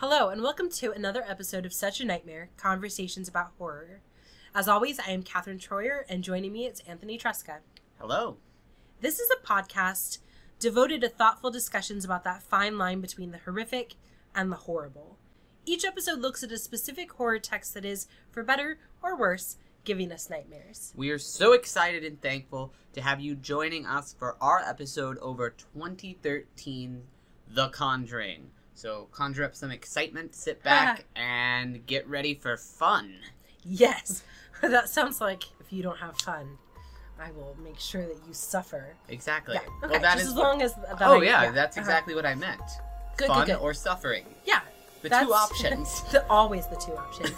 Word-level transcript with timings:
Hello, 0.00 0.28
and 0.28 0.44
welcome 0.44 0.70
to 0.70 0.92
another 0.92 1.24
episode 1.26 1.66
of 1.66 1.72
Such 1.72 2.00
a 2.00 2.04
Nightmare 2.04 2.50
Conversations 2.56 3.26
about 3.26 3.50
Horror. 3.58 4.00
As 4.54 4.68
always, 4.68 5.00
I 5.00 5.10
am 5.10 5.24
Catherine 5.24 5.58
Troyer, 5.58 6.02
and 6.08 6.22
joining 6.22 6.52
me 6.52 6.66
is 6.66 6.84
Anthony 6.86 7.18
Tresca. 7.18 7.56
Hello. 7.98 8.36
This 9.00 9.18
is 9.18 9.28
a 9.28 9.44
podcast 9.44 10.18
devoted 10.60 11.00
to 11.00 11.08
thoughtful 11.08 11.50
discussions 11.50 12.04
about 12.04 12.22
that 12.22 12.44
fine 12.44 12.78
line 12.78 13.00
between 13.00 13.32
the 13.32 13.38
horrific 13.38 13.94
and 14.36 14.52
the 14.52 14.56
horrible. 14.56 15.18
Each 15.66 15.84
episode 15.84 16.20
looks 16.20 16.44
at 16.44 16.52
a 16.52 16.58
specific 16.58 17.10
horror 17.10 17.40
text 17.40 17.74
that 17.74 17.84
is, 17.84 18.06
for 18.30 18.44
better 18.44 18.78
or 19.02 19.18
worse, 19.18 19.56
giving 19.82 20.12
us 20.12 20.30
nightmares. 20.30 20.92
We 20.94 21.10
are 21.10 21.18
so 21.18 21.54
excited 21.54 22.04
and 22.04 22.22
thankful 22.22 22.72
to 22.92 23.00
have 23.00 23.18
you 23.18 23.34
joining 23.34 23.84
us 23.84 24.14
for 24.16 24.36
our 24.40 24.60
episode 24.60 25.18
over 25.18 25.50
2013 25.50 27.02
The 27.48 27.68
Conjuring. 27.70 28.52
So 28.78 29.08
conjure 29.10 29.42
up 29.44 29.56
some 29.56 29.72
excitement, 29.72 30.36
sit 30.36 30.62
back, 30.62 31.04
and 31.16 31.84
get 31.86 32.08
ready 32.08 32.34
for 32.34 32.56
fun. 32.56 33.12
Yes, 33.64 34.22
that 34.62 34.88
sounds 34.88 35.20
like 35.20 35.42
if 35.58 35.72
you 35.72 35.82
don't 35.82 35.98
have 35.98 36.16
fun, 36.20 36.58
I 37.20 37.32
will 37.32 37.56
make 37.62 37.80
sure 37.80 38.02
that 38.02 38.18
you 38.26 38.32
suffer. 38.32 38.94
Exactly. 39.08 39.54
Yeah, 39.56 39.62
okay, 39.82 39.92
Well, 39.94 40.00
that 40.00 40.18
is 40.20 40.28
as 40.28 40.34
long 40.36 40.62
as 40.62 40.74
that 40.76 40.98
Oh 41.00 41.20
I- 41.20 41.24
yeah, 41.24 41.50
that's 41.50 41.76
uh-huh. 41.76 41.82
exactly 41.84 42.14
what 42.14 42.24
I 42.24 42.36
meant. 42.36 42.60
Good, 43.16 43.26
good, 43.26 43.34
fun 43.34 43.46
good. 43.46 43.56
or 43.56 43.74
suffering. 43.74 44.24
Yeah, 44.44 44.60
The 45.02 45.08
that's- 45.08 45.26
two 45.26 45.34
options. 45.44 46.02
the, 46.12 46.24
always 46.30 46.68
the 46.68 46.76
two 46.76 46.92
options. 46.96 47.32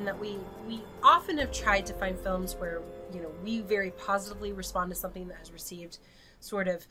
Little 0.00 0.14
that 0.14 0.20
we 0.20 0.38
we 0.66 0.82
often 1.02 1.38
have 1.38 1.52
tried 1.52 1.86
to 1.86 1.94
find 1.94 2.18
films 2.18 2.56
where 2.56 2.82
you 3.12 3.22
know 3.22 3.30
we 3.42 3.60
very 3.60 3.90
positively 3.92 4.52
respond 4.52 4.90
to 4.90 4.96
something 4.96 5.28
that 5.28 5.38
has 5.38 5.52
received 5.52 5.98
sort 6.40 6.68
of 6.68 6.86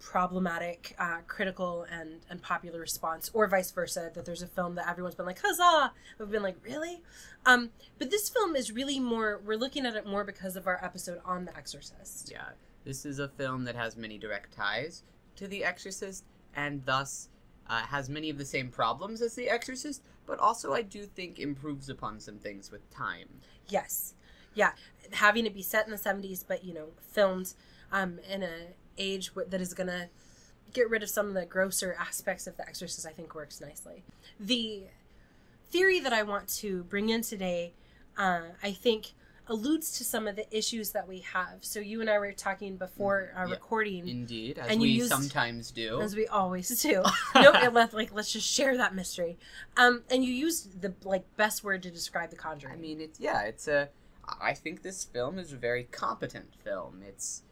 problematic 0.00 0.94
uh, 0.98 1.18
critical 1.26 1.84
and 1.90 2.20
and 2.30 2.40
popular 2.42 2.78
response 2.78 3.30
or 3.34 3.46
vice 3.48 3.70
versa 3.70 4.10
that 4.14 4.24
there's 4.24 4.42
a 4.42 4.46
film 4.46 4.76
that 4.76 4.88
everyone's 4.88 5.14
been 5.14 5.26
like 5.26 5.40
huzzah! 5.42 5.92
We've 6.18 6.30
been 6.30 6.42
like 6.42 6.56
really? 6.64 7.02
Um 7.46 7.70
but 7.98 8.10
this 8.10 8.28
film 8.28 8.54
is 8.54 8.70
really 8.70 9.00
more 9.00 9.40
we're 9.44 9.56
looking 9.56 9.86
at 9.86 9.96
it 9.96 10.06
more 10.06 10.24
because 10.24 10.56
of 10.56 10.66
our 10.66 10.82
episode 10.84 11.20
on 11.24 11.44
the 11.44 11.56
exorcist. 11.56 12.30
Yeah, 12.30 12.50
this 12.84 13.04
is 13.04 13.18
a 13.18 13.28
film 13.28 13.64
that 13.64 13.74
has 13.74 13.96
many 13.96 14.18
direct 14.18 14.54
ties 14.54 15.02
to 15.36 15.46
The 15.46 15.64
Exorcist, 15.64 16.24
and 16.54 16.84
thus 16.84 17.28
uh, 17.68 17.82
has 17.82 18.08
many 18.08 18.30
of 18.30 18.38
the 18.38 18.44
same 18.44 18.70
problems 18.70 19.22
as 19.22 19.34
The 19.34 19.48
Exorcist, 19.48 20.02
but 20.28 20.38
also 20.38 20.74
I 20.74 20.82
do 20.82 21.04
think 21.04 21.40
improves 21.40 21.88
upon 21.88 22.20
some 22.20 22.38
things 22.38 22.70
with 22.70 22.88
time. 22.90 23.28
Yes. 23.68 24.14
Yeah. 24.54 24.72
Having 25.12 25.46
it 25.46 25.54
be 25.54 25.62
set 25.62 25.86
in 25.86 25.90
the 25.90 25.96
70s, 25.96 26.44
but, 26.46 26.62
you 26.62 26.74
know, 26.74 26.88
filmed 27.00 27.54
um, 27.90 28.20
in 28.30 28.42
a 28.42 28.74
age 28.98 29.30
that 29.34 29.60
is 29.60 29.72
going 29.72 29.86
to 29.86 30.08
get 30.72 30.90
rid 30.90 31.02
of 31.02 31.08
some 31.08 31.28
of 31.28 31.34
the 31.34 31.46
grosser 31.46 31.96
aspects 31.98 32.46
of 32.46 32.56
The 32.56 32.68
Exorcist, 32.68 33.06
I 33.06 33.12
think 33.12 33.34
works 33.34 33.60
nicely. 33.60 34.04
The 34.38 34.84
theory 35.70 35.98
that 36.00 36.12
I 36.12 36.22
want 36.22 36.48
to 36.56 36.84
bring 36.84 37.08
in 37.08 37.22
today, 37.22 37.72
uh, 38.18 38.42
I 38.62 38.72
think, 38.72 39.12
alludes 39.48 39.98
to 39.98 40.04
some 40.04 40.26
of 40.28 40.36
the 40.36 40.46
issues 40.56 40.90
that 40.92 41.06
we 41.08 41.20
have. 41.20 41.58
So 41.64 41.80
you 41.80 42.00
and 42.00 42.08
I 42.10 42.18
were 42.18 42.32
talking 42.32 42.76
before 42.76 43.32
our 43.34 43.46
Yeah. 43.46 43.54
recording, 43.54 44.06
Indeed, 44.08 44.58
as 44.58 44.70
And 44.70 44.80
we 44.80 44.88
used- 44.90 45.10
sometimes 45.10 45.70
do. 45.70 46.00
as 46.00 46.14
we 46.14 46.26
always 46.26 46.68
do. 46.82 47.02
no, 47.34 47.52
it 47.54 47.72
left 47.72 47.94
like 47.94 48.12
let's 48.12 48.32
just 48.32 48.46
share 48.46 48.76
that 48.76 48.94
mystery. 48.94 49.38
Um, 49.76 50.04
and 50.10 50.24
you 50.24 50.32
used 50.32 50.80
the 50.82 50.94
like 51.04 51.24
best 51.36 51.64
word 51.64 51.82
to 51.84 51.90
describe 51.90 52.30
The 52.30 52.36
Conjuring. 52.36 52.74
I 52.74 52.76
mean, 52.78 53.00
it's 53.00 53.18
yeah, 53.20 53.42
it's 53.42 53.66
a. 53.68 53.88
I 54.40 54.52
think 54.54 54.82
this 54.82 55.04
film 55.04 55.38
is 55.38 55.52
a 55.52 55.56
very 55.56 55.84
competent 55.84 56.54
film. 56.62 57.02
It's 57.06 57.42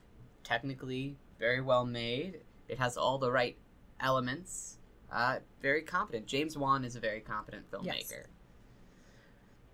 technically 0.45 1.17
very 1.39 1.61
well 1.61 1.87
made. 1.87 2.41
It 2.69 2.79
has 2.79 2.97
all 2.97 3.19
the 3.19 3.31
right 3.33 3.57
elements. 4.01 4.79
Uh, 5.11 5.39
very 5.63 5.83
competent. 5.83 6.27
James 6.27 6.59
Wan 6.59 6.85
is 6.85 6.97
a 6.97 7.01
very 7.01 7.21
competent 7.21 7.71
filmmaker. 7.71 8.25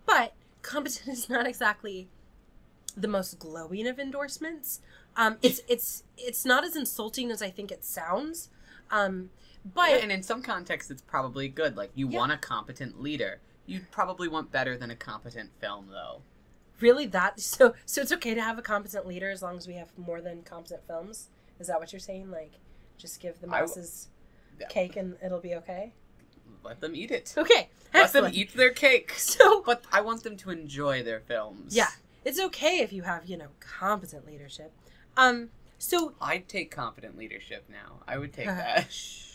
but 0.07 0.35
competent 0.63 1.09
is 1.09 1.29
not 1.29 1.47
exactly 1.47 2.09
the 2.97 3.09
most 3.09 3.39
glowing 3.39 3.87
of 3.87 3.99
endorsements. 3.99 4.81
Um, 5.17 5.39
it's 5.43 5.61
it's 5.69 6.05
it's 6.17 6.45
not 6.45 6.65
as 6.65 6.77
insulting 6.77 7.31
as 7.31 7.43
I 7.43 7.51
think 7.51 7.71
it 7.71 7.85
sounds. 7.85 8.49
Um, 8.91 9.31
but 9.75 9.91
Yeah, 9.91 9.97
and 9.99 10.13
in 10.13 10.23
some 10.23 10.43
contexts, 10.43 10.91
it's 10.91 11.03
probably 11.03 11.49
good. 11.49 11.77
Like 11.77 11.91
you 11.95 12.09
Yeah. 12.09 12.19
want 12.19 12.33
a 12.33 12.37
competent 12.37 13.01
leader. 13.01 13.41
You'd 13.67 13.91
probably 13.93 14.27
want 14.29 14.51
better 14.51 14.77
than 14.77 14.91
a 14.91 14.97
competent 14.97 15.51
film, 15.61 15.89
though. 15.91 16.23
really, 16.81 17.07
that 17.07 17.39
so 17.39 17.75
so 17.87 18.01
it's 18.03 18.11
okay 18.13 18.35
to 18.35 18.43
have 18.43 18.59
a 18.59 18.63
competent 18.63 19.07
leader 19.07 19.31
as 19.31 19.41
long 19.41 19.57
as 19.57 19.69
we 19.69 19.75
have 19.75 19.97
more 19.97 20.21
than 20.21 20.43
competent 20.43 20.85
films. 20.87 21.29
Is 21.61 21.69
that 21.69 21.79
what 21.79 21.93
you're 21.93 22.01
saying? 22.01 22.31
Like, 22.31 22.55
just 22.99 23.21
give 23.21 23.41
the 23.41 23.47
masses 23.47 24.09
Yeah. 24.61 24.67
cake 24.67 24.97
and 24.97 25.17
it'll 25.25 25.39
be 25.41 25.55
okay. 25.55 25.93
Let 26.65 26.81
them 26.81 26.97
eat 26.97 27.11
it. 27.13 27.35
Okay, 27.37 27.69
Let 27.95 28.13
them 28.13 28.31
eat 28.33 28.55
their 28.55 28.71
cake. 28.71 29.13
So 29.17 29.63
But 29.63 29.85
I 29.93 30.01
want 30.01 30.23
them 30.23 30.37
to 30.39 30.51
enjoy 30.51 31.03
their 31.03 31.21
films. 31.21 31.75
yeah, 31.75 31.91
it's 32.25 32.41
okay 32.41 32.79
if 32.79 32.93
you 32.93 33.03
have 33.03 33.27
you 33.27 33.37
know 33.37 33.49
competent 33.61 34.27
leadership. 34.27 34.73
Um, 35.17 35.51
so 35.79 36.15
I'd 36.21 36.49
take 36.49 36.71
competent 36.71 37.19
leadership 37.19 37.65
now. 37.69 38.01
I 38.07 38.19
would 38.19 38.33
take 38.33 38.47
that. 38.47 38.89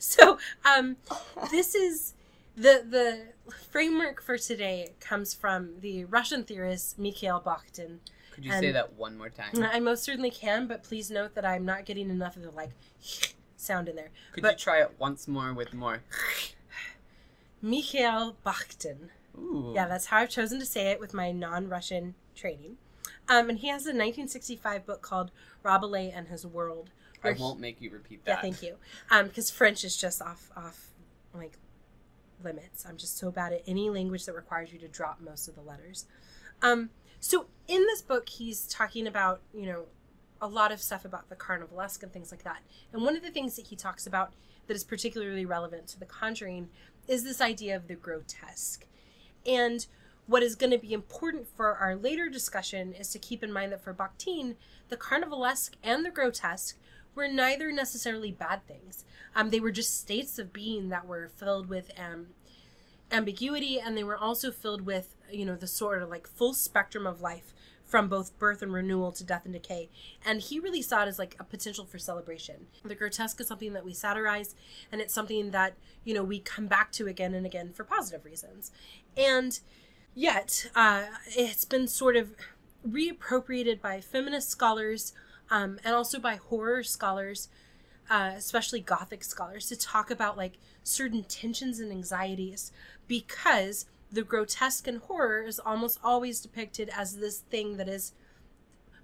So, 0.00 0.38
um, 0.64 0.96
this 1.50 1.74
is 1.74 2.14
the 2.56 2.84
the 2.88 3.52
framework 3.70 4.22
for 4.22 4.38
today 4.38 4.90
comes 5.00 5.34
from 5.34 5.80
the 5.80 6.04
Russian 6.04 6.44
theorist 6.44 6.98
Mikhail 6.98 7.42
Bakhtin. 7.44 7.98
Could 8.30 8.44
you 8.44 8.52
say 8.52 8.70
that 8.70 8.92
one 8.94 9.18
more 9.18 9.28
time? 9.30 9.50
I 9.60 9.80
most 9.80 10.04
certainly 10.04 10.30
can, 10.30 10.68
but 10.68 10.84
please 10.84 11.10
note 11.10 11.34
that 11.34 11.44
I'm 11.44 11.64
not 11.64 11.84
getting 11.84 12.10
enough 12.10 12.36
of 12.36 12.42
the 12.42 12.52
like 12.52 12.70
sound 13.56 13.88
in 13.88 13.96
there. 13.96 14.10
Could 14.32 14.42
but- 14.42 14.52
you 14.52 14.58
try 14.58 14.80
it 14.80 14.92
once 14.98 15.26
more 15.26 15.52
with 15.52 15.74
more? 15.74 16.02
Mikhail 17.62 18.36
Bakhtin. 18.44 19.10
Ooh. 19.36 19.72
Yeah, 19.74 19.86
that's 19.86 20.06
how 20.06 20.18
I've 20.18 20.30
chosen 20.30 20.58
to 20.58 20.66
say 20.66 20.90
it 20.90 21.00
with 21.00 21.14
my 21.14 21.32
non-Russian 21.32 22.14
training. 22.34 22.76
Um, 23.28 23.50
and 23.50 23.58
he 23.58 23.68
has 23.68 23.82
a 23.82 23.90
1965 23.90 24.86
book 24.86 25.02
called 25.02 25.30
Rabelais 25.62 26.12
and 26.14 26.28
His 26.28 26.46
World. 26.46 26.90
I 27.22 27.32
won't 27.32 27.60
make 27.60 27.80
you 27.80 27.90
repeat 27.90 28.24
that. 28.24 28.30
Yeah, 28.30 28.40
thank 28.40 28.62
you. 28.62 28.76
Um, 29.10 29.26
because 29.26 29.50
French 29.50 29.84
is 29.84 29.96
just 29.96 30.22
off 30.22 30.50
off 30.56 30.88
like 31.34 31.58
limits. 32.42 32.86
I'm 32.86 32.96
just 32.96 33.18
so 33.18 33.30
bad 33.30 33.52
at 33.52 33.62
any 33.66 33.90
language 33.90 34.24
that 34.26 34.34
requires 34.34 34.72
you 34.72 34.78
to 34.78 34.88
drop 34.88 35.20
most 35.20 35.48
of 35.48 35.54
the 35.54 35.60
letters. 35.60 36.06
Um, 36.62 36.90
so 37.20 37.46
in 37.66 37.80
this 37.82 38.02
book, 38.02 38.28
he's 38.28 38.66
talking 38.66 39.06
about 39.06 39.40
you 39.52 39.66
know 39.66 39.84
a 40.40 40.46
lot 40.46 40.70
of 40.70 40.80
stuff 40.80 41.04
about 41.04 41.28
the 41.28 41.36
carnivalesque 41.36 42.02
and 42.02 42.12
things 42.12 42.30
like 42.30 42.44
that. 42.44 42.58
And 42.92 43.02
one 43.02 43.16
of 43.16 43.22
the 43.22 43.30
things 43.30 43.56
that 43.56 43.66
he 43.66 43.76
talks 43.76 44.06
about 44.06 44.32
that 44.68 44.74
is 44.74 44.84
particularly 44.84 45.44
relevant 45.44 45.88
to 45.88 45.98
The 45.98 46.06
Conjuring 46.06 46.68
is 47.08 47.24
this 47.24 47.40
idea 47.40 47.74
of 47.74 47.88
the 47.88 47.94
grotesque. 47.94 48.86
And 49.46 49.86
what 50.26 50.42
is 50.42 50.54
going 50.54 50.70
to 50.70 50.78
be 50.78 50.92
important 50.92 51.48
for 51.48 51.74
our 51.74 51.96
later 51.96 52.28
discussion 52.28 52.92
is 52.92 53.08
to 53.10 53.18
keep 53.18 53.42
in 53.42 53.50
mind 53.52 53.72
that 53.72 53.82
for 53.82 53.94
Bakhtin, 53.94 54.56
the 54.90 54.96
carnivalesque 54.96 55.72
and 55.82 56.04
the 56.04 56.10
grotesque 56.10 56.76
were 57.14 57.26
neither 57.26 57.72
necessarily 57.72 58.30
bad 58.30 58.66
things. 58.66 59.04
Um, 59.34 59.50
they 59.50 59.58
were 59.58 59.72
just 59.72 59.98
states 59.98 60.38
of 60.38 60.52
being 60.52 60.90
that 60.90 61.06
were 61.06 61.28
filled 61.28 61.68
with 61.68 61.90
um, 61.98 62.28
ambiguity, 63.10 63.80
and 63.80 63.96
they 63.96 64.04
were 64.04 64.16
also 64.16 64.50
filled 64.50 64.82
with, 64.82 65.16
you 65.30 65.46
know, 65.46 65.56
the 65.56 65.66
sort 65.66 66.02
of 66.02 66.10
like 66.10 66.28
full 66.28 66.52
spectrum 66.52 67.06
of 67.06 67.22
life 67.22 67.54
from 67.88 68.06
both 68.06 68.38
birth 68.38 68.60
and 68.60 68.72
renewal 68.72 69.10
to 69.10 69.24
death 69.24 69.44
and 69.44 69.54
decay. 69.54 69.88
And 70.24 70.40
he 70.42 70.60
really 70.60 70.82
saw 70.82 71.02
it 71.02 71.08
as 71.08 71.18
like 71.18 71.34
a 71.40 71.44
potential 71.44 71.86
for 71.86 71.98
celebration. 71.98 72.66
The 72.84 72.94
grotesque 72.94 73.40
is 73.40 73.48
something 73.48 73.72
that 73.72 73.84
we 73.84 73.94
satirize, 73.94 74.54
and 74.92 75.00
it's 75.00 75.14
something 75.14 75.50
that, 75.52 75.74
you 76.04 76.12
know, 76.14 76.22
we 76.22 76.38
come 76.38 76.66
back 76.66 76.92
to 76.92 77.08
again 77.08 77.34
and 77.34 77.46
again 77.46 77.72
for 77.72 77.84
positive 77.84 78.26
reasons. 78.26 78.70
And 79.16 79.58
yet, 80.14 80.70
uh, 80.76 81.04
it's 81.28 81.64
been 81.64 81.88
sort 81.88 82.14
of 82.14 82.34
reappropriated 82.86 83.80
by 83.80 84.00
feminist 84.02 84.50
scholars 84.50 85.14
um, 85.50 85.78
and 85.82 85.94
also 85.94 86.20
by 86.20 86.36
horror 86.36 86.82
scholars, 86.82 87.48
uh, 88.10 88.32
especially 88.36 88.80
Gothic 88.80 89.24
scholars, 89.24 89.66
to 89.68 89.76
talk 89.76 90.10
about 90.10 90.36
like 90.36 90.58
certain 90.82 91.24
tensions 91.24 91.80
and 91.80 91.90
anxieties 91.90 92.70
because 93.06 93.86
the 94.10 94.22
grotesque 94.22 94.86
and 94.86 94.98
horror 95.00 95.42
is 95.42 95.58
almost 95.58 95.98
always 96.02 96.40
depicted 96.40 96.88
as 96.96 97.18
this 97.18 97.38
thing 97.40 97.76
that 97.76 97.88
is 97.88 98.12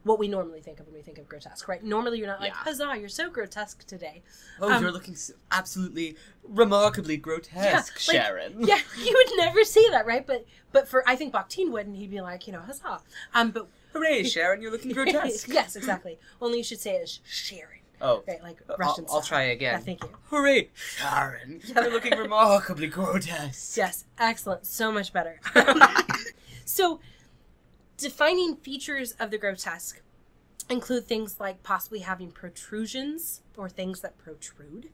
what 0.02 0.18
we 0.18 0.28
normally 0.28 0.60
think 0.60 0.80
of 0.80 0.86
when 0.86 0.94
we 0.94 1.00
think 1.00 1.16
of 1.16 1.26
grotesque, 1.26 1.66
right? 1.66 1.82
Normally, 1.82 2.18
you're 2.18 2.26
not 2.26 2.38
like, 2.40 2.50
Yeah. 2.52 2.56
"Huzzah, 2.58 2.94
you're 2.98 3.08
so 3.08 3.30
grotesque 3.30 3.86
today." 3.86 4.22
Oh, 4.60 4.70
Um, 4.70 4.82
you're 4.82 4.92
looking 4.92 5.16
so 5.16 5.32
absolutely 5.50 6.16
remarkably 6.42 7.16
grotesque, 7.16 7.94
like, 8.08 8.16
Sharon. 8.16 8.66
yeah, 8.66 8.80
you 8.98 9.12
would 9.14 9.36
never 9.38 9.64
see 9.64 9.86
that, 9.92 10.04
right? 10.04 10.26
But 10.26 10.44
but 10.72 10.86
for 10.88 11.08
I 11.08 11.16
think 11.16 11.32
Bakhtin 11.32 11.70
would, 11.72 11.86
and 11.86 11.96
he'd 11.96 12.10
be 12.10 12.20
like, 12.20 12.46
you 12.46 12.52
know, 12.52 12.60
"Huzzah!" 12.60 13.00
Um, 13.32 13.50
but 13.50 13.66
Hooray, 13.94 14.24
Sharon, 14.24 14.60
you're 14.60 14.72
looking 14.72 14.92
grotesque. 14.94 15.48
yes, 15.48 15.74
exactly. 15.74 16.18
Only 16.40 16.58
you 16.58 16.64
should 16.64 16.80
say 16.80 16.96
it 16.96 17.02
as 17.02 17.20
Sharon, 17.24 17.78
Oh, 18.04 18.22
right? 18.28 18.42
Like 18.42 18.58
uh, 18.68 18.72
I'll, 18.72 18.76
Russian. 18.78 19.04
I'll 19.08 19.22
style. 19.22 19.38
try 19.38 19.46
Yeah, 19.46 19.52
again. 19.52 19.80
thank 19.82 20.02
you. 20.02 20.10
Hooray, 20.30 20.68
Sharon, 20.74 21.60
you're 21.66 21.90
looking 21.90 22.16
remarkably 22.18 22.86
grotesque. 22.86 23.76
Yes, 23.76 24.04
excellent. 24.18 24.66
So 24.66 24.92
much 24.92 25.12
better. 25.12 25.40
so, 26.66 27.00
defining 27.96 28.56
features 28.56 29.12
of 29.18 29.30
the 29.30 29.38
grotesque 29.38 30.02
include 30.68 31.06
things 31.06 31.40
like 31.40 31.62
possibly 31.62 32.00
having 32.00 32.30
protrusions 32.30 33.40
or 33.56 33.68
things 33.68 34.00
that 34.00 34.18
protrude 34.18 34.88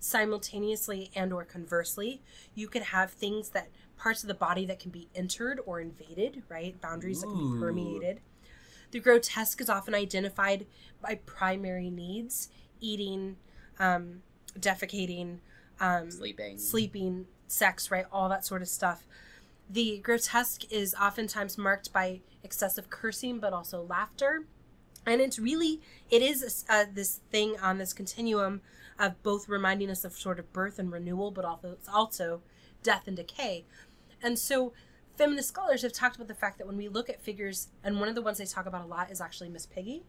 simultaneously 0.00 1.10
and 1.14 1.32
or 1.32 1.44
conversely 1.44 2.20
you 2.56 2.66
could 2.66 2.82
have 2.82 3.12
things 3.12 3.50
that 3.50 3.68
parts 3.96 4.24
of 4.24 4.28
the 4.28 4.34
body 4.34 4.66
that 4.66 4.80
can 4.80 4.90
be 4.90 5.08
entered 5.14 5.60
or 5.64 5.80
invaded 5.80 6.42
right 6.48 6.80
boundaries 6.80 7.20
that 7.20 7.28
can 7.28 7.54
be 7.54 7.60
permeated 7.60 8.20
the 8.92 9.00
grotesque 9.00 9.60
is 9.60 9.68
often 9.68 9.94
identified 9.94 10.66
by 11.00 11.16
primary 11.26 11.90
needs 11.90 12.48
eating 12.80 13.36
um, 13.78 14.22
defecating 14.58 15.38
um, 15.80 16.10
Sleeping. 16.10 16.58
sleeping, 16.58 17.26
sex, 17.48 17.90
right? 17.90 18.06
All 18.12 18.28
that 18.28 18.44
sort 18.44 18.62
of 18.62 18.68
stuff. 18.68 19.04
The 19.68 19.98
grotesque 19.98 20.70
is 20.70 20.94
oftentimes 20.94 21.58
marked 21.58 21.92
by 21.92 22.20
excessive 22.44 22.90
cursing, 22.90 23.40
but 23.40 23.52
also 23.52 23.82
laughter. 23.82 24.44
And 25.06 25.20
it's 25.20 25.38
really, 25.38 25.80
it 26.10 26.22
is 26.22 26.64
uh, 26.68 26.84
this 26.92 27.20
thing 27.30 27.56
on 27.60 27.78
this 27.78 27.92
continuum 27.92 28.60
of 28.98 29.20
both 29.22 29.48
reminding 29.48 29.90
us 29.90 30.04
of 30.04 30.12
sort 30.12 30.38
of 30.38 30.52
birth 30.52 30.78
and 30.78 30.92
renewal, 30.92 31.30
but 31.30 31.44
also, 31.44 31.76
also 31.92 32.42
death 32.82 33.08
and 33.08 33.16
decay. 33.16 33.64
And 34.22 34.38
so 34.38 34.72
feminist 35.16 35.48
scholars 35.48 35.82
have 35.82 35.92
talked 35.92 36.16
about 36.16 36.28
the 36.28 36.34
fact 36.34 36.58
that 36.58 36.66
when 36.66 36.76
we 36.76 36.88
look 36.88 37.08
at 37.08 37.20
figures, 37.20 37.68
and 37.84 38.00
one 38.00 38.08
of 38.08 38.14
the 38.14 38.22
ones 38.22 38.38
they 38.38 38.44
talk 38.44 38.66
about 38.66 38.84
a 38.84 38.88
lot 38.88 39.10
is 39.10 39.20
actually 39.20 39.48
Miss 39.48 39.66
Piggy, 39.66 40.02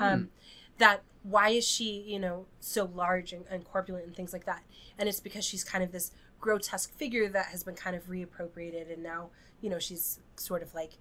um, 0.00 0.30
that 0.78 1.02
why 1.22 1.50
is 1.50 1.66
she, 1.66 2.04
you 2.06 2.18
know, 2.18 2.46
so 2.60 2.90
large 2.94 3.32
and, 3.32 3.44
and 3.50 3.64
corpulent 3.64 4.06
and 4.06 4.16
things 4.16 4.32
like 4.32 4.46
that? 4.46 4.62
And 4.98 5.08
it's 5.08 5.20
because 5.20 5.44
she's 5.44 5.64
kind 5.64 5.82
of 5.84 5.92
this 5.92 6.12
grotesque 6.40 6.92
figure 6.96 7.28
that 7.28 7.46
has 7.46 7.64
been 7.64 7.74
kind 7.74 7.96
of 7.96 8.06
reappropriated, 8.08 8.92
and 8.92 9.02
now, 9.02 9.30
you 9.60 9.70
know, 9.70 9.78
she's 9.78 10.20
sort 10.36 10.62
of 10.62 10.74
like 10.74 10.98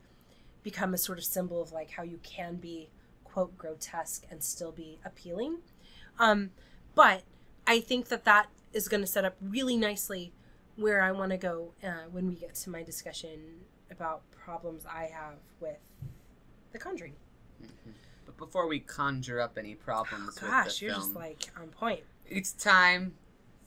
become 0.63 0.93
a 0.93 0.97
sort 0.97 1.17
of 1.17 1.23
symbol 1.23 1.61
of 1.61 1.71
like 1.71 1.91
how 1.91 2.03
you 2.03 2.19
can 2.23 2.55
be 2.55 2.89
quote 3.23 3.57
grotesque 3.57 4.25
and 4.31 4.43
still 4.43 4.71
be 4.71 4.99
appealing. 5.05 5.57
Um, 6.17 6.51
but 6.95 7.23
I 7.67 7.79
think 7.81 8.07
that 8.07 8.25
that 8.25 8.47
is 8.73 8.87
going 8.87 9.01
to 9.01 9.07
set 9.07 9.25
up 9.25 9.35
really 9.41 9.77
nicely 9.77 10.33
where 10.75 11.01
I 11.01 11.11
want 11.11 11.31
to 11.31 11.37
go 11.37 11.71
uh, 11.83 12.05
when 12.11 12.27
we 12.27 12.35
get 12.35 12.55
to 12.55 12.69
my 12.69 12.83
discussion 12.83 13.39
about 13.91 14.21
problems 14.31 14.85
I 14.85 15.05
have 15.13 15.35
with 15.59 15.77
The 16.71 16.79
Conjuring. 16.79 17.13
But 18.25 18.37
before 18.37 18.67
we 18.67 18.79
conjure 18.79 19.39
up 19.39 19.57
any 19.57 19.75
problems 19.75 20.37
Oh, 20.41 20.47
Gosh, 20.47 20.81
you're 20.81 20.91
film, 20.91 21.03
just 21.03 21.15
like 21.15 21.45
on 21.59 21.67
point. 21.69 22.01
it's 22.27 22.51
time 22.51 23.13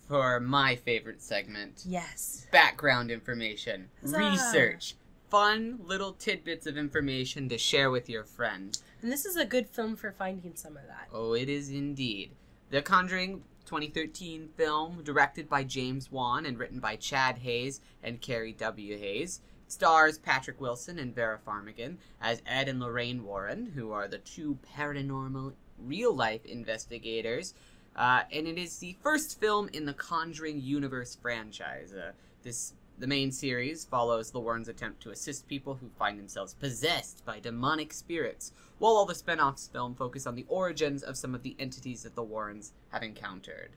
for 0.09 0.41
my 0.41 0.75
favorite 0.77 1.23
segment: 1.23 1.85
Yes. 1.87 2.47
background 2.51 3.11
information, 3.11 3.89
Huzzah. 4.03 4.19
research, 4.19 4.95
fun 5.31 5.79
little 5.85 6.13
tidbits 6.13 6.67
of 6.67 6.77
information 6.77 7.49
to 7.51 7.59
share 7.59 7.91
with 7.91 8.09
your 8.09 8.25
friend. 8.25 8.77
And 9.03 9.13
this 9.13 9.25
is 9.25 9.37
a 9.37 9.45
good 9.45 9.69
film 9.69 9.95
for 9.97 10.11
finding 10.13 10.57
some 10.57 10.77
of 10.77 10.83
that. 10.89 11.09
Oh, 11.13 11.35
it 11.35 11.49
is 11.49 11.71
indeed. 11.71 12.33
The 12.71 12.83
Conjuring 12.83 13.45
2013 13.69 14.49
film, 14.57 15.03
directed 15.05 15.47
by 15.47 15.63
James 15.63 16.11
Wan 16.11 16.47
and 16.47 16.59
written 16.59 16.81
by 16.81 16.97
Chad 16.97 17.37
Hayes 17.37 17.83
and 18.03 18.19
Carey 18.19 18.55
W. 18.55 18.97
Hayes, 18.97 19.43
stars 19.67 20.17
Patrick 20.17 20.59
Wilson 20.59 20.99
and 20.99 21.15
Vera 21.15 21.39
Farmiga 21.47 21.95
as 22.19 22.41
Ed 22.47 22.71
and 22.71 22.81
Lorraine 22.81 23.25
Warren, 23.25 23.73
who 23.75 23.93
are 23.93 24.09
the 24.09 24.19
two 24.19 24.57
paranormal 24.75 25.53
real 25.79 26.15
life 26.15 26.47
investigators. 26.47 27.53
Uh, 27.95 28.23
and 28.33 28.49
it 28.49 28.57
is 28.57 28.79
the 28.79 28.97
first 29.03 29.39
film 29.39 29.69
in 29.75 29.85
the 29.85 29.93
Conjuring 29.93 30.63
universe 30.63 31.19
franchise. 31.21 31.93
Uh, 31.93 32.13
this 32.43 32.73
the 32.99 33.07
main 33.07 33.31
series 33.31 33.85
follows 33.85 34.31
the 34.31 34.41
Warrens' 34.41 34.69
attempt 34.69 35.03
to 35.03 35.11
assist 35.11 35.49
people 35.49 35.75
who 35.75 35.89
find 35.99 36.19
themselves 36.19 36.55
possessed 36.55 37.25
by 37.25 37.41
demonic 37.41 37.93
spirits, 37.93 38.53
while 38.79 38.95
all 38.95 39.07
the 39.07 39.15
spin-offs 39.15 39.69
film 39.69 39.95
focus 39.95 40.27
on 40.27 40.35
the 40.35 40.47
origins 40.49 41.03
of 41.03 41.17
some 41.17 41.35
of 41.35 41.43
the 41.43 41.57
entities 41.59 42.03
that 42.03 42.15
the 42.15 42.23
Warrens 42.23 42.73
have 42.91 43.03
encountered. 43.03 43.71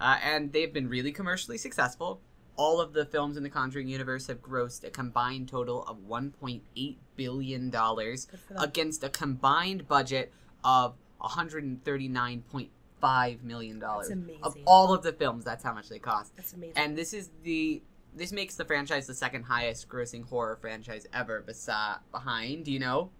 Uh, 0.00 0.18
and 0.22 0.52
they've 0.52 0.72
been 0.72 0.88
really 0.88 1.12
commercially 1.12 1.58
successful. 1.58 2.20
All 2.56 2.80
of 2.80 2.92
the 2.92 3.04
films 3.04 3.36
in 3.36 3.42
the 3.42 3.50
Conjuring 3.50 3.88
universe 3.88 4.26
have 4.28 4.40
grossed 4.42 4.84
a 4.84 4.90
combined 4.90 5.48
total 5.48 5.84
of 5.84 5.98
$1.8 6.08 6.96
billion 7.16 7.70
Good 7.70 8.18
for 8.28 8.54
them. 8.54 8.62
against 8.62 9.04
a 9.04 9.08
combined 9.08 9.88
budget 9.88 10.32
of 10.64 10.94
$139.5 11.22 13.42
million. 13.42 13.78
That's 13.78 14.10
Of 14.42 14.56
all 14.66 14.94
of 14.94 15.02
the 15.02 15.12
films, 15.12 15.44
that's 15.44 15.64
how 15.64 15.74
much 15.74 15.88
they 15.88 15.98
cost. 15.98 16.34
That's 16.36 16.52
amazing. 16.54 16.74
And 16.76 16.96
this 16.96 17.12
is 17.12 17.30
the 17.42 17.82
this 18.16 18.32
makes 18.32 18.54
the 18.56 18.64
franchise 18.64 19.06
the 19.06 19.14
second 19.14 19.44
highest 19.44 19.88
grossing 19.88 20.26
horror 20.28 20.56
franchise 20.56 21.06
ever 21.12 21.44
besi- 21.46 21.98
behind, 22.10 22.66
you 22.66 22.78
know? 22.78 23.10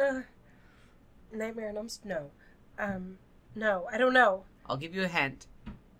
uh, 0.00 0.20
Nightmare 1.32 1.70
on 1.70 1.76
Elm 1.78 1.88
Street? 1.88 2.10
No. 2.10 2.30
Um, 2.78 3.18
no, 3.54 3.86
I 3.90 3.98
don't 3.98 4.12
know. 4.12 4.44
I'll 4.66 4.76
give 4.76 4.94
you 4.94 5.02
a 5.04 5.08
hint. 5.08 5.46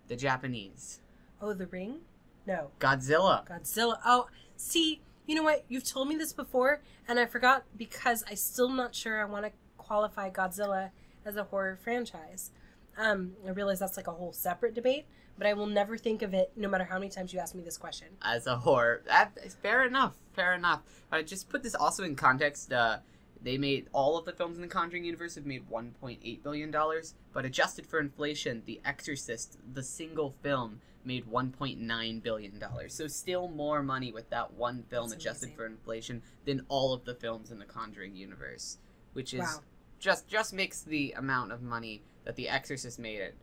The 0.07 0.15
Japanese. 0.15 0.99
Oh, 1.41 1.53
The 1.53 1.65
Ring? 1.67 1.99
No. 2.45 2.69
Godzilla. 2.79 3.47
Godzilla. 3.47 3.97
Oh, 4.05 4.27
see, 4.55 5.01
you 5.25 5.35
know 5.35 5.43
what? 5.43 5.65
You've 5.69 5.83
told 5.89 6.07
me 6.07 6.15
this 6.15 6.33
before, 6.33 6.81
and 7.07 7.19
I 7.19 7.25
forgot 7.25 7.63
because 7.77 8.23
I 8.29 8.33
still 8.35 8.69
not 8.69 8.93
sure 8.95 9.21
I 9.21 9.25
want 9.25 9.45
to 9.45 9.51
qualify 9.77 10.29
Godzilla 10.29 10.91
as 11.25 11.35
a 11.35 11.45
horror 11.45 11.77
franchise. 11.81 12.51
Um, 12.97 13.33
I 13.47 13.51
realize 13.51 13.79
that's 13.79 13.97
like 13.97 14.07
a 14.07 14.11
whole 14.11 14.33
separate 14.33 14.73
debate, 14.75 15.05
but 15.37 15.47
I 15.47 15.53
will 15.53 15.65
never 15.67 15.97
think 15.97 16.21
of 16.21 16.33
it, 16.33 16.51
no 16.55 16.67
matter 16.69 16.83
how 16.83 16.99
many 16.99 17.09
times 17.09 17.33
you 17.33 17.39
ask 17.39 17.55
me 17.55 17.63
this 17.63 17.77
question. 17.77 18.07
as 18.21 18.47
a 18.47 18.57
horror. 18.57 19.01
That 19.07 19.37
fair 19.61 19.83
enough. 19.85 20.17
Fair 20.33 20.53
enough. 20.53 20.81
Uh, 21.11 21.21
just 21.21 21.49
put 21.49 21.63
this 21.63 21.75
also 21.75 22.03
in 22.03 22.15
context. 22.15 22.71
Uh, 22.73 22.97
they 23.41 23.57
made 23.57 23.87
all 23.91 24.17
of 24.17 24.25
the 24.25 24.31
films 24.31 24.55
in 24.55 24.61
the 24.61 24.67
Conjuring 24.69 25.03
universe 25.03 25.35
have 25.35 25.45
made 25.45 25.69
1.8 25.69 26.43
billion 26.43 26.71
dollars, 26.71 27.13
but 27.33 27.43
adjusted 27.45 27.85
for 27.85 27.99
inflation, 27.99 28.63
The 28.65 28.79
Exorcist, 28.85 29.57
the 29.73 29.83
single 29.83 30.31
film, 30.41 30.79
made 31.05 31.25
1.9 31.29 32.23
billion 32.23 32.57
dollars. 32.59 32.93
So 32.93 33.07
still 33.07 33.49
more 33.49 33.83
money 33.83 34.11
with 34.13 34.29
that 34.29 34.53
one 34.53 34.83
film 34.89 35.09
That's 35.09 35.21
adjusted 35.21 35.47
amazing. 35.47 35.57
for 35.57 35.65
inflation 35.65 36.21
than 36.45 36.65
all 36.69 36.93
of 36.93 37.03
the 37.03 37.15
films 37.15 37.51
in 37.51 37.59
the 37.59 37.65
Conjuring 37.65 38.15
universe, 38.15 38.77
which 39.11 39.33
is 39.33 39.41
Wow. 39.41 39.61
just 39.99 40.27
just 40.27 40.53
makes 40.53 40.81
the 40.81 41.11
amount 41.17 41.51
of 41.51 41.61
money 41.61 42.01
that 42.23 42.37
The 42.37 42.47
Exorcist 42.47 42.97
made 42.97 43.19
it 43.19 43.35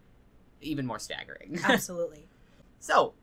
even 0.61 0.87
more 0.87 0.99
staggering. 0.99 1.59
Absolutely. 1.65 2.27
So, 2.79 3.15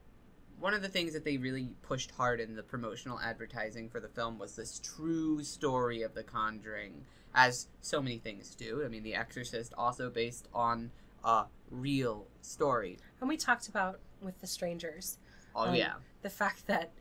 one 0.60 0.74
of 0.74 0.82
the 0.82 0.90
things 0.90 1.14
that 1.14 1.24
they 1.24 1.38
really 1.38 1.70
pushed 1.84 2.12
hard 2.12 2.40
in 2.40 2.56
the 2.56 2.64
promotional 2.64 3.20
advertising 3.20 3.90
for 3.90 4.00
the 4.00 4.08
film 4.08 4.40
was 4.40 4.56
this 4.56 4.80
true 4.80 5.44
story 5.44 6.02
of 6.02 6.14
The 6.16 6.24
Conjuring, 6.24 7.06
as 7.36 7.68
so 7.82 8.02
many 8.02 8.18
things 8.18 8.56
do. 8.56 8.84
I 8.84 8.88
mean, 8.88 9.04
The 9.04 9.14
Exorcist 9.16 9.74
also 9.78 10.10
based 10.10 10.48
on 10.54 10.92
a 11.24 11.46
real 11.70 12.28
story. 12.42 12.98
and 13.20 13.30
we 13.30 13.38
talked 13.38 13.68
about 13.68 14.00
with 14.22 14.40
The 14.42 14.48
Strangers 14.48 15.18
Oh 15.56 15.66
Um, 15.70 15.76
yeah, 15.76 15.94
the 16.22 16.30
fact 16.30 16.68
that 16.68 16.92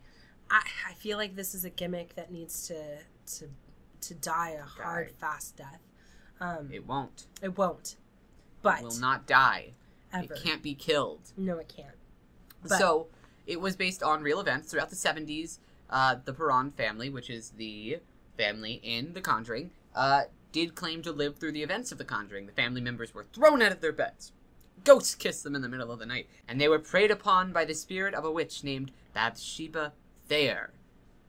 I, 0.51 0.63
I 0.89 0.95
feel 0.95 1.19
like 1.19 1.37
this 1.37 1.55
is 1.55 1.65
a 1.65 1.71
gimmick 1.71 2.15
that 2.15 2.31
needs 2.33 2.67
to 2.69 2.99
to 3.37 3.49
to 4.03 4.15
die 4.15 4.51
a 4.51 4.63
hard, 4.63 5.11
fast 5.19 5.57
death. 5.57 5.81
Um, 6.41 6.69
it, 6.71 6.77
it 6.77 6.87
won't. 6.87 7.27
It 7.43 7.57
won't, 7.59 7.97
but 8.63 8.79
it 8.81 8.85
will 8.85 8.99
not 8.99 9.27
die. 9.27 9.75
Ever. 10.25 10.35
It 10.35 10.43
can't 10.43 10.63
be 10.63 10.75
killed. 10.75 11.33
No, 11.37 11.59
it 11.59 11.69
can't. 11.75 11.97
But- 12.63 12.79
so, 12.79 13.09
it 13.47 13.61
was 13.61 13.77
based 13.77 14.03
on 14.03 14.23
real 14.23 14.41
events 14.41 14.71
throughout 14.71 14.91
the 14.91 14.97
70s. 14.97 15.59
Uh, 15.89 16.17
the 16.25 16.33
Perron 16.33 16.73
family, 16.73 17.09
which 17.09 17.31
is 17.31 17.51
the 17.51 17.99
family 18.37 18.81
in 18.83 19.13
The 19.13 19.21
Conjuring, 19.21 19.71
uh, 19.95 20.23
did 20.51 20.75
claim 20.75 21.01
to 21.03 21.13
live 21.13 21.37
through 21.37 21.53
the 21.53 21.63
events 21.63 21.93
of 21.93 21.99
The 21.99 22.05
Conjuring. 22.05 22.47
The 22.47 22.53
family 22.53 22.81
members 22.81 23.15
were 23.15 23.25
thrown 23.25 23.63
out 23.63 23.73
of 23.73 23.81
their 23.81 23.93
beds. 23.93 24.33
Ghosts 24.85 25.15
kissed 25.15 25.45
them 25.45 25.55
in 25.55 25.63
the 25.63 25.69
middle 25.69 25.93
of 25.93 25.99
the 25.99 26.07
night, 26.07 26.29
and 26.49 26.61
they 26.61 26.69
were 26.69 26.79
preyed 26.79 27.11
upon 27.11 27.53
by 27.53 27.65
the 27.65 27.75
spirit 27.75 28.15
of 28.15 28.25
a 28.25 28.31
witch 28.31 28.65
named 28.65 28.91
Bathsheba 29.15 29.93
Thayer. 30.29 30.73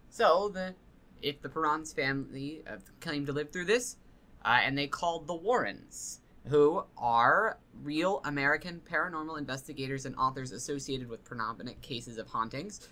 So, 0.10 0.50
the 0.50 0.76
if 1.22 1.42
the 1.42 1.50
Perron's 1.50 1.94
family 1.94 2.64
uh, 2.68 2.78
claimed 3.00 3.26
to 3.28 3.34
live 3.34 3.52
through 3.52 3.66
this, 3.66 3.98
uh, 4.46 4.60
and 4.64 4.78
they 4.78 4.88
called 4.88 5.28
the 5.28 5.34
Warrens, 5.36 6.20
who 6.50 6.84
are 6.98 7.58
real 7.84 8.22
American 8.26 8.82
paranormal 8.90 9.38
investigators 9.38 10.06
and 10.06 10.16
authors 10.16 10.52
associated 10.52 11.10
with 11.10 11.24
predominant 11.24 11.82
cases 11.82 12.18
of 12.18 12.28
hauntings. 12.28 12.88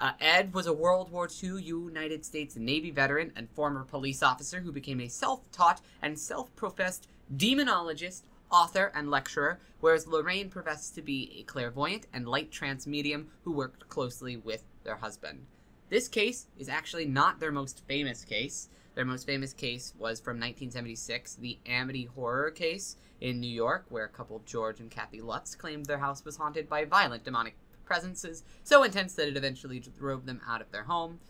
Uh, 0.00 0.12
Ed 0.20 0.54
was 0.54 0.66
a 0.66 0.72
World 0.72 1.10
War 1.10 1.28
II 1.42 1.60
United 1.60 2.24
States 2.24 2.56
Navy 2.56 2.90
veteran 2.90 3.32
and 3.34 3.50
former 3.50 3.84
police 3.84 4.22
officer 4.22 4.60
who 4.60 4.70
became 4.70 5.00
a 5.00 5.08
self 5.08 5.50
taught 5.50 5.80
and 6.00 6.18
self 6.18 6.54
professed 6.54 7.08
demonologist, 7.36 8.22
author, 8.50 8.92
and 8.94 9.10
lecturer, 9.10 9.58
whereas 9.80 10.06
Lorraine 10.06 10.50
professed 10.50 10.94
to 10.94 11.02
be 11.02 11.36
a 11.38 11.42
clairvoyant 11.42 12.06
and 12.12 12.28
light 12.28 12.52
trance 12.52 12.86
medium 12.86 13.28
who 13.42 13.52
worked 13.52 13.88
closely 13.88 14.36
with 14.36 14.64
their 14.84 14.96
husband. 14.96 15.46
This 15.88 16.08
case 16.08 16.46
is 16.58 16.68
actually 16.68 17.06
not 17.06 17.40
their 17.40 17.52
most 17.52 17.82
famous 17.86 18.24
case. 18.24 18.68
Their 18.98 19.04
most 19.04 19.26
famous 19.26 19.52
case 19.52 19.94
was 19.96 20.18
from 20.18 20.38
1976, 20.40 21.36
the 21.36 21.56
Amity 21.66 22.06
horror 22.16 22.50
case 22.50 22.96
in 23.20 23.38
New 23.38 23.46
York, 23.46 23.84
where 23.90 24.04
a 24.04 24.08
couple 24.08 24.42
George 24.44 24.80
and 24.80 24.90
Kathy 24.90 25.20
Lutz 25.20 25.54
claimed 25.54 25.86
their 25.86 25.98
house 25.98 26.24
was 26.24 26.36
haunted 26.36 26.68
by 26.68 26.84
violent 26.84 27.22
demonic 27.22 27.54
presences 27.84 28.42
so 28.64 28.82
intense 28.82 29.14
that 29.14 29.28
it 29.28 29.36
eventually 29.36 29.78
drove 29.78 30.26
them 30.26 30.40
out 30.48 30.60
of 30.60 30.72
their 30.72 30.82
home. 30.82 31.20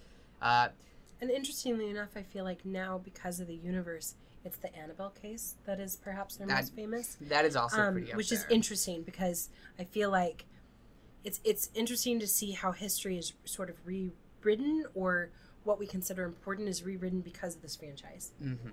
Uh, 0.40 0.68
And 1.20 1.30
interestingly 1.30 1.90
enough, 1.90 2.16
I 2.16 2.22
feel 2.22 2.42
like 2.42 2.64
now 2.64 2.96
because 3.04 3.38
of 3.38 3.48
the 3.48 3.56
universe, 3.56 4.14
it's 4.46 4.56
the 4.56 4.74
Annabelle 4.74 5.10
case 5.10 5.56
that 5.66 5.78
is 5.78 5.94
perhaps 5.94 6.36
their 6.36 6.46
That- 6.46 6.62
most 6.62 6.74
famous. 6.74 7.18
that 7.20 7.44
is 7.44 7.54
also 7.54 7.82
um, 7.82 8.02
which 8.14 8.32
is 8.32 8.46
interesting 8.48 9.02
because 9.02 9.50
I 9.78 9.84
feel 9.84 10.08
like 10.08 10.46
it's 11.22 11.38
it's 11.44 11.68
interesting 11.74 12.18
to 12.20 12.26
see 12.26 12.52
how 12.52 12.72
history 12.72 13.18
is 13.18 13.34
sort 13.44 13.68
of 13.68 13.76
rewritten 13.84 14.86
or 14.94 15.32
what 15.68 15.78
we 15.78 15.86
consider 15.86 16.24
important 16.24 16.66
is 16.66 16.82
rewritten 16.82 17.20
because 17.20 17.54
of 17.54 17.60
this 17.62 17.76
franchise. 17.76 18.32
Mm-hmm. 18.42 18.70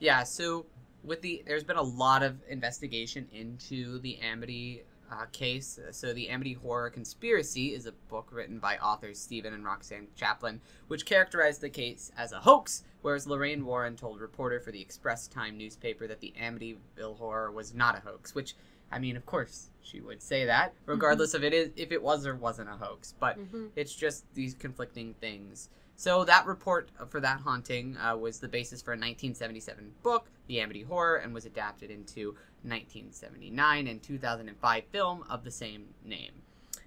Yeah, 0.00 0.24
so 0.24 0.66
with 1.04 1.22
the 1.22 1.42
there's 1.46 1.62
been 1.62 1.76
a 1.76 1.82
lot 1.82 2.24
of 2.24 2.36
investigation 2.48 3.28
into 3.32 4.00
the 4.00 4.18
Amity 4.18 4.82
uh, 5.10 5.26
case. 5.30 5.78
So 5.92 6.12
the 6.12 6.28
Amity 6.28 6.54
Horror 6.54 6.90
Conspiracy 6.90 7.72
is 7.72 7.86
a 7.86 7.92
book 8.10 8.28
written 8.32 8.58
by 8.58 8.76
authors 8.78 9.20
Stephen 9.20 9.54
and 9.54 9.64
Roxanne 9.64 10.08
Kaplan, 10.18 10.60
which 10.88 11.06
characterized 11.06 11.60
the 11.60 11.70
case 11.70 12.10
as 12.18 12.32
a 12.32 12.40
hoax, 12.40 12.82
whereas 13.02 13.28
Lorraine 13.28 13.64
Warren 13.64 13.94
told 13.94 14.18
a 14.18 14.20
reporter 14.20 14.58
for 14.58 14.72
the 14.72 14.80
Express 14.80 15.28
Time 15.28 15.56
newspaper 15.56 16.08
that 16.08 16.18
the 16.20 16.34
Amityville 16.42 17.18
horror 17.18 17.52
was 17.52 17.72
not 17.72 17.96
a 17.96 18.00
hoax. 18.00 18.34
Which, 18.34 18.56
I 18.90 18.98
mean, 18.98 19.16
of 19.16 19.24
course, 19.26 19.70
she 19.80 20.00
would 20.00 20.20
say 20.20 20.44
that, 20.46 20.74
regardless 20.86 21.34
of 21.34 21.44
it 21.44 21.54
is 21.54 21.70
if 21.76 21.92
it 21.92 22.02
was 22.02 22.26
or 22.26 22.34
wasn't 22.34 22.68
a 22.68 22.72
hoax. 22.72 23.14
But 23.20 23.38
Mhm. 23.38 23.70
it's 23.76 23.94
just 23.94 24.24
these 24.34 24.54
conflicting 24.54 25.14
things. 25.20 25.68
So 25.96 26.24
that 26.24 26.46
report 26.46 26.90
for 27.08 27.20
that 27.20 27.40
haunting 27.40 27.96
uh, 27.96 28.16
was 28.16 28.38
the 28.38 28.48
basis 28.48 28.82
for 28.82 28.92
a 28.92 28.96
1977 28.96 29.92
book, 30.02 30.28
The 30.46 30.60
Amity 30.60 30.82
Horror, 30.82 31.16
and 31.16 31.32
was 31.32 31.46
adapted 31.46 31.90
into 31.90 32.36
1979 32.62 33.86
and 33.86 34.02
2005 34.02 34.84
film 34.92 35.24
of 35.30 35.42
the 35.42 35.50
same 35.50 35.86
name. 36.04 36.32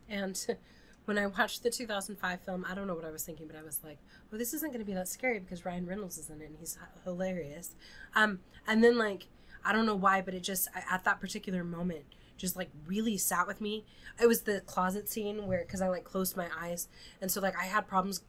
And 0.08 0.40
when 1.06 1.18
I 1.18 1.26
watched 1.26 1.64
the 1.64 1.72
2005 1.72 2.42
film, 2.42 2.66
I 2.70 2.76
don't 2.76 2.86
know 2.86 2.94
what 2.94 3.06
I 3.06 3.10
was 3.10 3.24
thinking, 3.24 3.48
but 3.48 3.56
I 3.56 3.64
was 3.64 3.80
like, 3.84 3.98
"Well, 4.30 4.38
this 4.38 4.54
isn't 4.54 4.70
going 4.70 4.80
to 4.80 4.86
be 4.86 4.94
that 4.94 5.08
scary 5.08 5.40
because 5.40 5.66
Ryan 5.66 5.88
Reynolds 5.88 6.20
is 6.20 6.30
in 6.30 6.42
it 6.42 6.46
and 6.46 6.58
he's 6.60 6.78
hilarious." 7.04 7.72
Um, 8.16 8.40
and 8.68 8.84
then 8.84 8.98
like 8.98 9.26
I 9.66 9.74
don't 9.74 9.88
know 9.88 9.96
why, 9.96 10.22
but 10.22 10.36
it 10.36 10.44
just 10.44 10.68
at 10.90 11.04
that 11.04 11.20
particular 11.20 11.64
moment 11.64 12.06
just 12.38 12.56
like 12.56 12.70
really 12.88 13.18
sat 13.18 13.48
with 13.48 13.60
me. 13.60 13.86
It 14.22 14.28
was 14.28 14.44
the 14.44 14.62
closet 14.62 15.10
scene 15.10 15.46
where 15.46 15.64
because 15.66 15.82
I 15.82 15.90
like 15.90 16.04
closed 16.04 16.38
my 16.38 16.48
eyes, 16.60 16.88
and 17.22 17.32
so 17.32 17.42
like 17.42 17.58
I 17.58 17.66
had 17.66 17.88
problems 17.88 18.22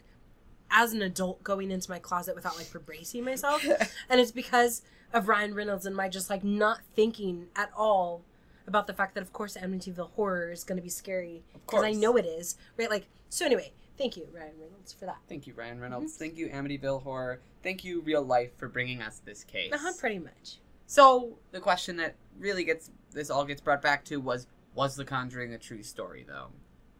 as 0.71 0.93
an 0.93 1.03
adult 1.03 1.43
going 1.43 1.71
into 1.71 1.91
my 1.91 1.99
closet 1.99 2.35
without 2.35 2.57
like 2.57 2.71
bracing 2.87 3.25
myself, 3.25 3.65
and 4.09 4.21
it's 4.21 4.33
because 4.33 4.83
of 5.13 5.29
Ryan 5.29 5.55
Reynolds 5.55 5.87
and 5.87 5.97
my 5.97 6.09
just 6.09 6.31
like 6.31 6.45
not 6.45 6.81
thinking 6.95 7.49
at 7.57 7.71
all 7.77 8.23
about 8.67 8.87
the 8.87 8.95
fact 8.95 9.15
that 9.15 9.23
of 9.23 9.33
course 9.33 9.57
Amityville 9.57 10.13
horror 10.13 10.53
is 10.53 10.65
going 10.65 10.77
to 10.77 10.83
be 10.83 10.89
scary 10.89 11.43
because 11.53 11.83
I 11.83 11.93
know 11.93 12.17
it 12.17 12.25
is, 12.25 12.57
right? 12.77 12.91
Like, 12.91 13.07
so 13.29 13.45
anyway, 13.45 13.73
thank 13.99 14.17
you, 14.17 14.29
Ryan 14.33 14.53
Reynolds, 14.61 14.93
for 14.93 15.07
that. 15.07 15.19
Thank 15.29 15.47
you, 15.47 15.55
Ryan 15.55 15.81
Reynolds. 15.81 16.17
Thank 16.17 16.37
you, 16.37 16.49
Amityville 16.49 17.03
Horror. 17.03 17.41
Thank 17.63 17.85
you, 17.85 18.01
Real 18.01 18.23
Life, 18.23 18.57
for 18.57 18.69
bringing 18.69 19.03
us 19.03 19.21
this 19.25 19.45
case. 19.45 19.73
Uh-huh, 19.73 19.93
pretty 19.99 20.19
much. 20.19 20.59
So 20.87 21.39
the 21.53 21.61
question 21.61 21.97
that 21.99 22.15
really 22.39 22.65
gets 22.65 22.91
this 23.13 23.31
all 23.31 23.45
gets 23.45 23.61
brought 23.61 23.83
back 23.83 24.05
to 24.07 24.21
was 24.21 24.47
was 24.75 24.97
The 24.97 25.05
Conjuring 25.05 25.53
a 25.53 25.59
true 25.59 25.83
story 25.83 26.25
though? 26.27 26.49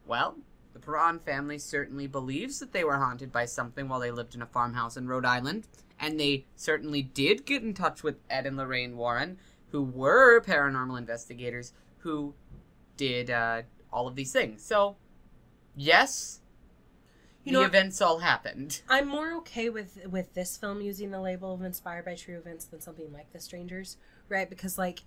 Well, 0.07 0.37
the 0.73 0.79
Perron 0.79 1.19
family 1.19 1.59
certainly 1.59 2.07
believes 2.07 2.59
that 2.61 2.73
they 2.73 2.85
were 2.85 2.97
haunted 2.99 3.33
by 3.33 3.45
something 3.45 3.89
while 3.89 4.01
they 4.01 4.11
lived 4.11 4.35
in 4.35 4.43
a 4.43 4.47
farmhouse 4.47 4.97
in 4.97 5.09
Rhode 5.09 5.25
Island, 5.25 5.67
and 5.99 6.19
they 6.19 6.47
certainly 6.57 7.03
did 7.03 7.45
get 7.45 7.63
in 7.63 7.75
touch 7.75 8.03
with 8.03 8.17
Ed 8.31 8.47
and 8.47 8.57
Lorraine 8.57 8.97
Warren, 8.97 9.39
who 9.73 9.83
were 9.83 10.41
paranormal 10.41 10.99
investigators 10.99 11.73
who 11.99 12.35
did 12.97 13.31
uh, 13.31 13.63
all 13.93 14.09
of 14.09 14.17
these 14.17 14.33
things. 14.33 14.63
So, 14.65 14.97
yes, 15.77 16.41
You 17.45 17.53
the 17.53 17.59
know, 17.61 17.65
events 17.67 18.01
all 18.01 18.19
happened. 18.19 18.83
I'm 18.89 19.09
more 19.09 19.33
okay 19.39 19.69
with 19.71 19.99
with 20.11 20.35
this 20.35 20.57
film 20.57 20.81
using 20.81 21.11
the 21.11 21.21
label 21.21 21.55
of 21.55 21.63
inspired 21.63 22.05
by 22.05 22.15
true 22.15 22.37
events 22.39 22.65
than 22.67 22.81
something 22.81 23.13
like 23.13 23.33
The 23.33 23.41
Strangers, 23.41 23.97
right? 24.29 24.49
Because 24.49 24.79
like 24.79 25.01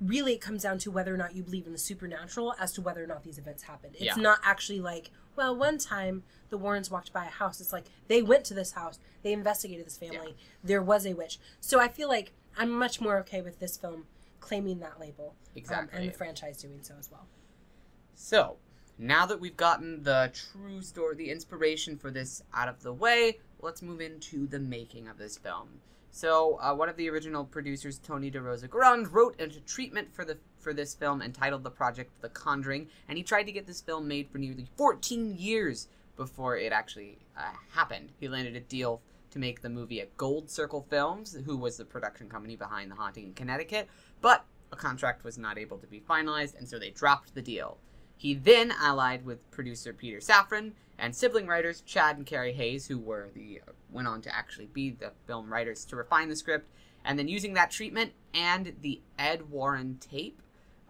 really 0.00 0.32
it 0.34 0.40
comes 0.40 0.62
down 0.62 0.78
to 0.78 0.90
whether 0.90 1.12
or 1.12 1.16
not 1.16 1.34
you 1.34 1.42
believe 1.42 1.66
in 1.66 1.72
the 1.72 1.78
supernatural 1.78 2.54
as 2.58 2.72
to 2.72 2.80
whether 2.80 3.02
or 3.04 3.06
not 3.06 3.22
these 3.22 3.38
events 3.38 3.64
happened. 3.64 3.94
It's 3.94 4.16
Yeah. 4.16 4.22
not 4.22 4.40
actually 4.42 4.80
like, 4.80 5.10
well, 5.36 5.54
one 5.54 5.78
time 5.78 6.22
the 6.48 6.56
Warrens 6.58 6.90
walked 6.90 7.12
by 7.12 7.26
a 7.26 7.30
house. 7.30 7.60
It's 7.60 7.72
like 7.72 7.84
they 8.08 8.22
went 8.22 8.44
to 8.46 8.54
this 8.54 8.72
house, 8.72 8.98
they 9.22 9.32
investigated 9.32 9.86
this 9.86 9.98
family. 9.98 10.36
There 10.64 10.82
was 10.82 11.06
a 11.06 11.12
witch. 11.14 11.38
So 11.60 11.78
I 11.80 11.88
feel 11.88 12.08
like 12.08 12.32
I'm 12.56 12.70
much 12.70 13.00
more 13.00 13.18
okay 13.18 13.42
with 13.42 13.58
this 13.60 13.76
film 13.76 14.06
claiming 14.40 14.80
that 14.80 14.98
label. 14.98 15.34
um, 15.80 15.88
and 15.92 16.08
the 16.08 16.12
franchise 16.16 16.56
doing 16.62 16.82
so 16.82 16.94
as 16.98 17.10
well. 17.10 17.26
So, 18.14 18.56
now 18.98 19.26
that 19.26 19.40
we've 19.40 19.56
gotten 19.56 20.02
the 20.02 20.30
true 20.32 20.82
story, 20.82 21.16
the 21.16 21.30
inspiration 21.30 21.96
for 21.96 22.10
this 22.10 22.42
out 22.52 22.68
of 22.68 22.82
the 22.82 22.92
way, 22.92 23.38
let's 23.60 23.82
move 23.82 24.00
into 24.00 24.46
the 24.46 24.58
making 24.58 25.08
of 25.08 25.18
this 25.18 25.38
film. 25.38 25.80
So, 26.10 26.58
uh, 26.60 26.74
one 26.74 26.88
of 26.88 26.96
the 26.96 27.08
original 27.08 27.44
producers, 27.44 27.98
Tony 27.98 28.30
DeRosa 28.30 28.68
Grund, 28.68 29.12
wrote 29.12 29.40
a 29.40 29.46
treatment 29.48 30.12
for 30.12 30.24
the 30.24 30.38
for 30.58 30.74
this 30.74 30.94
film 30.94 31.22
entitled 31.22 31.64
the 31.64 31.70
project 31.70 32.20
The 32.20 32.28
Conjuring, 32.28 32.88
and 33.08 33.16
he 33.16 33.24
tried 33.24 33.44
to 33.44 33.52
get 33.52 33.66
this 33.66 33.80
film 33.80 34.06
made 34.06 34.28
for 34.28 34.38
nearly 34.38 34.66
14 34.76 35.34
years 35.38 35.88
before 36.16 36.58
it 36.58 36.72
actually 36.72 37.18
uh, 37.36 37.52
happened. 37.72 38.10
He 38.20 38.28
landed 38.28 38.56
a 38.56 38.60
deal 38.60 39.00
to 39.30 39.38
make 39.38 39.62
the 39.62 39.70
movie 39.70 40.00
at 40.00 40.16
Gold 40.16 40.50
Circle 40.50 40.86
Films, 40.90 41.36
who 41.46 41.56
was 41.56 41.76
the 41.76 41.84
production 41.84 42.28
company 42.28 42.56
behind 42.56 42.90
The 42.90 42.96
Haunting 42.96 43.26
in 43.26 43.32
Connecticut, 43.32 43.88
but 44.20 44.44
a 44.72 44.76
contract 44.76 45.24
was 45.24 45.38
not 45.38 45.56
able 45.56 45.78
to 45.78 45.86
be 45.86 46.00
finalized, 46.00 46.58
and 46.58 46.68
so 46.68 46.78
they 46.78 46.90
dropped 46.90 47.34
the 47.34 47.42
deal. 47.42 47.78
He 48.16 48.34
then 48.34 48.70
allied 48.72 49.24
with 49.24 49.50
producer 49.50 49.94
Peter 49.94 50.18
Safran 50.18 50.72
and 51.00 51.16
sibling 51.16 51.46
writers 51.46 51.80
Chad 51.80 52.16
and 52.16 52.26
Carey 52.26 52.52
Hayes, 52.52 52.86
who 52.86 52.98
were 52.98 53.30
the 53.34 53.60
went 53.90 54.06
on 54.06 54.20
to 54.22 54.36
actually 54.36 54.66
be 54.66 54.90
the 54.90 55.12
film 55.26 55.52
writers 55.52 55.84
to 55.86 55.96
refine 55.96 56.28
the 56.28 56.36
script, 56.36 56.70
and 57.04 57.18
then 57.18 57.26
using 57.26 57.54
that 57.54 57.70
treatment 57.70 58.12
and 58.34 58.74
the 58.82 59.00
Ed 59.18 59.50
Warren 59.50 59.98
tape, 59.98 60.40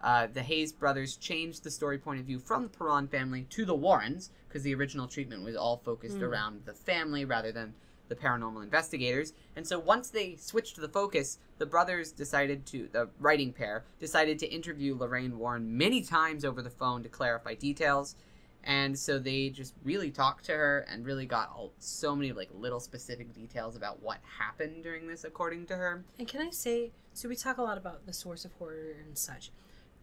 uh, 0.03 0.27
the 0.31 0.43
Hayes 0.43 0.71
brothers 0.71 1.15
changed 1.15 1.63
the 1.63 1.71
story 1.71 1.97
point 1.97 2.19
of 2.19 2.25
view 2.25 2.39
from 2.39 2.63
the 2.63 2.69
Perron 2.69 3.07
family 3.07 3.43
to 3.49 3.65
the 3.65 3.73
Warrens 3.75 4.29
because 4.47 4.63
the 4.63 4.75
original 4.75 5.07
treatment 5.07 5.43
was 5.43 5.55
all 5.55 5.77
focused 5.77 6.17
Mm. 6.17 6.23
around 6.23 6.65
the 6.65 6.73
family 6.73 7.23
rather 7.25 7.51
than 7.51 7.73
the 8.09 8.15
paranormal 8.15 8.61
investigators. 8.61 9.31
And 9.55 9.65
so 9.65 9.79
once 9.79 10.09
they 10.09 10.35
switched 10.35 10.75
the 10.75 10.89
focus, 10.89 11.39
the 11.59 11.65
brothers 11.65 12.11
decided 12.11 12.65
to, 12.67 12.89
the 12.91 13.09
writing 13.19 13.53
pair, 13.53 13.85
decided 13.99 14.37
to 14.39 14.47
interview 14.53 14.97
Lorraine 14.97 15.37
Warren 15.37 15.77
many 15.77 16.01
times 16.01 16.43
over 16.43 16.61
the 16.61 16.69
phone 16.69 17.03
to 17.03 17.09
clarify 17.09 17.55
details. 17.55 18.15
And 18.63 18.97
so 18.97 19.17
they 19.17 19.49
just 19.49 19.73
really 19.83 20.11
talked 20.11 20.45
to 20.45 20.51
her 20.53 20.85
and 20.89 21.05
really 21.05 21.25
got 21.25 21.49
all, 21.49 21.71
so 21.79 22.15
many 22.15 22.31
like 22.31 22.49
little 22.53 22.79
specific 22.79 23.33
details 23.33 23.75
about 23.75 24.01
what 24.03 24.19
happened 24.39 24.83
during 24.83 25.07
this, 25.07 25.23
according 25.23 25.65
to 25.67 25.75
her. 25.75 26.03
And 26.19 26.27
can 26.27 26.41
I 26.41 26.51
say, 26.51 26.91
so 27.13 27.27
we 27.27 27.35
talk 27.35 27.57
a 27.57 27.63
lot 27.63 27.77
about 27.77 28.05
the 28.05 28.13
source 28.13 28.45
of 28.45 28.53
horror 28.53 28.95
and 29.05 29.17
such, 29.17 29.51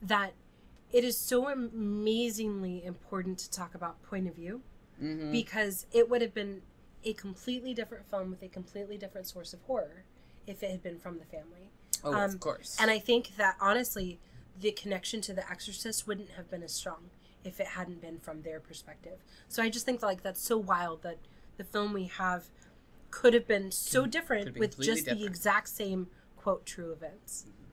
that 0.03 0.33
it 0.93 1.05
is 1.05 1.17
so 1.17 1.49
amazingly 1.49 2.85
important 2.85 3.39
to 3.39 3.51
talk 3.51 3.75
about 3.75 4.03
point 4.03 4.27
of 4.27 4.35
view 4.35 4.63
Mm-hmm. 5.03 5.31
because 5.31 5.87
it 5.93 6.11
would 6.11 6.23
have 6.23 6.35
been 6.35 6.63
a 7.05 7.13
completely 7.13 7.73
different 7.73 8.11
film 8.11 8.31
with 8.31 8.43
a 8.43 8.49
completely 8.49 8.99
different 8.99 9.29
source 9.29 9.53
of 9.53 9.61
horror 9.63 10.03
if 10.45 10.61
it 10.65 10.73
had 10.73 10.83
been 10.83 10.99
from 10.99 11.19
the 11.21 11.25
family. 11.25 11.71
oh, 12.03 12.13
um, 12.13 12.31
of 12.31 12.41
course. 12.41 12.77
And 12.81 12.91
I 12.91 12.99
think 12.99 13.37
that 13.37 13.55
honestly, 13.61 14.19
the 14.61 14.73
connection 14.73 15.21
to 15.21 15.33
The 15.33 15.49
Exorcist 15.49 16.09
wouldn't 16.09 16.31
have 16.31 16.51
been 16.51 16.65
as 16.65 16.73
strong 16.73 17.11
if 17.45 17.61
it 17.61 17.67
hadn't 17.69 18.01
been 18.01 18.19
from 18.19 18.43
their 18.43 18.61
perspective. 18.61 19.19
So 19.49 19.63
I 19.63 19.69
just 19.69 19.85
think 19.85 20.03
like 20.03 20.23
that's 20.23 20.41
so 20.41 20.59
wild 20.59 21.03
that 21.03 21.19
the 21.57 21.65
film 21.65 21.93
we 21.93 22.05
have 22.05 22.45
could 23.11 23.35
have 23.35 23.47
been 23.47 23.71
so 23.71 24.07
different 24.07 24.59
with 24.59 24.81
just 24.81 25.07
the 25.07 25.25
exact 25.25 25.69
same 25.69 26.09
quote 26.37 26.67
true 26.67 26.93
events. 26.93 27.47
Mm-hmm. 27.49 27.65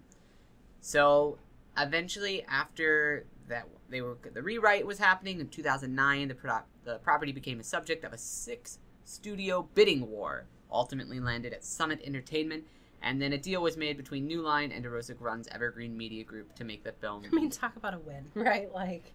So 0.81 1.37
eventually, 1.77 2.45
after 2.47 3.25
that, 3.47 3.67
they 3.89 4.01
were 4.01 4.17
the 4.33 4.41
rewrite 4.41 4.85
was 4.85 4.99
happening 4.99 5.39
in 5.39 5.49
2009. 5.49 6.27
The 6.27 6.35
pro- 6.35 6.59
the 6.83 6.97
property 6.99 7.31
became 7.31 7.59
a 7.59 7.63
subject 7.63 8.03
of 8.03 8.13
a 8.13 8.17
six 8.17 8.79
studio 9.03 9.67
bidding 9.73 10.09
war. 10.09 10.45
Ultimately 10.71 11.19
landed 11.19 11.53
at 11.53 11.63
Summit 11.63 12.01
Entertainment, 12.03 12.65
and 13.01 13.21
then 13.21 13.33
a 13.33 13.37
deal 13.37 13.61
was 13.61 13.77
made 13.77 13.97
between 13.97 14.25
New 14.25 14.41
Line 14.41 14.71
and 14.71 14.83
DeRosa 14.83 15.15
Grund's 15.17 15.47
Evergreen 15.49 15.95
Media 15.95 16.23
Group 16.23 16.55
to 16.55 16.63
make 16.63 16.83
the 16.83 16.91
film. 16.91 17.23
I 17.31 17.35
mean, 17.35 17.49
talk 17.49 17.75
about 17.75 17.93
a 17.93 17.99
win, 17.99 18.25
right? 18.33 18.71
Like, 18.73 19.13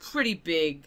pretty 0.00 0.34
big. 0.34 0.84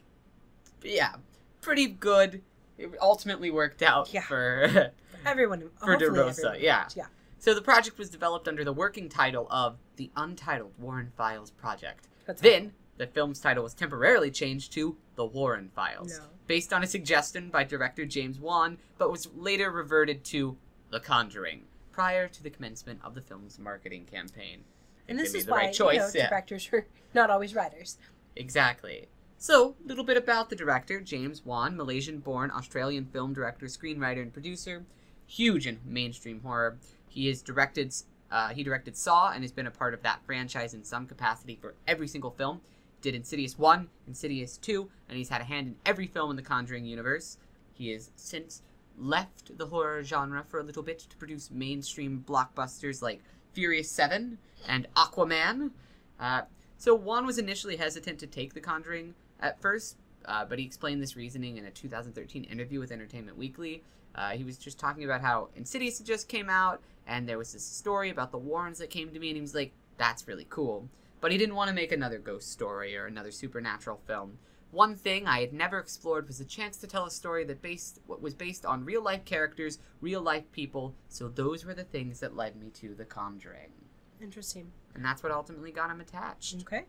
Yeah, 0.84 1.13
pretty 1.62 1.88
good. 1.88 2.41
It 2.77 2.91
ultimately 3.01 3.51
worked 3.51 3.82
out 3.82 4.13
Yeah. 4.13 4.22
for 4.22 4.91
Everyone, 5.25 5.70
for 5.77 5.96
DeRosa. 5.96 6.60
Yeah. 6.60 6.88
yeah. 6.96 7.05
So 7.39 7.53
the 7.53 7.62
project 7.62 7.98
was 7.98 8.10
developed 8.10 8.48
under 8.48 8.63
the 8.63 8.74
working 8.74 9.10
title 9.10 9.48
of 9.50 9.77
the 9.96 10.10
Untitled 10.15 10.72
Warren 10.79 11.12
Files 11.15 11.51
Project. 11.51 12.08
That's 12.25 12.41
Then 12.41 12.74
the 12.98 13.08
film's 13.08 13.39
title 13.39 13.63
was 13.63 13.74
temporarily 13.74 14.32
changed 14.32 14.74
to 14.74 14.98
The 15.15 15.25
Warren 15.25 15.70
Files, 15.75 16.17
No. 16.20 16.25
based 16.48 16.74
on 16.74 16.84
a 16.84 16.88
suggestion 16.88 17.50
by 17.50 17.63
director 17.63 18.05
James 18.05 18.39
Wan, 18.39 18.77
but 18.98 19.12
was 19.12 19.27
later 19.36 19.72
reverted 19.72 20.24
to 20.25 20.58
The 20.89 21.00
Conjuring 21.00 21.63
prior 21.91 22.27
to 22.27 22.43
the 22.43 22.50
commencement 22.50 23.00
of 23.03 23.13
the 23.13 23.22
film's 23.22 23.60
marketing 23.60 24.05
campaign. 24.05 24.63
and 25.08 25.20
this 25.20 25.34
is 25.36 25.46
why 25.48 25.65
right 25.65 25.74
choice, 25.74 25.93
you 25.96 26.00
know, 26.00 26.10
yeah. 26.15 26.29
directors 26.29 26.70
are 26.74 26.86
not 27.13 27.29
always 27.29 27.53
writers. 27.55 27.98
Exactly. 28.35 29.07
So, 29.37 29.75
a 29.83 29.87
little 29.87 30.05
bit 30.05 30.15
about 30.15 30.49
the 30.49 30.55
director, 30.55 31.01
James 31.01 31.45
Wan, 31.45 31.75
Malaysian 31.75 32.19
born 32.19 32.49
Australian 32.51 33.05
film 33.05 33.33
director, 33.33 33.65
screenwriter, 33.65 34.21
and 34.21 34.31
producer. 34.31 34.85
Huge 35.27 35.67
in 35.67 35.79
mainstream 35.85 36.41
horror. 36.41 36.77
He 37.07 37.27
has 37.27 37.41
directed 37.41 37.93
uh, 38.33 38.49
he 38.49 38.63
directed 38.63 38.97
Saw 38.97 39.31
and 39.31 39.43
has 39.43 39.51
been 39.51 39.67
a 39.67 39.71
part 39.71 39.93
of 39.93 40.01
that 40.01 40.25
franchise 40.25 40.73
in 40.73 40.83
some 40.83 41.05
capacity 41.05 41.55
for 41.55 41.75
every 41.87 42.07
single 42.07 42.31
film. 42.31 42.61
Did 43.01 43.13
Insidious 43.13 43.59
1, 43.59 43.87
Insidious 44.07 44.57
2, 44.57 44.89
and 45.07 45.17
he's 45.17 45.29
had 45.29 45.41
a 45.41 45.43
hand 45.43 45.67
in 45.67 45.75
every 45.85 46.07
film 46.07 46.31
in 46.31 46.35
the 46.35 46.41
Conjuring 46.41 46.85
universe. 46.85 47.37
He 47.73 47.89
has 47.91 48.09
since 48.15 48.63
left 48.97 49.55
the 49.57 49.67
horror 49.67 50.03
genre 50.03 50.43
for 50.47 50.59
a 50.59 50.63
little 50.63 50.81
bit 50.81 50.99
to 50.99 51.17
produce 51.17 51.51
mainstream 51.51 52.23
blockbusters 52.27 53.03
like 53.03 53.21
Furious 53.51 53.91
7 53.91 54.39
and 54.67 54.87
Aquaman. 54.95 55.69
Uh, 56.19 56.41
so 56.83 56.93
Wan 56.93 57.25
was 57.25 57.37
initially 57.37 57.77
hesitant 57.77 58.19
to 58.19 58.27
take 58.27 58.53
The 58.53 58.59
Conjuring 58.59 59.15
at 59.39 59.61
first, 59.61 59.95
uh, 60.25 60.43
but 60.43 60.59
he 60.59 60.65
explained 60.65 61.01
this 61.01 61.15
reasoning 61.15 61.55
in 61.55 61.63
a 61.63 61.71
2013 61.71 62.43
interview 62.43 62.81
with 62.81 62.91
Entertainment 62.91 63.37
Weekly. 63.37 63.81
Uh, 64.13 64.31
he 64.31 64.43
was 64.43 64.57
just 64.57 64.79
talking 64.79 65.05
about 65.05 65.21
how 65.21 65.47
Insidious 65.55 65.99
had 65.99 66.05
just 66.05 66.27
came 66.27 66.49
out, 66.49 66.81
and 67.07 67.25
there 67.25 67.37
was 67.37 67.53
this 67.53 67.63
story 67.63 68.09
about 68.09 68.31
the 68.33 68.37
Warrens 68.37 68.79
that 68.79 68.89
came 68.89 69.13
to 69.13 69.17
me, 69.17 69.29
and 69.29 69.37
he 69.37 69.41
was 69.41 69.55
like, 69.55 69.71
"That's 69.95 70.27
really 70.27 70.45
cool." 70.49 70.89
But 71.21 71.31
he 71.31 71.37
didn't 71.37 71.55
want 71.55 71.69
to 71.69 71.73
make 71.73 71.93
another 71.93 72.19
ghost 72.19 72.51
story 72.51 72.97
or 72.97 73.05
another 73.05 73.31
supernatural 73.31 74.01
film. 74.05 74.37
One 74.71 74.97
thing 74.97 75.25
I 75.25 75.39
had 75.39 75.53
never 75.53 75.79
explored 75.79 76.27
was 76.27 76.39
the 76.39 76.43
chance 76.43 76.75
to 76.81 76.87
tell 76.87 77.05
a 77.05 77.11
story 77.11 77.45
that 77.45 77.61
based 77.61 78.01
what 78.07 78.21
was 78.21 78.33
based 78.33 78.65
on 78.65 78.83
real 78.83 79.01
life 79.01 79.23
characters, 79.23 79.79
real 80.01 80.21
life 80.21 80.51
people. 80.51 80.95
So 81.07 81.29
those 81.29 81.63
were 81.63 81.75
the 81.75 81.85
things 81.85 82.19
that 82.19 82.35
led 82.35 82.57
me 82.57 82.71
to 82.71 82.93
The 82.93 83.05
Conjuring, 83.05 83.71
Interesting. 84.24 84.72
and 84.96 85.03
that's 85.03 85.22
what 85.22 85.32
ultimately 85.32 85.72
got 85.72 85.92
him 85.92 86.00
attached. 86.01 86.62
Okay. 86.62 86.86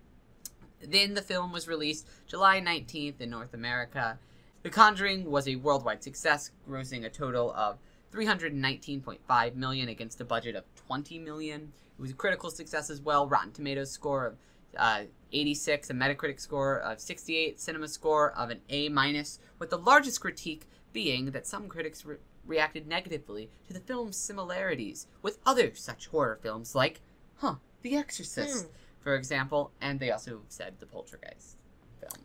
Then 0.81 1.15
the 1.15 1.23
film 1.23 1.53
was 1.53 1.67
released 1.67 2.09
July 2.27 2.61
19th 2.61 3.21
in 3.21 3.31
North 3.31 3.55
America. 3.55 4.19
The 4.63 4.71
Conjuring 4.71 5.31
was 5.31 5.49
a 5.49 5.57
worldwide 5.57 6.03
success, 6.03 6.51
grossing 6.69 7.05
a 7.05 7.11
total 7.11 7.53
of 7.53 7.79
319.5 8.13 9.55
million 9.57 9.89
against 9.89 10.21
a 10.21 10.25
budget 10.25 10.55
of 10.55 10.65
20 10.87 11.19
million. 11.19 11.73
It 11.99 12.03
was 12.03 12.11
a 12.11 12.15
critical 12.15 12.51
success 12.51 12.91
as 12.91 13.01
well. 13.01 13.27
Rotten 13.27 13.53
Tomatoes 13.53 13.91
score 13.91 14.27
of 14.27 14.37
uh, 14.77 15.03
86, 15.33 15.91
a 15.91 15.95
Metacritic 15.95 16.41
score 16.41 16.79
of 16.79 17.01
68, 17.01 17.61
Cinema 17.61 17.89
score 17.89 18.33
of 18.33 18.51
an 18.51 18.61
A 18.69 18.89
minus, 18.89 19.39
with 19.59 19.71
the 19.71 19.79
largest 19.79 20.21
critique 20.21 20.69
being 20.93 21.31
that 21.33 21.47
some 21.47 21.69
critics 21.69 22.05
re- 22.05 22.17
reacted 22.47 22.87
negatively 22.87 23.51
to 23.67 23.73
the 23.73 23.81
film's 23.81 24.17
similarities 24.17 25.07
with 25.23 25.39
other 25.47 25.75
such 25.75 26.09
horror 26.09 26.39
films 26.43 26.75
like, 26.75 27.01
huh, 27.37 27.57
The 27.83 27.97
Exorcist, 27.97 28.65
Hmm. 28.67 28.71
for 29.03 29.15
example, 29.17 29.73
and 29.81 30.01
they 30.01 30.11
also 30.11 30.43
said 30.49 30.75
The 30.81 30.87
Poltergeist 30.87 31.57
film. 32.01 32.25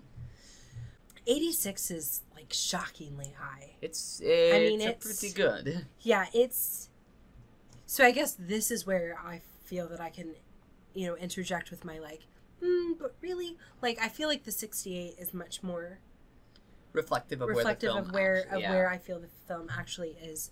86 1.28 1.92
is 1.92 2.22
like 2.36 2.52
shockingly 2.54 3.34
high. 3.40 3.72
It's 3.82 4.22
it's, 4.24 4.70
mean, 4.70 4.82
it's- 4.82 5.04
pretty 5.20 5.34
good. 5.34 5.86
Yeah, 6.02 6.26
it's. 6.34 6.90
So 7.86 8.04
I 8.06 8.12
guess 8.12 8.36
this 8.38 8.72
is 8.72 8.86
where 8.86 9.18
I 9.24 9.42
feel 9.66 9.88
that 9.90 10.00
I 10.00 10.10
can, 10.10 10.36
you 10.94 11.08
know, 11.08 11.16
interject 11.18 11.72
with 11.72 11.84
my 11.84 11.98
like, 12.00 12.22
hmm, 12.64 12.94
but 13.00 13.16
really, 13.22 13.58
like 13.82 14.00
I 14.02 14.10
feel 14.10 14.28
like 14.28 14.44
the 14.44 14.52
68 14.52 15.16
is 15.18 15.34
much 15.34 15.64
more 15.64 16.00
Reflective 16.94 17.42
of 17.42 17.50
reflective 17.50 17.90
where 17.94 18.02
the 18.02 18.06
film 18.06 18.08
of 18.08 18.14
where 18.14 18.38
actually- 18.42 18.56
of 18.56 18.62
yeah. 18.62 18.72
where 18.72 18.90
I 18.90 18.98
feel 18.98 19.20
the 19.20 19.28
film 19.48 19.70
actually 19.76 20.18
is, 20.22 20.50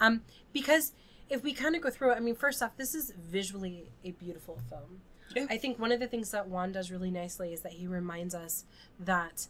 um, 0.00 0.22
because 0.52 0.92
if 1.30 1.42
we 1.42 1.52
kind 1.52 1.76
of 1.76 1.82
go 1.82 1.90
through 1.90 2.12
it, 2.12 2.16
I 2.16 2.20
mean, 2.20 2.34
first 2.34 2.62
off, 2.62 2.76
this 2.76 2.94
is 2.94 3.12
visually 3.18 3.90
a 4.04 4.12
beautiful 4.12 4.58
film. 4.68 5.02
Yeah. 5.34 5.46
I 5.50 5.58
think 5.58 5.78
one 5.78 5.92
of 5.92 6.00
the 6.00 6.06
things 6.06 6.30
that 6.30 6.48
Wan 6.48 6.72
does 6.72 6.90
really 6.90 7.10
nicely 7.10 7.52
is 7.52 7.60
that 7.60 7.72
he 7.72 7.86
reminds 7.86 8.34
us 8.34 8.64
that 8.98 9.48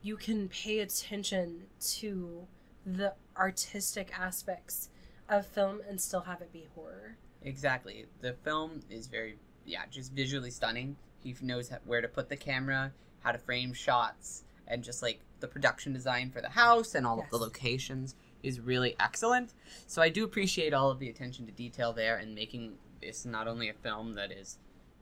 you 0.00 0.16
can 0.16 0.48
pay 0.48 0.80
attention 0.80 1.64
to 1.80 2.46
the 2.84 3.14
artistic 3.36 4.12
aspects 4.18 4.90
of 5.28 5.46
film 5.46 5.80
and 5.88 6.00
still 6.00 6.20
have 6.20 6.40
it 6.40 6.52
be 6.52 6.66
horror. 6.74 7.16
Exactly. 7.42 8.06
The 8.20 8.34
film 8.44 8.80
is 8.90 9.06
very, 9.06 9.38
yeah, 9.64 9.82
just 9.90 10.12
visually 10.12 10.50
stunning. 10.50 10.96
He 11.22 11.34
knows 11.40 11.68
how, 11.68 11.78
where 11.84 12.00
to 12.00 12.08
put 12.08 12.28
the 12.28 12.36
camera, 12.36 12.92
how 13.20 13.32
to 13.32 13.38
frame 13.38 13.72
shots, 13.72 14.44
and 14.66 14.82
just 14.82 15.02
like 15.02 15.20
the 15.40 15.48
production 15.48 15.92
design 15.92 16.30
for 16.30 16.40
the 16.40 16.48
house 16.48 16.94
and 16.94 17.06
all 17.06 17.20
of 17.20 17.28
the 17.30 17.36
locations 17.36 18.14
is 18.42 18.60
really 18.60 18.96
excellent. 19.00 19.52
So 19.86 20.02
I 20.02 20.08
do 20.08 20.24
appreciate 20.24 20.72
all 20.74 20.90
of 20.90 20.98
the 20.98 21.08
attention 21.08 21.46
to 21.46 21.52
detail 21.52 21.92
there 21.92 22.16
and 22.16 22.34
making 22.34 22.74
this 23.00 23.24
not 23.24 23.46
only 23.48 23.68
a 23.68 23.72
film 23.74 24.14
that 24.14 24.32
is 24.32 24.58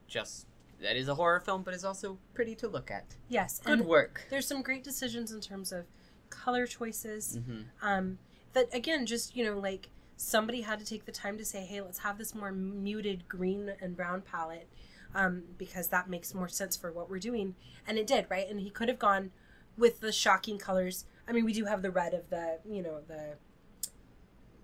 just 0.07 0.47
that 0.81 0.95
is 0.95 1.07
a 1.07 1.15
horror 1.15 1.39
film, 1.39 1.61
but 1.61 1.73
is 1.75 1.85
also 1.85 2.17
pretty 2.33 2.55
to 2.55 2.67
look 2.67 2.89
at. 2.89 3.15
Yes, 3.29 3.59
Good 3.63 3.81
work. 3.85 4.25
there's 4.31 4.47
some 4.47 4.61
great 4.63 4.83
decisions 4.83 5.31
in 5.31 5.39
terms 5.39 5.71
of 5.71 5.85
color 6.29 6.65
choices. 6.65 7.37
hmm 7.45 7.61
um, 7.81 8.17
that 8.53 8.67
again 8.73 9.05
just 9.05 9.35
you 9.35 9.45
know 9.45 9.57
like 9.59 9.89
somebody 10.17 10.61
had 10.61 10.79
to 10.79 10.85
take 10.85 11.05
the 11.05 11.11
time 11.11 11.37
to 11.37 11.45
say 11.45 11.61
hey 11.61 11.81
let's 11.81 11.99
have 11.99 12.17
this 12.17 12.35
more 12.35 12.51
muted 12.51 13.27
green 13.29 13.71
and 13.81 13.95
brown 13.95 14.21
palette 14.21 14.67
um, 15.15 15.43
because 15.57 15.87
that 15.89 16.09
makes 16.09 16.33
more 16.33 16.47
sense 16.47 16.75
for 16.75 16.91
what 16.91 17.09
we're 17.09 17.19
doing 17.19 17.55
and 17.87 17.97
it 17.97 18.05
did 18.07 18.25
right 18.29 18.49
and 18.49 18.59
he 18.61 18.69
could 18.69 18.87
have 18.89 18.99
gone 18.99 19.31
with 19.77 19.99
the 20.01 20.11
shocking 20.11 20.57
colors 20.57 21.05
i 21.27 21.31
mean 21.31 21.45
we 21.45 21.53
do 21.53 21.65
have 21.65 21.81
the 21.81 21.91
red 21.91 22.13
of 22.13 22.29
the 22.29 22.59
you 22.69 22.81
know 22.81 22.99
the 23.07 23.35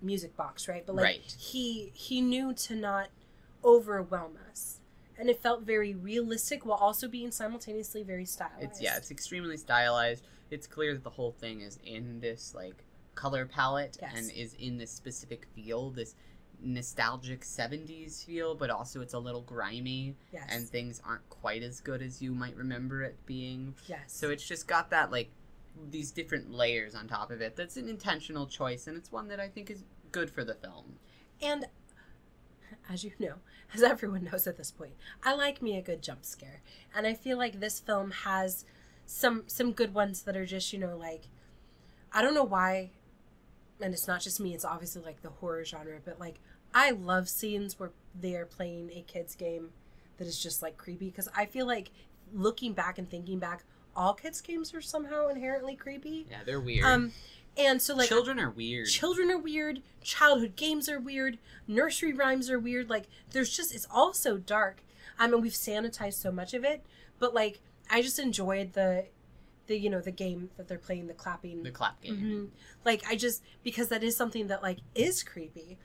music 0.00 0.36
box 0.36 0.68
right 0.68 0.84
but 0.86 0.94
like 0.94 1.04
Right. 1.04 1.36
he 1.38 1.90
he 1.94 2.20
knew 2.20 2.52
to 2.54 2.74
not 2.76 3.08
overwhelm 3.64 4.38
us 4.50 4.78
and 5.18 5.28
it 5.28 5.42
felt 5.42 5.62
very 5.62 5.94
realistic 5.94 6.64
while 6.64 6.78
also 6.78 7.08
being 7.08 7.32
simultaneously 7.32 8.04
very 8.04 8.24
stylized 8.24 8.62
It's 8.62 8.80
yeah, 8.80 8.96
it's 8.96 9.10
extremely 9.10 9.56
stylized. 9.56 10.24
It's 10.52 10.68
clear 10.68 10.94
that 10.94 11.02
the 11.02 11.10
whole 11.10 11.32
thing 11.32 11.60
is 11.60 11.76
in 11.84 12.20
this 12.20 12.54
like 12.54 12.84
color 13.16 13.44
palette 13.44 13.98
Yes. 14.00 14.12
and 14.16 14.30
is 14.30 14.54
in 14.54 14.78
this 14.78 14.92
specific 14.92 15.46
feel, 15.56 15.90
this 15.90 16.14
nostalgic 16.60 17.40
70s 17.40 18.24
feel, 18.24 18.54
but 18.54 18.70
also 18.70 19.00
it's 19.00 19.14
a 19.14 19.18
little 19.18 19.42
grimy 19.42 20.14
yes 20.32 20.46
and 20.50 20.68
things 20.68 21.02
aren't 21.04 21.28
quite 21.28 21.64
as 21.64 21.80
good 21.80 22.00
as 22.00 22.22
you 22.22 22.32
might 22.32 22.54
remember 22.54 23.02
it 23.02 23.16
being. 23.26 23.74
yes 23.88 23.98
So 24.06 24.30
it's 24.30 24.46
just 24.46 24.68
got 24.68 24.90
that 24.90 25.10
like 25.10 25.30
these 25.90 26.10
different 26.10 26.52
layers 26.52 26.94
on 26.94 27.08
top 27.08 27.30
of 27.30 27.40
it. 27.40 27.56
That's 27.56 27.76
an 27.76 27.88
intentional 27.88 28.46
choice 28.46 28.86
and 28.86 28.96
it's 28.96 29.12
one 29.12 29.28
that 29.28 29.40
I 29.40 29.48
think 29.48 29.70
is 29.70 29.84
good 30.12 30.30
for 30.30 30.44
the 30.44 30.54
film. 30.54 30.96
And 31.40 31.66
as 32.90 33.04
you 33.04 33.12
know, 33.18 33.34
as 33.74 33.82
everyone 33.82 34.24
knows 34.24 34.46
at 34.46 34.56
this 34.56 34.70
point, 34.70 34.92
I 35.22 35.34
like 35.34 35.62
me 35.62 35.76
a 35.76 35.82
good 35.82 36.02
jump 36.02 36.24
scare. 36.24 36.60
And 36.94 37.06
I 37.06 37.14
feel 37.14 37.36
like 37.36 37.60
this 37.60 37.80
film 37.80 38.10
has 38.10 38.64
some 39.06 39.44
some 39.46 39.72
good 39.72 39.94
ones 39.94 40.22
that 40.22 40.36
are 40.36 40.46
just, 40.46 40.72
you 40.72 40.78
know, 40.78 40.96
like 40.96 41.28
I 42.12 42.22
don't 42.22 42.34
know 42.34 42.44
why 42.44 42.90
and 43.80 43.94
it's 43.94 44.08
not 44.08 44.20
just 44.20 44.40
me, 44.40 44.54
it's 44.54 44.64
obviously 44.64 45.02
like 45.02 45.22
the 45.22 45.30
horror 45.30 45.64
genre, 45.64 45.98
but 46.04 46.18
like 46.18 46.40
I 46.74 46.90
love 46.90 47.28
scenes 47.28 47.78
where 47.78 47.92
they 48.18 48.34
are 48.34 48.46
playing 48.46 48.90
a 48.92 49.02
kids 49.02 49.34
game 49.34 49.70
that 50.18 50.26
is 50.26 50.42
just 50.42 50.62
like 50.62 50.76
creepy 50.76 51.06
because 51.06 51.28
I 51.34 51.46
feel 51.46 51.66
like 51.66 51.90
looking 52.32 52.72
back 52.72 52.98
and 52.98 53.08
thinking 53.08 53.38
back, 53.38 53.64
all 53.98 54.14
kids 54.14 54.40
games 54.40 54.72
are 54.72 54.80
somehow 54.80 55.28
inherently 55.28 55.74
creepy. 55.76 56.26
Yeah, 56.30 56.38
they're 56.46 56.60
weird. 56.60 56.84
Um 56.86 57.12
and 57.56 57.82
so 57.82 57.94
like 57.96 58.08
Children 58.08 58.38
are 58.38 58.50
weird. 58.50 58.86
children 58.86 59.30
are 59.30 59.38
weird 59.38 59.82
childhood 60.02 60.54
games 60.56 60.88
are 60.88 61.00
weird 61.00 61.38
nursery 61.66 62.12
rhymes 62.12 62.48
are 62.48 62.58
weird 62.58 62.88
like 62.88 63.08
there's 63.32 63.54
just 63.54 63.74
it's 63.74 63.86
all 63.90 64.14
so 64.14 64.38
dark 64.38 64.82
i 65.18 65.26
mean 65.26 65.40
we've 65.40 65.52
sanitized 65.52 66.14
so 66.14 66.30
much 66.30 66.54
of 66.54 66.64
it 66.64 66.82
but 67.18 67.34
like 67.34 67.60
i 67.90 68.00
just 68.00 68.18
enjoyed 68.20 68.72
the 68.74 69.06
the 69.66 69.76
you 69.76 69.90
know 69.90 70.00
the 70.00 70.12
game 70.12 70.48
that 70.56 70.68
they're 70.68 70.78
playing 70.78 71.08
the 71.08 71.12
clapping 71.12 71.62
the 71.64 71.70
clap 71.72 72.00
game. 72.00 72.16
Mhm. 72.16 72.48
like 72.84 73.02
i 73.08 73.16
just 73.16 73.42
because 73.64 73.88
that 73.88 74.04
is 74.04 74.16
something 74.16 74.46
that 74.46 74.62
like 74.62 74.78
is 74.94 75.22
creepy 75.24 75.76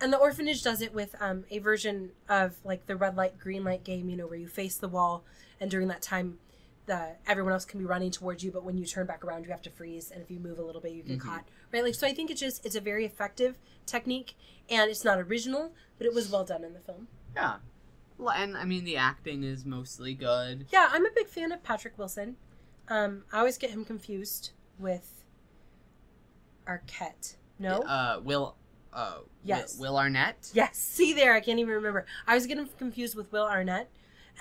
and 0.00 0.12
the 0.12 0.18
orphanage 0.18 0.62
does 0.62 0.82
it 0.82 0.92
with 0.92 1.14
um, 1.20 1.44
a 1.50 1.58
version 1.60 2.10
of 2.28 2.56
like 2.62 2.86
the 2.86 2.94
red 2.94 3.16
light 3.16 3.38
green 3.38 3.64
light 3.64 3.84
game 3.84 4.08
you 4.10 4.16
know 4.16 4.26
where 4.26 4.38
you 4.38 4.48
face 4.48 4.76
the 4.76 4.88
wall 4.88 5.24
and 5.58 5.70
during 5.70 5.88
that 5.88 6.02
time 6.02 6.38
the 6.86 7.10
everyone 7.26 7.52
else 7.52 7.64
can 7.64 7.78
be 7.78 7.84
running 7.84 8.10
towards 8.10 8.42
you 8.42 8.50
but 8.50 8.64
when 8.64 8.76
you 8.76 8.84
turn 8.84 9.06
back 9.06 9.24
around 9.24 9.44
you 9.44 9.50
have 9.50 9.62
to 9.62 9.70
freeze 9.70 10.10
and 10.10 10.20
if 10.20 10.30
you 10.30 10.40
move 10.40 10.58
a 10.58 10.62
little 10.62 10.80
bit 10.80 10.92
you 10.92 11.02
get 11.02 11.18
Mhm. 11.18 11.20
caught 11.20 11.44
right 11.72 11.84
like 11.84 11.94
so 11.94 12.06
i 12.06 12.12
think 12.12 12.30
it's 12.30 12.40
just 12.40 12.64
it's 12.66 12.74
a 12.74 12.80
very 12.80 13.04
effective 13.04 13.56
technique 13.86 14.34
and 14.68 14.90
it's 14.90 15.04
not 15.04 15.18
original 15.20 15.72
but 15.98 16.06
it 16.06 16.12
was 16.14 16.28
well 16.28 16.44
done 16.44 16.64
in 16.64 16.72
the 16.72 16.80
film 16.80 17.06
Yeah. 17.36 17.56
Well, 18.18 18.34
and 18.34 18.56
I 18.56 18.64
mean 18.64 18.84
the 18.84 18.96
acting 18.96 19.42
is 19.44 19.64
mostly 19.64 20.14
good. 20.14 20.66
yeah 20.72 20.88
i'm 20.92 21.06
a 21.06 21.10
big 21.14 21.28
fan 21.28 21.52
of 21.52 21.62
patrick 21.62 21.96
wilson 21.98 22.36
um, 22.88 23.24
i 23.32 23.38
always 23.38 23.58
get 23.58 23.70
him 23.70 23.84
confused 23.84 24.50
with 24.78 25.24
Arquette. 26.66 27.36
No. 27.58 27.80
Uh, 27.80 28.20
Will. 28.22 28.56
Uh, 28.92 29.18
Yes. 29.44 29.76
Will, 29.78 29.92
Will 29.92 29.98
Arnett. 29.98 30.50
Yes. 30.54 30.78
See 30.78 31.12
there, 31.12 31.34
I 31.34 31.40
can't 31.40 31.58
even 31.58 31.74
remember. 31.74 32.06
I 32.26 32.34
was 32.34 32.46
getting 32.46 32.68
confused 32.78 33.16
with 33.16 33.32
Will 33.32 33.44
Arnett, 33.46 33.90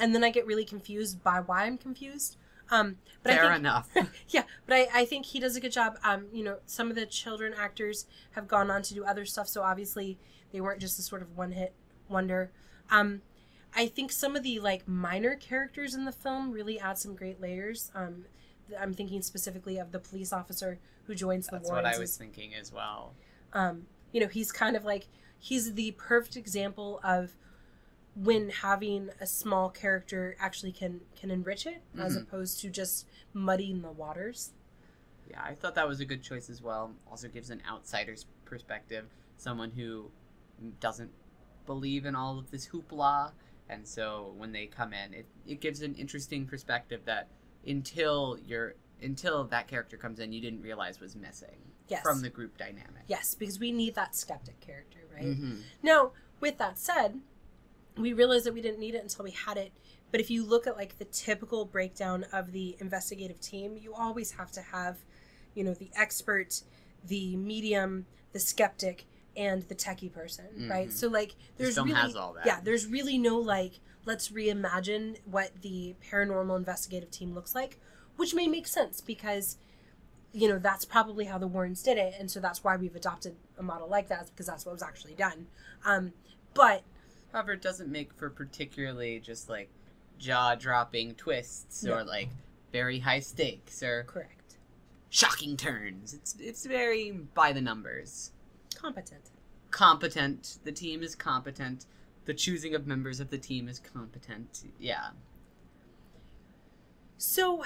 and 0.02 0.14
then 0.14 0.24
I 0.24 0.32
get 0.32 0.46
really 0.46 0.66
confused 0.66 1.24
by 1.24 1.40
why 1.40 1.66
I'm 1.66 1.78
confused. 1.78 2.36
Um, 2.70 2.98
but 3.24 3.34
Fair 3.34 3.46
I 3.46 3.48
think, 3.50 3.60
enough. 3.60 3.90
yeah, 4.30 4.44
but 4.66 4.76
I, 4.76 4.88
I 4.94 5.06
think 5.06 5.26
he 5.28 5.40
does 5.40 5.56
a 5.56 5.62
good 5.62 5.72
job. 5.74 5.98
Um, 6.04 6.26
you 6.34 6.44
know, 6.44 6.58
some 6.66 6.90
of 6.90 6.96
the 6.96 7.06
children 7.06 7.54
actors 7.58 8.06
have 8.32 8.48
gone 8.48 8.72
on 8.72 8.82
to 8.84 8.94
do 8.94 9.04
other 9.06 9.26
stuff, 9.26 9.48
so 9.48 9.62
obviously 9.62 10.18
they 10.52 10.62
weren't 10.62 10.80
just 10.82 10.98
a 10.98 11.02
sort 11.02 11.22
of 11.22 11.38
one 11.38 11.52
hit 11.52 11.74
wonder. 12.10 12.52
Um, 12.90 13.22
I 13.76 13.88
think 13.88 14.12
some 14.12 14.36
of 14.36 14.44
the 14.44 14.60
like 14.60 14.88
minor 14.88 15.36
characters 15.36 15.96
in 15.96 16.06
the 16.06 16.12
film 16.12 16.52
really 16.52 16.80
add 16.80 16.98
some 16.98 17.16
great 17.16 17.40
layers. 17.42 17.92
Um, 17.96 18.26
th- 18.68 18.80
I'm 18.82 18.94
thinking 18.94 19.22
specifically 19.22 19.78
of 19.78 19.92
the 19.92 20.00
police 20.00 20.32
officer 20.34 20.80
who 21.06 21.16
joins 21.16 21.48
the 21.48 21.54
war. 21.56 21.60
That's 21.60 21.70
Warrens. 21.70 21.86
what 21.86 21.96
I 21.96 22.00
was 22.00 22.18
thinking 22.18 22.54
as 22.54 22.72
well. 22.72 23.14
um, 23.54 23.86
you 24.14 24.20
know, 24.22 24.28
he's 24.28 24.52
kind 24.52 24.76
of 24.78 24.84
like 24.86 25.08
he's 25.40 25.74
the 25.74 25.92
perfect 25.92 26.36
example 26.38 27.00
of 27.04 27.36
when 28.15 28.50
having 28.50 29.10
a 29.19 29.26
small 29.28 29.69
character 29.69 30.36
actually 30.39 30.71
can 30.71 31.02
can 31.15 31.32
enrich 31.32 31.65
it 31.65 31.82
as 31.97 32.15
Mhm. 32.17 32.24
opposed 32.24 32.60
to 32.62 32.69
just 32.69 33.08
muddying 33.34 33.82
the 33.82 33.91
waters. 33.91 34.52
Yeah, 35.30 35.41
I 35.43 35.56
thought 35.56 35.76
that 35.76 35.88
was 35.88 36.00
a 36.02 36.06
good 36.06 36.21
choice 36.21 36.50
as 36.50 36.62
well. 36.62 36.93
Also 37.10 37.30
gives 37.30 37.50
an 37.50 37.62
outsider's 37.67 38.26
perspective, 38.43 39.08
someone 39.38 39.71
who 39.71 40.12
doesn't 40.80 41.12
believe 41.65 42.06
in 42.06 42.15
all 42.15 42.38
of 42.38 42.52
this 42.52 42.67
hoopla, 42.67 43.32
and 43.69 43.88
so 43.88 44.34
when 44.38 44.52
they 44.52 44.67
come 44.67 44.93
in, 44.93 45.13
it, 45.13 45.26
it 45.47 45.62
gives 45.62 45.82
an 45.82 45.95
interesting 45.95 46.45
perspective 46.45 47.06
that 47.06 47.30
until 47.65 48.38
you're 48.45 48.76
until 49.02 49.43
that 49.45 49.67
character 49.67 49.97
comes 49.97 50.19
in, 50.19 50.32
you 50.34 50.41
didn't 50.41 50.62
realize 50.62 51.00
was 51.00 51.15
missing 51.15 51.71
Yes. 51.88 52.04
from 52.04 52.21
the 52.21 52.30
group 52.30 52.58
dynamic. 52.58 53.04
Yes, 53.08 53.34
because 53.36 53.58
we 53.60 53.71
need 53.71 53.95
that 53.95 54.15
skeptic 54.15 54.60
character, 54.60 55.00
right? 55.12 55.26
Mhm. 55.26 55.63
Now, 55.82 56.12
with 56.39 56.58
that 56.60 56.78
said, 56.78 57.19
we 57.97 58.13
realized 58.13 58.45
that 58.45 58.54
we 58.54 58.62
didn't 58.62 58.80
need 58.80 58.95
it 58.95 59.01
until 59.04 59.23
we 59.25 59.32
had 59.32 59.58
it. 59.58 59.71
But 60.12 60.19
if 60.19 60.30
you 60.30 60.45
look 60.45 60.67
at 60.67 60.75
like 60.75 60.97
the 60.97 61.06
typical 61.06 61.65
breakdown 61.65 62.25
of 62.34 62.51
the 62.51 62.75
investigative 62.80 63.39
team, 63.39 63.77
you 63.77 63.93
always 63.93 64.32
have 64.32 64.51
to 64.54 64.62
have, 64.62 64.97
you 65.56 65.63
know, 65.63 65.73
the 65.73 65.89
expert, 65.95 66.62
the 67.06 67.36
medium, 67.38 68.06
the 68.34 68.39
skeptic, 68.39 69.06
and 69.38 69.63
the 69.69 69.75
techie 69.75 70.12
person, 70.12 70.67
right? 70.69 70.89
Mhm. 70.89 70.93
So 70.93 71.08
like 71.08 71.36
there's 71.58 71.77
really 71.77 71.91
has 71.93 72.15
all 72.17 72.34
that. 72.34 72.45
yeah, 72.45 72.60
there's 72.62 72.86
really 72.86 73.17
no 73.17 73.38
like 73.39 73.80
let's 74.04 74.30
reimagine 74.30 75.17
what 75.25 75.62
the 75.62 75.95
paranormal 76.12 76.58
investigative 76.58 77.12
team 77.12 77.34
looks 77.34 77.56
like, 77.56 77.80
which 78.17 78.34
may 78.34 78.47
make 78.47 78.67
sense 78.67 78.99
because 78.99 79.58
you 80.34 80.49
know 80.49 80.58
that's 80.60 80.84
probably 80.86 81.25
how 81.25 81.38
the 81.38 81.47
Warrens 81.47 81.82
did 81.84 81.97
it, 81.97 82.13
and 82.19 82.30
so 82.30 82.39
that's 82.41 82.63
why 82.63 82.75
we've 82.75 82.95
adopted 82.95 83.36
a 83.58 83.63
model 83.63 83.88
like 83.88 84.10
that 84.10 84.27
because 84.27 84.45
that's 84.47 84.65
what 84.65 84.73
was 84.73 84.84
actually 84.84 85.13
done. 85.13 85.47
Um, 85.86 86.12
but 86.54 86.84
However, 87.32 87.54
it 87.54 87.62
doesn't 87.62 87.89
make 87.91 88.13
for 88.13 88.30
particularly 88.30 89.20
just 89.20 89.50
like 89.50 89.70
jaw 90.20 90.56
dropping 90.56 91.15
twists 91.15 91.84
No. 91.84 91.96
or 91.96 92.04
like 92.04 92.30
very 92.72 93.00
high 93.00 93.20
stakes 93.20 93.82
or 93.84 94.04
correct, 94.04 94.58
shocking 95.10 95.58
turns. 95.58 96.13
It's 96.13 96.36
it's 96.39 96.65
very 96.65 97.12
by 97.12 97.52
the 97.54 97.62
numbers. 97.62 98.32
competent. 98.76 99.30
Competent. 99.72 100.58
The 100.63 100.72
team 100.72 101.02
is 101.04 101.15
competent. 101.15 101.86
The 102.26 102.34
choosing 102.34 102.76
of 102.76 102.86
members 102.86 103.20
of 103.20 103.30
the 103.30 103.38
team 103.38 103.67
is 103.67 103.80
competent. 103.80 104.63
Yeah. 104.80 105.10
So, 107.17 107.63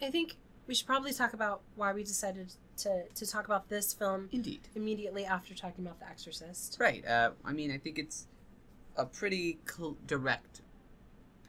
I 0.00 0.10
think 0.10 0.36
we 0.66 0.74
should 0.74 0.86
probably 0.86 1.12
talk 1.12 1.32
about 1.34 1.60
why 1.76 1.92
we 1.92 2.02
decided 2.02 2.52
to 2.78 3.04
to 3.14 3.26
talk 3.26 3.44
about 3.44 3.68
this 3.68 3.92
film 3.92 4.28
Indeed. 4.32 4.60
immediately 4.74 5.24
after 5.24 5.54
talking 5.54 5.84
about 5.84 6.00
The 6.00 6.08
Exorcist. 6.08 6.78
Right. 6.80 7.06
Uh, 7.06 7.30
I 7.44 7.52
mean, 7.52 7.70
I 7.70 7.78
think 7.78 7.98
it's 7.98 8.26
a 8.96 9.04
pretty 9.06 9.58
cl- 9.68 9.96
direct 10.06 10.60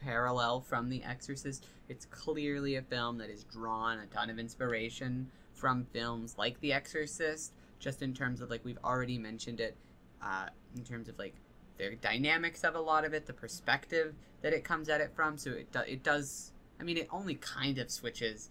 parallel 0.01 0.61
from 0.61 0.89
The 0.89 1.03
Exorcist. 1.03 1.65
It's 1.89 2.05
clearly 2.05 2.75
a 2.75 2.81
film 2.81 3.17
that 3.19 3.29
has 3.29 3.43
drawn 3.43 3.99
a 3.99 4.05
ton 4.07 4.29
of 4.29 4.39
inspiration 4.39 5.29
from 5.53 5.85
films 5.93 6.35
like 6.37 6.59
The 6.59 6.73
Exorcist, 6.73 7.53
just 7.79 8.01
in 8.01 8.13
terms 8.13 8.41
of, 8.41 8.49
like, 8.49 8.63
we've 8.65 8.79
already 8.83 9.17
mentioned 9.17 9.59
it, 9.59 9.75
uh, 10.21 10.47
in 10.75 10.83
terms 10.83 11.07
of, 11.09 11.17
like, 11.19 11.35
the 11.77 11.95
dynamics 12.01 12.63
of 12.63 12.75
a 12.75 12.79
lot 12.79 13.03
of 13.05 13.13
it, 13.13 13.25
the 13.25 13.33
perspective 13.33 14.13
that 14.41 14.53
it 14.53 14.63
comes 14.63 14.89
at 14.89 15.01
it 15.01 15.11
from. 15.15 15.37
So 15.37 15.51
it, 15.51 15.71
do- 15.71 15.79
it 15.87 16.03
does, 16.03 16.51
I 16.79 16.83
mean, 16.83 16.97
it 16.97 17.07
only 17.11 17.35
kind 17.35 17.77
of 17.77 17.89
switches 17.89 18.49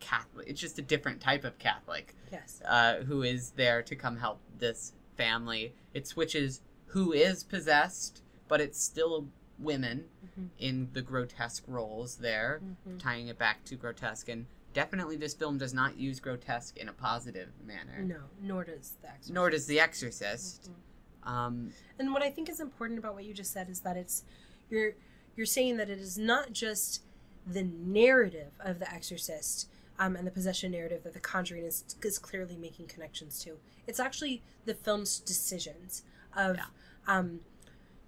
Catholic. 0.00 0.46
It's 0.48 0.60
just 0.60 0.78
a 0.78 0.82
different 0.82 1.20
type 1.20 1.44
of 1.44 1.58
Catholic 1.58 2.14
Yes. 2.32 2.62
uh, 2.66 2.96
who 3.04 3.22
is 3.22 3.50
there 3.50 3.82
to 3.82 3.94
come 3.96 4.16
help 4.16 4.40
this 4.58 4.92
family. 5.16 5.74
It 5.92 6.06
switches 6.06 6.62
who 6.86 7.12
is 7.12 7.44
possessed, 7.44 8.22
but 8.50 8.60
it's 8.60 8.82
still 8.82 9.28
women 9.60 10.08
Mhm. 10.36 10.48
in 10.58 10.88
the 10.92 11.00
grotesque 11.02 11.62
roles 11.68 12.16
there, 12.16 12.60
Mhm. 12.86 12.98
tying 12.98 13.28
it 13.28 13.38
back 13.38 13.64
to 13.66 13.76
grotesque. 13.76 14.28
And 14.28 14.46
definitely, 14.74 15.16
this 15.16 15.34
film 15.34 15.56
does 15.56 15.72
not 15.72 15.96
use 15.96 16.18
grotesque 16.18 16.76
in 16.76 16.88
a 16.88 16.92
positive 16.92 17.52
manner, 17.64 18.02
No, 18.02 18.22
nor 18.42 18.64
does 18.64 18.96
The 19.02 19.08
Exorcist. 19.08 19.32
nor 19.32 19.50
does 19.50 19.66
The 19.66 19.78
Exorcist. 19.80 20.68
Mhm. 20.70 21.28
Um, 21.28 21.72
And 21.98 22.12
what 22.12 22.22
I 22.22 22.30
think 22.30 22.48
is 22.48 22.58
important 22.60 22.98
about 22.98 23.14
what 23.14 23.24
you 23.24 23.32
just 23.32 23.52
said 23.52 23.70
is 23.70 23.80
that 23.80 23.96
it's 23.96 24.24
you're 24.68 24.94
you're 25.36 25.46
saying 25.46 25.76
that 25.76 25.88
it 25.88 25.98
is 26.00 26.18
not 26.18 26.52
just 26.52 27.02
the 27.46 27.62
narrative 27.62 28.52
of 28.60 28.78
the 28.80 28.92
Exorcist 28.92 29.68
um, 29.98 30.16
and 30.16 30.26
the 30.26 30.30
possession 30.30 30.72
narrative 30.72 31.02
that 31.04 31.12
The 31.12 31.20
Conjuring 31.20 31.64
is 31.64 31.84
is 32.02 32.18
clearly 32.18 32.56
making 32.56 32.88
connections 32.88 33.38
to. 33.44 33.60
It's 33.86 34.00
actually 34.00 34.42
the 34.64 34.74
film's 34.74 35.20
decisions 35.20 36.02
of 36.34 36.56
Yeah. 36.56 36.66
um, 37.06 37.40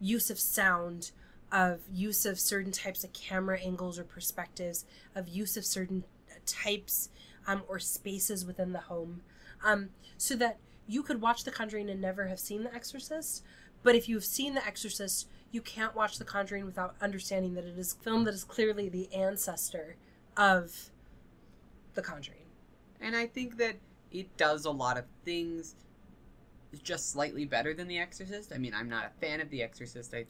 use 0.02 0.28
of 0.30 0.38
sound, 0.38 1.12
of 1.52 1.80
use 1.90 2.26
of 2.26 2.38
certain 2.38 2.72
types 2.72 3.04
of 3.04 3.12
camera 3.12 3.58
angles 3.60 3.98
or 3.98 4.04
perspectives, 4.04 4.84
of 5.14 5.28
use 5.28 5.56
of 5.56 5.64
certain 5.64 6.04
types 6.44 7.08
um, 7.46 7.62
or 7.68 7.78
spaces 7.78 8.44
within 8.44 8.72
the 8.72 8.80
home, 8.80 9.22
um, 9.64 9.90
so 10.18 10.34
that 10.34 10.58
you 10.88 11.02
could 11.02 11.20
watch 11.20 11.44
The 11.44 11.52
Conjuring 11.52 11.88
and 11.88 12.00
never 12.00 12.26
have 12.26 12.40
seen 12.40 12.64
The 12.64 12.74
Exorcist. 12.74 13.44
But 13.84 13.94
if 13.94 14.08
you've 14.08 14.24
seen 14.24 14.54
The 14.54 14.66
Exorcist, 14.66 15.28
you 15.52 15.60
can't 15.62 15.94
watch 15.94 16.18
The 16.18 16.24
Conjuring 16.24 16.66
without 16.66 16.96
understanding 17.00 17.54
that 17.54 17.64
it 17.64 17.78
is 17.78 17.94
film 17.94 18.24
that 18.24 18.34
is 18.34 18.44
clearly 18.44 18.88
the 18.88 19.12
ancestor 19.14 19.96
of 20.36 20.90
The 21.94 22.02
Conjuring. 22.02 22.38
and 23.00 23.14
I 23.14 23.26
think 23.26 23.56
that 23.58 23.76
it 24.10 24.36
does 24.36 24.64
a 24.64 24.70
lot 24.70 24.98
of 24.98 25.04
things 25.24 25.74
just 26.80 27.10
slightly 27.10 27.44
better 27.44 27.74
than 27.74 27.88
The 27.88 27.98
Exorcist. 27.98 28.52
I 28.52 28.58
mean, 28.58 28.72
I'm 28.74 28.88
not 28.88 29.04
a 29.06 29.10
fan 29.20 29.40
of 29.40 29.50
The 29.50 29.62
Exorcist. 29.62 30.14
I, 30.14 30.26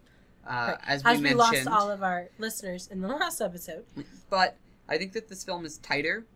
uh, 0.47 0.73
Right. 0.73 0.79
as 0.87 1.05
we 1.05 1.11
As 1.11 1.21
we 1.23 1.35
lost 1.35 1.67
all 1.67 1.91
of 1.91 2.03
our 2.03 2.29
listeners 2.39 2.89
in 2.89 3.01
the 3.01 3.09
last 3.09 3.41
episode. 3.41 3.85
But 4.29 4.57
I 4.89 4.99
think 4.99 5.13
that 5.13 5.29
this 5.29 5.45
film 5.45 5.65
is 5.65 5.79
tighter 5.79 6.27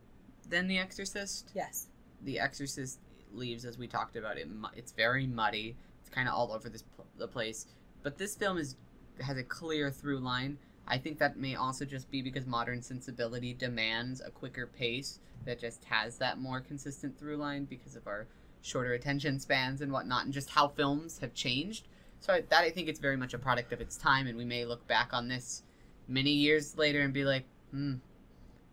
than 0.48 0.68
The 0.68 0.78
Exorcist. 0.78 1.50
Yes. 1.54 1.88
The 2.22 2.38
Exorcist 2.38 2.98
leaves, 3.32 3.64
as 3.64 3.78
we 3.78 3.86
talked 3.86 4.16
about, 4.16 4.38
it 4.38 4.48
it's 4.74 4.92
very 4.92 5.26
muddy. 5.26 5.76
It's 6.00 6.08
kind 6.10 6.28
of 6.28 6.34
all 6.34 6.52
over 6.52 6.68
this 6.68 6.84
the 7.18 7.28
place. 7.28 7.66
But 8.02 8.18
this 8.18 8.36
film 8.36 8.58
is 8.58 8.76
has 9.20 9.36
a 9.36 9.42
clear 9.42 9.90
through 9.90 10.18
line. 10.20 10.58
I 10.86 10.98
think 10.98 11.18
that 11.18 11.36
may 11.36 11.56
also 11.56 11.84
just 11.84 12.10
be 12.10 12.22
because 12.22 12.46
modern 12.46 12.80
sensibility 12.80 13.52
demands 13.54 14.20
a 14.20 14.30
quicker 14.30 14.66
pace 14.66 15.18
that 15.44 15.58
just 15.58 15.84
has 15.86 16.18
that 16.18 16.38
more 16.38 16.60
consistent 16.60 17.18
through 17.18 17.36
line 17.38 17.64
because 17.64 17.96
of 17.96 18.06
our 18.06 18.26
shorter 18.66 18.94
attention 18.94 19.38
spans 19.38 19.80
and 19.80 19.92
whatnot, 19.92 20.24
and 20.24 20.34
just 20.34 20.50
how 20.50 20.68
films 20.68 21.18
have 21.20 21.32
changed. 21.32 21.86
So 22.20 22.32
I, 22.34 22.40
that 22.40 22.64
I 22.64 22.70
think 22.70 22.88
it's 22.88 22.98
very 22.98 23.16
much 23.16 23.32
a 23.34 23.38
product 23.38 23.72
of 23.72 23.80
its 23.80 23.96
time, 23.96 24.26
and 24.26 24.36
we 24.36 24.44
may 24.44 24.64
look 24.64 24.86
back 24.88 25.10
on 25.12 25.28
this 25.28 25.62
many 26.08 26.32
years 26.32 26.76
later 26.76 27.00
and 27.02 27.12
be 27.14 27.24
like, 27.24 27.44
hmm, 27.70 27.94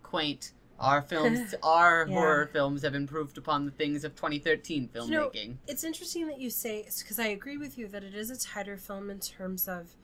quaint. 0.01 0.53
Our 0.79 1.01
films, 1.13 1.53
our 1.61 2.07
Yeah. 2.07 2.15
horror 2.15 2.49
films 2.51 2.81
have 2.81 2.95
improved 2.95 3.37
upon 3.37 3.65
the 3.65 3.71
things 3.71 4.03
of 4.03 4.15
2013 4.15 4.89
filmmaking. 4.89 5.09
You 5.09 5.49
know, 5.49 5.57
It's 5.67 5.83
interesting 5.83 6.27
that 6.27 6.39
you 6.39 6.49
say 6.49 6.83
because 6.97 7.19
I 7.19 7.27
agree 7.27 7.57
with 7.57 7.77
you 7.77 7.87
that 7.89 8.03
it 8.03 8.15
is 8.15 8.31
a 8.31 8.37
tighter 8.37 8.77
film 8.77 9.09
in 9.09 9.19
terms 9.19 9.67
of 9.67 9.95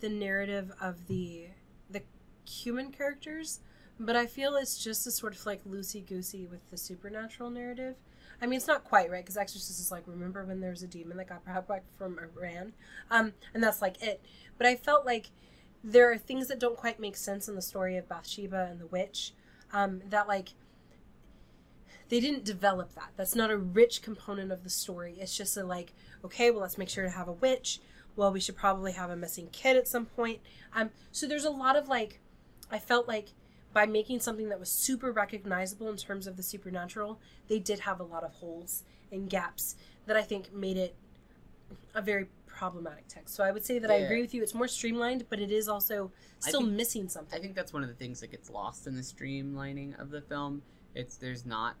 the 0.00 0.08
narrative 0.08 0.70
of 0.80 1.06
the 1.06 1.46
the 1.90 2.02
human 2.46 2.92
characters, 2.92 3.60
but 3.98 4.14
I 4.14 4.26
feel 4.26 4.56
it's 4.56 4.82
just 4.82 5.06
a 5.06 5.10
sort 5.10 5.34
of 5.34 5.44
like 5.46 5.64
loosey 5.64 6.06
goosey 6.06 6.46
with 6.46 6.68
the 6.70 6.76
supernatural 6.76 7.48
narrative. 7.50 7.96
I 8.40 8.46
mean, 8.46 8.56
it's 8.56 8.66
not 8.66 8.84
quite 8.84 9.10
right 9.10 9.24
because 9.24 9.36
Exorcist 9.36 9.80
is 9.80 9.90
like 9.90 10.04
remember 10.06 10.44
when 10.44 10.60
there 10.60 10.70
was 10.70 10.82
a 10.82 10.86
demon 10.86 11.16
that 11.16 11.28
got 11.28 11.44
brought 11.44 11.66
back 11.66 11.84
from 11.96 12.18
Iran, 12.18 12.72
um, 13.10 13.32
and 13.52 13.62
that's 13.62 13.82
like 13.82 14.02
it. 14.02 14.22
But 14.56 14.66
I 14.66 14.76
felt 14.76 15.04
like 15.04 15.30
there 15.82 16.10
are 16.10 16.18
things 16.18 16.48
that 16.48 16.58
don't 16.58 16.76
quite 16.76 17.00
make 17.00 17.16
sense 17.16 17.48
in 17.48 17.54
the 17.54 17.62
story 17.62 17.96
of 17.96 18.08
Bathsheba 18.08 18.68
and 18.70 18.80
the 18.80 18.86
witch. 18.86 19.34
Um, 19.72 20.00
that 20.08 20.28
like 20.28 20.50
they 22.08 22.20
didn't 22.20 22.44
develop 22.44 22.94
that. 22.94 23.10
That's 23.16 23.34
not 23.34 23.50
a 23.50 23.56
rich 23.56 24.02
component 24.02 24.50
of 24.50 24.64
the 24.64 24.70
story. 24.70 25.16
It's 25.18 25.36
just 25.36 25.56
a 25.56 25.64
like, 25.64 25.92
okay, 26.24 26.50
well, 26.50 26.62
let's 26.62 26.78
make 26.78 26.88
sure 26.88 27.04
to 27.04 27.10
have 27.10 27.28
a 27.28 27.32
witch. 27.32 27.80
Well, 28.16 28.32
we 28.32 28.40
should 28.40 28.56
probably 28.56 28.92
have 28.92 29.10
a 29.10 29.16
missing 29.16 29.48
kid 29.52 29.76
at 29.76 29.86
some 29.86 30.06
point. 30.06 30.40
Um, 30.74 30.90
so 31.12 31.26
there's 31.26 31.44
a 31.44 31.50
lot 31.50 31.76
of 31.76 31.88
like, 31.88 32.20
I 32.70 32.78
felt 32.78 33.06
like 33.06 33.28
by 33.78 33.86
making 33.86 34.18
something 34.18 34.48
that 34.48 34.58
was 34.58 34.68
super 34.68 35.12
recognizable 35.12 35.88
in 35.88 35.96
terms 35.96 36.26
of 36.26 36.36
the 36.36 36.42
supernatural, 36.42 37.20
they 37.46 37.60
did 37.60 37.78
have 37.78 38.00
a 38.00 38.02
lot 38.02 38.24
of 38.24 38.32
holes 38.32 38.82
and 39.12 39.30
gaps 39.30 39.76
that 40.06 40.16
I 40.16 40.22
think 40.22 40.52
made 40.52 40.76
it 40.76 40.96
a 41.94 42.02
very 42.02 42.26
problematic 42.48 43.06
text. 43.06 43.36
So 43.36 43.44
I 43.44 43.52
would 43.52 43.64
say 43.64 43.78
that 43.78 43.88
I 43.88 43.94
agree 43.94 44.20
with 44.20 44.34
you. 44.34 44.42
It's 44.42 44.52
more 44.52 44.66
streamlined, 44.66 45.26
but 45.30 45.38
it 45.38 45.52
is 45.52 45.68
also 45.68 46.10
still 46.40 46.62
think- 46.62 46.72
missing 46.72 47.08
something. 47.08 47.38
I 47.38 47.40
think 47.40 47.54
that's 47.54 47.72
one 47.72 47.84
of 47.84 47.88
the 47.88 47.94
things 47.94 48.18
that 48.18 48.32
gets 48.32 48.50
lost 48.50 48.88
in 48.88 48.96
the 48.96 49.02
streamlining 49.02 49.96
of 50.00 50.10
the 50.10 50.22
film. 50.22 50.62
It's 50.96 51.16
there's 51.16 51.46
not 51.46 51.76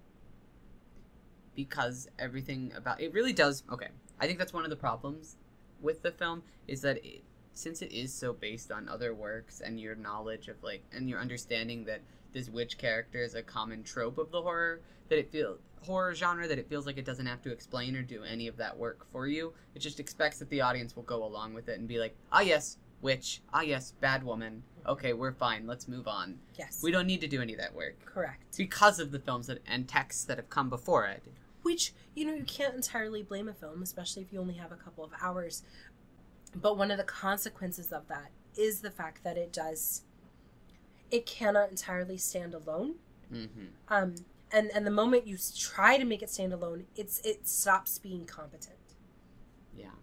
because 1.56 2.06
everything 2.20 2.72
about 2.76 3.00
it 3.00 3.12
really 3.12 3.32
does 3.32 3.64
okay. 3.72 3.88
I 4.20 4.28
think 4.28 4.38
that's 4.38 4.52
one 4.52 4.62
of 4.62 4.70
the 4.70 4.76
problems 4.76 5.36
with 5.80 6.02
the 6.02 6.12
film 6.12 6.44
is 6.68 6.80
that 6.82 7.04
it, 7.04 7.24
since 7.58 7.82
it 7.82 7.92
is 7.92 8.12
so 8.12 8.32
based 8.32 8.70
on 8.70 8.88
other 8.88 9.14
works 9.14 9.60
and 9.60 9.80
your 9.80 9.96
knowledge 9.96 10.48
of 10.48 10.62
like 10.62 10.82
and 10.92 11.08
your 11.08 11.18
understanding 11.18 11.84
that 11.84 12.00
this 12.32 12.48
witch 12.48 12.78
character 12.78 13.22
is 13.22 13.34
a 13.34 13.42
common 13.42 13.82
trope 13.82 14.18
of 14.18 14.30
the 14.30 14.40
horror 14.40 14.80
that 15.08 15.18
it 15.18 15.30
feel 15.30 15.58
horror 15.82 16.14
genre 16.14 16.46
that 16.46 16.58
it 16.58 16.68
feels 16.68 16.86
like 16.86 16.98
it 16.98 17.04
doesn't 17.04 17.26
have 17.26 17.42
to 17.42 17.50
explain 17.50 17.96
or 17.96 18.02
do 18.02 18.22
any 18.22 18.46
of 18.46 18.56
that 18.56 18.76
work 18.76 19.06
for 19.10 19.26
you. 19.26 19.52
It 19.74 19.80
just 19.80 20.00
expects 20.00 20.38
that 20.38 20.50
the 20.50 20.60
audience 20.60 20.94
will 20.94 21.04
go 21.04 21.24
along 21.24 21.54
with 21.54 21.68
it 21.68 21.78
and 21.78 21.88
be 21.88 21.98
like, 21.98 22.16
"Ah 22.32 22.40
yes, 22.40 22.78
witch. 23.00 23.42
Ah 23.52 23.62
yes, 23.62 23.92
bad 24.00 24.22
woman. 24.22 24.62
Okay, 24.86 25.12
we're 25.12 25.32
fine. 25.32 25.66
Let's 25.66 25.88
move 25.88 26.06
on." 26.08 26.38
yes. 26.56 26.80
We 26.82 26.90
don't 26.90 27.06
need 27.06 27.20
to 27.22 27.28
do 27.28 27.40
any 27.40 27.54
of 27.54 27.60
that 27.60 27.74
work 27.74 27.96
correct. 28.04 28.56
because 28.56 28.98
of 28.98 29.10
the 29.12 29.18
films 29.18 29.46
that, 29.46 29.62
and 29.66 29.88
texts 29.88 30.24
that 30.24 30.36
have 30.36 30.50
come 30.50 30.68
before 30.68 31.06
it. 31.06 31.24
Which, 31.62 31.92
you 32.14 32.24
know, 32.24 32.34
you 32.34 32.44
can't 32.44 32.74
entirely 32.74 33.22
blame 33.22 33.48
a 33.48 33.52
film, 33.52 33.82
especially 33.82 34.22
if 34.22 34.32
you 34.32 34.40
only 34.40 34.54
have 34.54 34.72
a 34.72 34.76
couple 34.76 35.04
of 35.04 35.10
hours. 35.20 35.62
But 36.54 36.76
one 36.76 36.90
of 36.90 36.98
the 36.98 37.04
consequences 37.04 37.92
of 37.92 38.08
that 38.08 38.30
is 38.56 38.80
the 38.80 38.90
fact 38.90 39.22
that 39.24 39.36
it 39.36 39.52
does 39.52 40.02
it 41.10 41.24
cannot 41.24 41.70
entirely 41.70 42.18
stand 42.18 42.54
alone. 42.54 42.96
Mm-hmm. 43.32 43.66
Um 43.88 44.14
and 44.50 44.70
and 44.74 44.86
the 44.86 44.90
moment 44.90 45.26
you 45.26 45.36
try 45.56 45.98
to 45.98 46.04
make 46.04 46.22
it 46.22 46.30
stand 46.30 46.52
alone, 46.52 46.86
it's 46.96 47.20
it 47.20 47.46
stops 47.46 47.98
being 47.98 48.24
competent. 48.24 48.76
Yeah, 49.76 49.96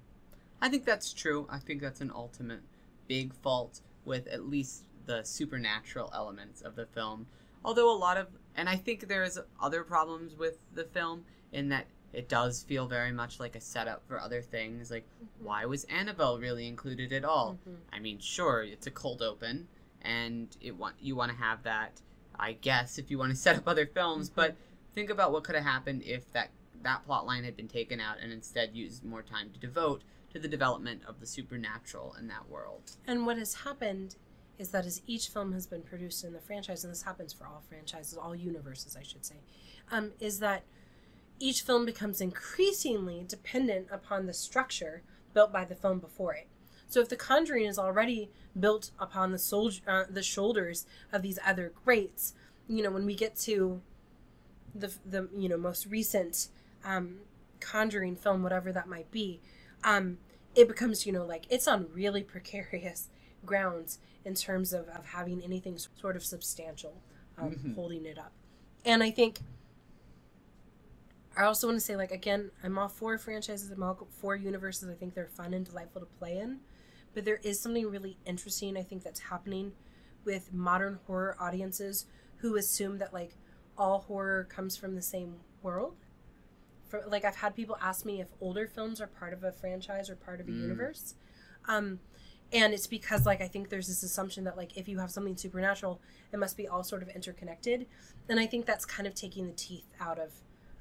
I 0.62 0.69
think 0.69 0.86
that's 0.86 1.13
true. 1.13 1.47
I 1.49 1.60
think 1.60 1.81
that's 1.81 2.01
an 2.01 2.12
ultimate 2.13 2.62
big 3.08 3.34
fault 3.34 3.81
with 4.03 4.27
at 4.27 4.45
least 4.45 4.84
the 5.05 5.23
supernatural 5.23 6.12
elements 6.13 6.62
of 6.62 6.75
the 6.75 6.86
film. 6.86 7.27
Although 7.63 7.91
a 7.91 7.97
lot 7.97 8.17
of, 8.17 8.27
and 8.55 8.69
I 8.69 8.75
think 8.75 9.08
there's 9.08 9.39
other 9.60 9.84
problems 9.84 10.36
with 10.36 10.58
the 10.73 10.84
film 10.84 11.25
in 11.51 11.69
that 11.69 11.88
it 12.15 12.30
does 12.30 12.63
feel 12.63 12.88
very 12.88 13.12
much 13.12 13.39
like 13.39 13.56
a 13.56 13.62
setup 13.62 14.08
for 14.08 14.19
other 14.19 14.41
things. 14.41 14.89
Like, 14.89 15.06
why 15.39 15.65
was 15.65 15.84
Annabelle 15.86 16.39
really 16.39 16.67
included 16.67 17.12
at 17.12 17.25
all? 17.25 17.60
Mhm. 17.67 17.78
I 17.91 17.99
mean, 17.99 18.19
sure, 18.19 18.63
it's 18.63 18.88
a 18.88 18.91
cold 18.91 19.21
open, 19.21 19.67
and 20.01 20.56
it 20.62 20.75
want 20.78 20.95
you 20.99 21.15
want 21.15 21.32
to 21.32 21.38
have 21.38 21.63
that. 21.63 22.01
I 22.38 22.54
guess 22.54 22.97
if 22.97 23.12
you 23.12 23.17
want 23.17 23.32
to 23.32 23.36
set 23.45 23.58
up 23.58 23.67
other 23.67 23.86
films, 23.86 24.30
but 24.30 24.56
think 24.93 25.10
about 25.10 25.32
what 25.34 25.43
could 25.43 25.56
have 25.56 25.65
happened 25.65 26.04
if 26.04 26.32
that 26.32 26.51
that 26.84 27.06
plot 27.06 27.25
line 27.25 27.43
had 27.43 27.58
been 27.58 27.67
taken 27.67 27.99
out 27.99 28.17
and 28.21 28.32
instead 28.32 28.75
used 28.75 29.04
more 29.04 29.23
time 29.23 29.49
to 29.51 29.60
devote 29.60 30.04
to 30.32 30.39
the 30.39 30.47
development 30.47 31.01
of 31.08 31.19
the 31.19 31.25
supernatural 31.25 32.13
in 32.19 32.28
that 32.28 32.47
world. 32.47 32.91
And 33.08 33.25
what 33.25 33.38
has 33.38 33.54
happened 33.56 34.15
is 34.58 34.69
that 34.69 34.86
as 34.86 35.01
each 35.08 35.30
film 35.30 35.51
has 35.54 35.65
been 35.65 35.82
produced 35.82 36.23
in 36.23 36.32
the 36.32 36.39
franchise, 36.39 36.84
and 36.84 36.91
this 36.91 37.01
happens 37.01 37.34
for 37.34 37.45
all 37.47 37.63
franchises, 37.67 38.17
all 38.17 38.36
universes, 38.36 38.95
I 38.95 39.01
should 39.04 39.25
say, 39.25 39.38
um, 39.91 40.13
is 40.19 40.39
that 40.39 40.63
each 41.39 41.62
film 41.62 41.86
becomes 41.86 42.21
increasingly 42.21 43.26
dependent 43.28 43.88
upon 43.91 44.26
the 44.26 44.34
structure 44.34 45.02
built 45.34 45.52
by 45.52 45.65
the 45.65 45.76
film 45.76 46.00
before 46.00 46.34
it. 46.34 46.48
So 46.88 47.02
if 47.02 47.10
The 47.10 47.15
Conjuring 47.15 47.65
is 47.65 47.78
already 47.80 48.30
built 48.58 48.91
upon 49.00 49.32
the 49.32 49.82
uh, 49.88 50.04
the 50.10 50.24
shoulders 50.24 50.86
of 51.12 51.21
these 51.21 51.39
other 51.45 51.71
greats, 51.84 52.34
you 52.67 52.82
know, 52.84 52.91
when 52.91 53.06
we 53.06 53.15
get 53.15 53.36
to 53.38 53.82
the 54.74 54.93
the 55.06 55.30
you 55.36 55.50
know 55.50 55.58
most 55.58 55.86
recent 55.88 56.48
um, 56.84 57.17
Conjuring 57.60 58.15
film, 58.15 58.43
whatever 58.43 58.71
that 58.71 58.88
might 58.88 59.10
be, 59.12 59.39
um, 59.84 60.19
it 60.56 60.67
becomes 60.67 61.06
you 61.06 61.12
know 61.12 61.26
like 61.26 61.45
it's 61.50 61.67
on 61.67 61.88
really 61.93 62.24
precarious 62.24 63.10
grounds 63.45 64.00
in 64.24 64.34
terms 64.34 64.74
of, 64.74 64.88
of 64.89 65.06
having 65.08 65.41
anything 65.43 65.78
sort 66.00 66.15
of 66.15 66.24
substantial 66.24 67.02
um, 67.38 67.52
Mhm. 67.52 67.76
holding 67.76 68.06
it 68.06 68.17
up 68.17 68.32
and 68.84 69.04
i 69.04 69.12
think 69.12 69.39
i 71.38 71.43
also 71.43 71.67
want 71.67 71.78
to 71.80 71.86
say 71.86 71.95
like 71.95 72.12
again 72.12 72.52
i'm 72.63 72.78
all 72.78 72.88
for 72.88 73.17
franchises 73.17 73.71
i'm 73.71 73.84
all 73.84 74.08
for 74.19 74.36
universes 74.36 74.89
i 74.89 74.93
think 74.93 75.13
they're 75.13 75.28
fun 75.28 75.54
and 75.54 75.65
delightful 75.65 76.02
to 76.02 76.08
play 76.19 76.38
in 76.38 76.60
but 77.13 77.26
there 77.26 77.39
is 77.43 77.60
something 77.60 77.89
really 77.89 78.17
interesting 78.26 78.78
i 78.78 78.84
think 78.84 79.04
that's 79.04 79.19
happening 79.21 79.71
with 80.24 80.54
modern 80.54 81.00
horror 81.08 81.36
audiences 81.39 82.06
who 82.38 82.56
assume 82.56 82.98
that 82.98 83.13
like 83.13 83.36
all 83.78 84.00
horror 84.00 84.43
comes 84.45 84.76
from 84.78 84.95
the 84.95 85.02
same 85.02 85.36
world 85.62 85.95
for 86.88 87.04
like 87.08 87.26
I've 87.26 87.38
had 87.38 87.56
people 87.56 87.78
ask 87.82 88.06
me 88.06 88.21
if 88.21 88.28
older 88.39 88.67
films 88.67 89.02
are 89.02 89.08
part 89.08 89.34
of 89.34 89.43
a 89.43 89.52
franchise 89.52 90.10
or 90.10 90.15
part 90.15 90.39
of 90.39 90.48
a 90.48 90.52
Mm. 90.52 90.62
universe. 90.62 91.15
Um 91.67 92.00
and 92.54 92.74
it's 92.74 92.86
because 92.88 93.26
like 93.26 93.41
I 93.41 93.48
think 93.48 93.69
there's 93.69 93.88
this 93.88 94.04
assumption 94.04 94.43
that 94.43 94.56
like 94.56 94.78
if 94.78 94.88
you 94.88 95.00
have 95.00 95.10
something 95.12 95.36
supernatural, 95.36 96.00
it 96.32 96.38
must 96.38 96.56
be 96.56 96.67
all 96.67 96.84
sort 96.84 97.02
of 97.02 97.10
interconnected. 97.10 97.88
And 98.30 98.39
I 98.39 98.45
think 98.45 98.65
that's 98.67 98.86
kind 98.86 99.08
of 99.08 99.15
taking 99.15 99.48
the 99.48 99.54
teeth 99.54 99.91
out 100.00 100.19
of 100.19 100.32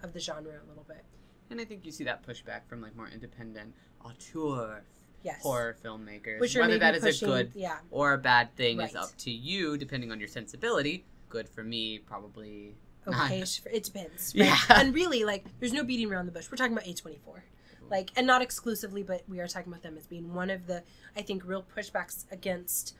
of 0.05 0.13
the 0.13 0.21
genre 0.21 0.53
a 0.53 0.69
little 0.69 0.85
bit. 0.87 1.05
And 1.51 1.61
I 1.61 1.65
think 1.65 1.85
you 1.85 1.93
see 1.93 2.05
that 2.05 2.27
pushback 2.27 2.67
from 2.69 2.81
like 2.81 2.95
more 2.97 3.09
independent 3.09 3.75
auteur 4.05 4.83
Yes. 5.23 5.41
horror 5.43 5.75
filmmakers. 5.83 6.39
Which 6.39 6.55
Whether 6.55 6.79
that 6.79 6.95
is 6.95 7.03
pushing, 7.03 7.29
a 7.31 7.33
good 7.33 7.53
yeah. 7.55 7.79
or 7.91 8.13
a 8.13 8.19
bad 8.19 8.55
thing 8.57 8.79
is 8.83 8.95
up 8.95 9.17
to 9.19 9.31
you, 9.31 9.79
depending 9.79 10.13
on 10.13 10.19
your 10.19 10.29
sensibility. 10.29 11.07
Good 11.31 11.49
for 11.49 11.65
me, 11.65 11.99
probably. 11.99 12.75
Okay, 13.07 13.43
sh- 13.47 13.63
it 13.73 13.85
depends. 13.85 14.35
Yeah. 14.35 14.57
And 14.69 14.95
really, 14.95 15.25
like, 15.25 15.47
there's 15.61 15.73
no 15.73 15.83
beating 15.83 16.13
around 16.13 16.27
the 16.27 16.33
bush. 16.33 16.51
We're 16.51 16.57
talking 16.59 16.75
about 16.75 16.85
A24. 16.85 17.07
Mm-hmm. 17.07 17.89
Like, 17.91 18.11
and 18.17 18.27
not 18.27 18.43
exclusively, 18.43 19.03
but 19.03 19.23
we 19.27 19.41
are 19.41 19.49
talking 19.49 19.73
about 19.73 19.83
them 19.83 19.97
as 19.97 20.07
being 20.07 20.35
one 20.35 20.51
of 20.51 20.67
the, 20.67 20.83
I 21.17 21.23
think, 21.23 21.43
real 21.47 21.65
pushbacks 21.75 22.27
against 22.31 22.95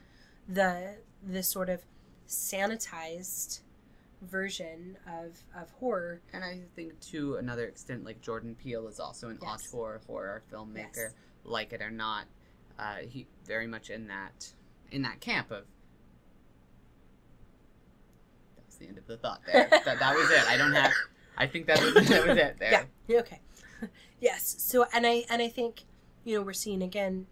the 0.49 0.97
this 1.23 1.49
sort 1.49 1.69
of 1.69 1.83
sanitized 2.27 3.61
version 4.25 4.97
of 5.07 5.39
of 5.61 5.71
horror. 5.73 6.21
And 6.33 6.43
I 6.45 6.61
think 6.75 6.99
to 7.13 7.37
another 7.37 7.67
extent, 7.67 8.05
like 8.05 8.21
Jordan 8.21 8.55
Peele 8.55 8.89
is 8.89 8.99
also 9.01 9.29
an 9.29 9.39
Yes. 9.43 9.69
auteur 9.73 10.01
horror 10.07 10.43
filmmaker, 10.53 10.97
Yes. 10.97 11.15
like 11.45 11.73
it 11.73 11.81
or 11.83 11.91
not. 11.91 12.25
Uh, 12.79 12.97
he 13.09 13.27
very 13.45 13.67
much 13.67 13.91
in 13.91 14.09
that 14.09 14.53
in 14.91 15.03
that 15.03 15.21
camp 15.21 15.51
of. 15.51 15.65
That 18.57 18.67
was 18.67 18.77
the 18.77 18.87
end 18.89 18.99
of 18.99 19.07
the 19.07 19.17
thought 19.17 19.41
there. 19.47 19.69
that, 19.85 19.99
that 19.99 20.15
was 20.15 20.31
it. 20.31 20.49
I 20.49 20.57
don't 20.57 20.73
have. 20.73 20.93
I 21.37 21.47
think 21.47 21.67
that 21.67 21.81
was 21.81 21.95
that 22.09 22.27
was 22.27 22.37
it 22.39 22.57
there. 22.59 22.71
Yeah. 22.73 22.85
Yeah, 23.09 23.19
Okay. 23.21 23.41
yes. 24.21 24.57
So, 24.59 24.87
and 24.93 25.07
I 25.07 25.25
and 25.31 25.43
I 25.43 25.49
think, 25.49 25.85
you 26.25 26.37
know, 26.39 26.43
we're 26.45 26.53
seeing 26.53 26.83
again, 26.83 27.27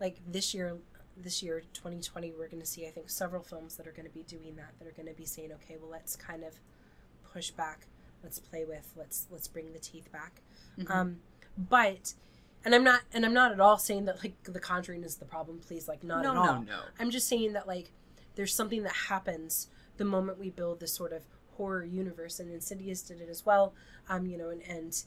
like 0.00 0.18
this 0.26 0.52
year, 0.54 0.76
this 1.16 1.42
year, 1.42 1.62
2020, 1.72 2.32
we're 2.38 2.48
going 2.48 2.60
to 2.60 2.66
see 2.66 2.86
I 2.86 2.90
think 2.90 3.08
several 3.10 3.42
films 3.42 3.76
that 3.76 3.86
are 3.86 3.92
going 3.92 4.06
to 4.06 4.12
be 4.12 4.22
doing 4.22 4.56
that. 4.56 4.72
That 4.78 4.88
are 4.88 4.92
going 4.92 5.08
to 5.08 5.14
be 5.14 5.24
saying, 5.26 5.52
okay, 5.52 5.76
well, 5.80 5.90
let's 5.90 6.16
kind 6.16 6.44
of 6.44 6.54
push 7.32 7.50
back, 7.50 7.86
let's 8.22 8.38
play 8.38 8.64
with, 8.64 8.92
let's 8.96 9.26
let's 9.30 9.48
bring 9.48 9.72
the 9.72 9.78
teeth 9.78 10.10
back. 10.12 10.40
Mhm. 10.78 10.90
Um, 10.90 11.20
but, 11.56 12.14
and 12.64 12.74
I'm 12.74 12.84
not, 12.84 13.00
and 13.12 13.24
I'm 13.24 13.32
not 13.32 13.52
at 13.52 13.60
all 13.60 13.78
saying 13.78 14.04
that 14.06 14.22
like 14.22 14.34
The 14.44 14.60
Conjuring 14.60 15.04
is 15.04 15.16
the 15.16 15.24
problem. 15.24 15.58
Please, 15.60 15.88
like, 15.88 16.04
not 16.04 16.22
no, 16.22 16.30
at 16.32 16.36
all. 16.36 16.44
no, 16.46 16.60
no. 16.62 16.80
I'm 16.98 17.10
just 17.10 17.28
saying 17.28 17.54
that 17.54 17.66
like 17.66 17.90
there's 18.34 18.54
something 18.54 18.82
that 18.82 18.92
happens 19.08 19.68
the 19.96 20.04
moment 20.04 20.38
we 20.38 20.50
build 20.50 20.80
this 20.80 20.92
sort 20.92 21.12
of 21.12 21.22
horror 21.56 21.84
universe, 21.84 22.38
and 22.38 22.50
Insidious 22.52 23.00
did 23.00 23.20
it 23.22 23.30
as 23.30 23.46
well. 23.46 23.72
Um, 24.10 24.26
you 24.26 24.36
know, 24.36 24.50
and 24.50 24.62
and 24.68 25.02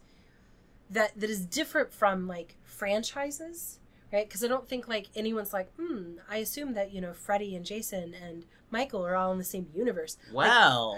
that 0.89 1.11
that 1.19 1.29
is 1.29 1.45
different 1.45 1.93
from 1.93 2.27
like 2.27 2.55
franchises, 2.63 3.79
right? 4.11 4.27
Because 4.27 4.43
I 4.43 4.47
don't 4.47 4.67
think 4.67 4.87
like 4.87 5.07
anyone's 5.15 5.53
like, 5.53 5.73
hmm. 5.75 6.15
I 6.29 6.37
assume 6.37 6.73
that 6.73 6.93
you 6.93 7.01
know 7.01 7.13
Freddy 7.13 7.55
and 7.55 7.65
Jason 7.65 8.13
and 8.13 8.45
Michael 8.71 9.05
are 9.05 9.15
all 9.15 9.31
in 9.31 9.37
the 9.37 9.43
same 9.43 9.67
universe. 9.73 10.17
Well, 10.33 10.97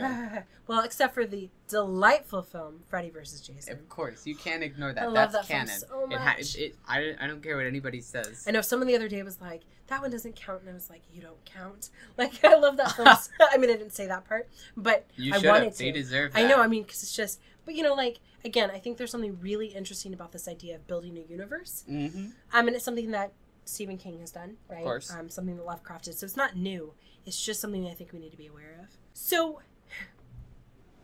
well, 0.68 0.82
except 0.84 1.14
for 1.14 1.26
the 1.26 1.50
delightful 1.68 2.42
film 2.42 2.82
Freddy 2.90 3.10
versus 3.10 3.42
Jason. 3.42 3.74
of 3.74 3.88
course 3.90 4.26
you 4.26 4.36
can't 4.36 4.62
ignore 4.64 4.94
that. 4.94 5.08
I 5.08 5.12
That's 5.14 5.34
that 5.34 5.48
canon. 5.48 5.80
so 5.80 6.08
It, 6.10 6.18
ha- 6.20 6.36
it, 6.38 6.56
it 6.56 6.76
I, 6.88 7.16
I 7.20 7.28
don't 7.28 7.42
care 7.42 7.56
what 7.58 7.66
anybody 7.66 8.02
says. 8.02 8.46
I 8.48 8.52
know 8.52 8.62
someone 8.62 8.88
the 8.88 8.96
other 8.96 9.08
day 9.08 9.24
was 9.24 9.40
like, 9.40 9.62
that 9.88 10.02
one 10.02 10.12
doesn't 10.12 10.36
count. 10.36 10.62
And 10.62 10.70
I 10.70 10.74
was 10.74 10.90
like, 10.90 11.02
you 11.14 11.22
don't 11.22 11.44
count. 11.46 11.90
Like, 12.18 12.44
I 12.44 12.56
love 12.56 12.78
that 12.78 12.92
film. 12.96 13.08
I 13.52 13.58
mean, 13.58 13.70
I 13.70 13.74
didn't 13.78 13.94
say 13.94 14.08
that 14.08 14.28
part, 14.28 14.50
but 14.78 15.08
You 15.16 15.34
I 15.34 15.38
wanted 15.40 15.64
have. 15.66 15.78
They 15.78 15.92
to. 15.92 16.00
deserve. 16.00 16.32
I 16.36 16.44
know, 16.48 16.60
I 16.62 16.68
mean, 16.68 16.84
because 16.84 17.02
it's 17.04 17.16
just, 17.16 17.40
but 17.66 17.74
you 17.74 17.84
know, 17.84 17.94
like, 17.94 18.20
again, 18.46 18.70
I 18.72 18.80
think 18.80 18.98
there's 18.98 19.12
something 19.12 19.38
really 19.42 19.68
interesting 19.68 20.14
about 20.14 20.32
this 20.34 20.48
idea 20.48 20.76
of 20.76 20.88
building 20.88 21.18
a 21.18 21.22
universe. 21.32 21.84
Mm-hmm. 21.90 22.28
I 22.54 22.62
mean, 22.62 22.76
it's 22.76 22.84
something 22.86 23.12
that 23.12 23.34
Stephen 23.65 23.97
King 23.97 24.19
has 24.19 24.32
done, 24.32 24.58
right? 24.69 24.84
course. 24.84 25.12
Um, 25.12 25.30
something 25.30 25.56
that 25.58 25.65
Lovecraft 25.65 26.06
did. 26.06 26.15
So 26.15 26.26
it's 26.26 26.38
not 26.38 26.56
new. 26.56 26.93
It's 27.26 27.43
just 27.43 27.60
something 27.62 27.88
I 27.88 27.93
think 27.93 28.12
we 28.13 28.19
need 28.19 28.32
to 28.32 28.38
be 28.38 28.47
aware 28.47 28.78
of. 28.82 28.88
So 29.13 29.60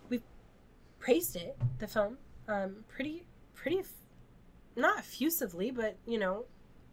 we've 0.10 0.24
praised 1.00 1.36
it, 1.36 1.58
the 1.80 1.88
film, 1.88 2.18
um, 2.48 2.84
pretty, 2.88 3.24
pretty, 3.54 3.80
f- 3.80 3.92
not 4.76 5.00
effusively, 5.00 5.72
but, 5.72 5.98
you 6.06 6.18
know, 6.18 6.46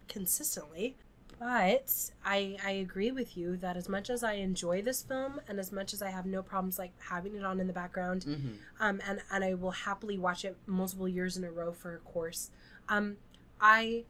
consistently. 0.09 0.97
But 1.39 2.13
I 2.25 2.57
I 2.65 2.71
agree 2.71 3.11
with 3.11 3.37
you 3.37 3.57
that 3.57 3.77
as 3.77 3.89
much 3.89 4.09
as 4.09 4.23
I 4.23 4.35
enjoy 4.35 4.83
this 4.83 5.03
film 5.03 5.41
and 5.49 5.59
as 5.59 5.73
much 5.73 5.93
as 5.93 6.01
I 6.01 6.11
have 6.11 6.27
no 6.27 6.43
problems 6.43 6.79
like 6.79 6.93
having 7.11 7.35
it 7.35 7.45
on 7.45 7.59
in 7.59 7.67
the 7.67 7.73
background, 7.73 8.23
hmm 8.23 8.53
um, 8.79 9.01
and 9.07 9.21
and 9.33 9.43
I 9.45 9.55
will 9.55 9.73
happily 9.73 10.17
watch 10.17 10.45
it 10.45 10.57
multiple 10.67 11.09
years 11.09 11.37
in 11.37 11.43
a 11.43 11.51
row 11.51 11.73
for 11.73 11.97
a 11.97 11.99
course, 11.99 12.51
um, 12.89 13.17
I 13.61 14.05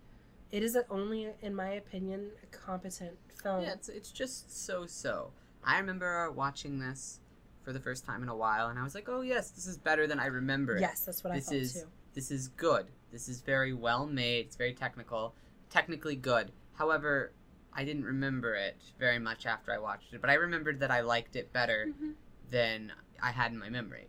it 0.55 0.63
is 0.63 0.79
only 0.89 1.29
in 1.43 1.55
my 1.55 1.71
opinion 1.71 2.31
a 2.43 2.47
competent 2.47 3.17
film. 3.43 3.63
Yeah, 3.63 3.73
it's 3.73 3.89
it's 3.89 4.13
just 4.13 4.65
so 4.67 4.87
so. 4.87 5.33
I 5.65 5.79
remember 5.79 6.31
watching 6.31 6.79
this 6.79 7.21
for 7.63 7.73
the 7.73 7.81
first 7.81 8.05
time 8.05 8.23
in 8.23 8.29
a 8.29 8.37
while, 8.37 8.69
and 8.69 8.79
I 8.79 8.85
was 8.85 8.95
like, 8.95 9.09
"Oh 9.09 9.23
yes, 9.23 9.51
this 9.51 9.67
is 9.67 9.77
better 9.77 10.07
than 10.07 10.21
I 10.21 10.27
remember." 10.27 10.77
it. 10.77 10.81
yes, 10.81 11.05
that's 11.05 11.25
what 11.25 11.35
This 11.35 11.49
I 11.49 11.51
thought 11.53 11.57
is- 11.61 11.73
too. 11.83 11.89
this 12.15 12.31
is 12.31 12.49
good. 12.49 12.87
This 13.11 13.29
is 13.29 13.41
very 13.41 13.73
well 13.73 14.07
made. 14.07 14.47
It's 14.47 14.57
very 14.57 14.75
technical, 14.75 15.35
technically 15.71 16.17
good. 16.17 16.53
However, 16.75 17.33
I 17.73 17.85
didn't 17.85 18.05
remember 18.05 18.55
it 18.55 18.77
very 18.99 19.19
much 19.19 19.47
after 19.47 19.73
I 19.73 19.79
watched 19.79 20.13
it, 20.15 20.21
but 20.21 20.31
I 20.31 20.35
remembered 20.35 20.79
that 20.81 20.91
I 20.93 21.01
liked 21.01 21.35
it 21.37 21.53
better 21.53 21.87
Mhm. 21.89 22.15
than 22.51 22.93
I 23.21 23.31
had 23.33 23.51
in 23.53 23.59
my 23.59 23.69
memory. 23.71 24.09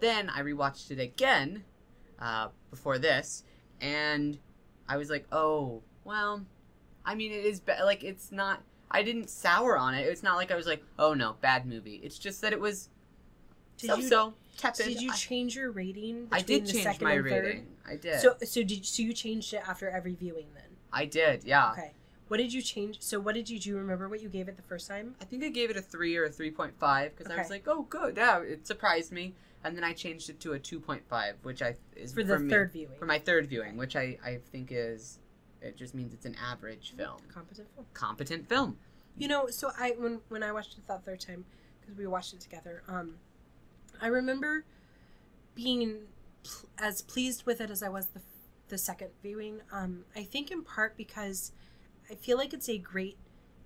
Then 0.00 0.28
I 0.28 0.42
rewatched 0.42 0.90
it 0.90 0.98
again 1.00 1.64
uh, 2.18 2.48
before 2.70 2.98
this, 2.98 3.44
and 3.80 4.38
I 4.88 4.96
was 4.96 5.10
like, 5.10 5.26
"Oh, 5.32 5.82
well, 6.04 6.44
I 7.04 7.14
mean, 7.14 7.32
it 7.32 7.44
is 7.44 7.60
be- 7.60 7.72
like 7.82 8.04
it's 8.04 8.30
not." 8.32 8.62
I 8.90 9.02
didn't 9.02 9.28
sour 9.30 9.76
on 9.76 9.94
it. 9.94 10.06
It's 10.06 10.22
not 10.22 10.36
like 10.36 10.50
I 10.50 10.56
was 10.56 10.66
like, 10.66 10.82
"Oh 10.98 11.14
no, 11.14 11.36
bad 11.40 11.66
movie." 11.66 12.00
It's 12.04 12.18
just 12.18 12.40
that 12.42 12.52
it 12.52 12.60
was 12.60 12.88
Did 13.78 13.90
so 13.90 13.96
you 13.96 14.08
so 14.08 14.34
tepid. 14.56 14.86
did 14.86 15.02
you 15.02 15.12
change 15.12 15.56
your 15.56 15.70
rating? 15.70 16.28
I, 16.30 16.40
did 16.40 16.66
the 16.66 16.72
change 16.72 16.84
second 16.84 17.04
my 17.04 17.14
and 17.14 17.24
third? 17.28 17.44
rating. 17.44 17.66
I 17.86 17.96
did. 17.96 18.20
So 18.20 18.36
so 18.44 18.62
did 18.62 18.86
so 18.86 19.02
you 19.02 19.12
changed 19.12 19.52
it 19.54 19.62
after 19.68 19.88
every 19.90 20.14
viewing 20.14 20.46
then? 20.54 20.64
I 20.92 21.04
did. 21.04 21.44
Yeah. 21.44 21.72
Okay. 21.72 21.92
What 22.28 22.38
did 22.38 22.52
you 22.52 22.62
change? 22.62 23.00
So 23.02 23.20
what 23.20 23.34
did 23.34 23.48
you 23.50 23.58
do? 23.58 23.70
You 23.70 23.76
remember 23.76 24.08
what 24.08 24.20
you 24.20 24.28
gave 24.28 24.48
it 24.48 24.56
the 24.56 24.62
first 24.62 24.88
time? 24.88 25.14
I 25.20 25.24
think 25.24 25.44
I 25.44 25.48
gave 25.48 25.70
it 25.70 25.76
a 25.76 25.82
three 25.82 26.16
or 26.16 26.24
a 26.24 26.30
three 26.30 26.50
point 26.50 26.74
five 26.78 27.16
because 27.16 27.30
I 27.30 27.38
was 27.38 27.50
like, 27.50 27.64
"Oh, 27.68 27.82
good, 27.82 28.16
yeah." 28.16 28.40
It 28.40 28.66
surprised 28.66 29.12
me, 29.12 29.34
and 29.66 29.76
then 29.76 29.84
I 29.84 29.92
changed 29.92 30.30
it 30.30 30.40
to 30.40 30.52
a 30.52 30.58
two 30.58 30.80
point 30.80 31.02
five, 31.08 31.36
which 31.42 31.60
I 31.62 31.74
is 31.94 32.12
For 32.14 32.22
the 32.24 32.38
me- 32.38 32.48
third 32.50 32.72
viewing. 32.72 32.96
for 32.98 33.06
my 33.06 33.18
third 33.18 33.46
viewing, 33.48 33.76
which 33.76 33.96
I 33.96 34.18
I 34.24 34.38
think 34.52 34.68
is 34.72 35.18
it 35.60 35.76
just 35.76 35.94
means 35.94 36.14
it's 36.14 36.26
an 36.26 36.36
average 36.42 36.94
film, 36.96 37.18
Competent 37.32 37.68
film. 37.74 37.86
competent 37.94 38.48
film. 38.48 38.78
You 39.18 39.28
know, 39.28 39.48
so 39.48 39.70
I 39.78 39.94
when 39.98 40.20
when 40.28 40.42
I 40.42 40.52
watched 40.52 40.78
it 40.78 40.86
that 40.86 41.04
third 41.04 41.20
time 41.20 41.44
because 41.80 41.96
we 41.96 42.06
watched 42.06 42.32
it 42.34 42.40
together, 42.40 42.82
um, 42.88 43.14
I 44.00 44.06
remember 44.08 44.64
being 45.54 46.00
pl- 46.44 46.68
as 46.78 47.02
pleased 47.02 47.44
with 47.46 47.60
it 47.60 47.70
as 47.70 47.82
I 47.82 47.88
was 47.88 48.06
the 48.08 48.20
the 48.68 48.78
second 48.78 49.10
viewing. 49.22 49.60
Um, 49.72 50.04
I 50.14 50.22
think 50.24 50.50
in 50.50 50.62
part 50.62 50.96
because 50.96 51.52
I 52.10 52.14
feel 52.14 52.36
like 52.36 52.52
it's 52.52 52.68
a 52.68 52.78
great 52.78 53.16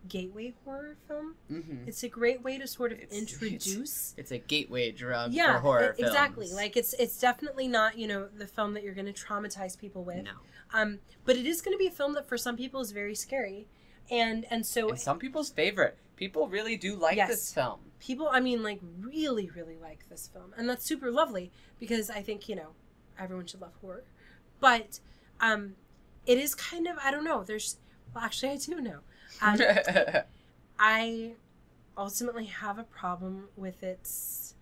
gateway 0.09 0.55
horror 0.65 0.97
film. 1.07 1.35
Mm-hmm. 1.51 1.87
It's 1.89 2.03
a 2.03 2.09
great 2.09 2.43
way 2.43 2.59
to 2.59 2.67
sort 2.67 2.93
of 2.93 2.99
It's- 3.01 3.19
introduce. 3.19 4.15
It's 4.17 4.31
a 4.33 4.39
gateway 4.39 4.91
drug 4.93 5.33
yeah, 5.33 5.55
for 5.55 5.61
horror 5.61 5.97
e- 5.99 6.03
exactly. 6.03 6.47
films. 6.47 6.57
Like 6.57 6.77
it's 6.77 6.93
it's 6.95 7.19
definitely 7.21 7.69
not 7.69 7.99
you 7.99 8.07
know 8.09 8.29
the 8.37 8.47
film 8.47 8.75
that 8.75 8.83
you're 8.83 8.95
going 8.95 9.13
to 9.13 9.25
traumatize 9.25 9.79
people 9.79 10.03
with. 10.05 10.25
no, 10.25 10.33
Um, 10.73 10.99
but 11.25 11.37
it 11.37 11.47
is 11.47 11.61
going 11.63 11.75
to 11.75 11.79
be 11.79 11.87
a 11.87 11.91
film 11.91 12.15
that 12.15 12.29
for 12.29 12.39
some 12.39 12.57
people 12.57 12.81
is 12.81 12.93
very 12.93 13.15
scary, 13.15 13.67
and 14.11 14.47
and 14.51 14.65
so 14.67 14.89
and 14.91 14.99
some 15.01 15.19
people's 15.19 15.51
favorite. 15.51 15.97
People 16.17 16.49
really 16.49 16.77
do 16.77 16.97
like 16.97 17.17
Yes. 17.17 17.29
this 17.31 17.53
film. 17.55 17.81
people 17.99 18.29
i 18.33 18.41
mean 18.41 18.63
like 18.63 18.81
really 19.01 19.51
really 19.57 19.77
like 19.79 20.07
this 20.09 20.27
film 20.29 20.53
and 20.57 20.69
that's 20.69 20.85
super 20.85 21.11
lovely 21.11 21.51
because 21.79 22.09
i 22.11 22.21
think 22.23 22.49
you 22.49 22.57
know 22.57 22.71
everyone 23.19 23.45
should 23.47 23.61
love 23.61 23.73
horror 23.83 24.05
but 24.59 25.01
um 25.41 25.75
it 26.27 26.39
is 26.39 26.55
kind 26.55 26.87
of 26.87 26.97
i 27.05 27.11
don't 27.11 27.25
know 27.25 27.43
there's 27.45 27.77
well 28.15 28.25
actually 28.25 28.51
i 28.51 28.57
do 28.57 28.81
know 28.81 29.01
um, 29.43 29.59
i 30.79 31.33
ultimately 31.97 32.47
have 32.47 32.79
a 32.79 32.85
problem 32.85 33.49
with 33.57 33.83
its 33.83 34.55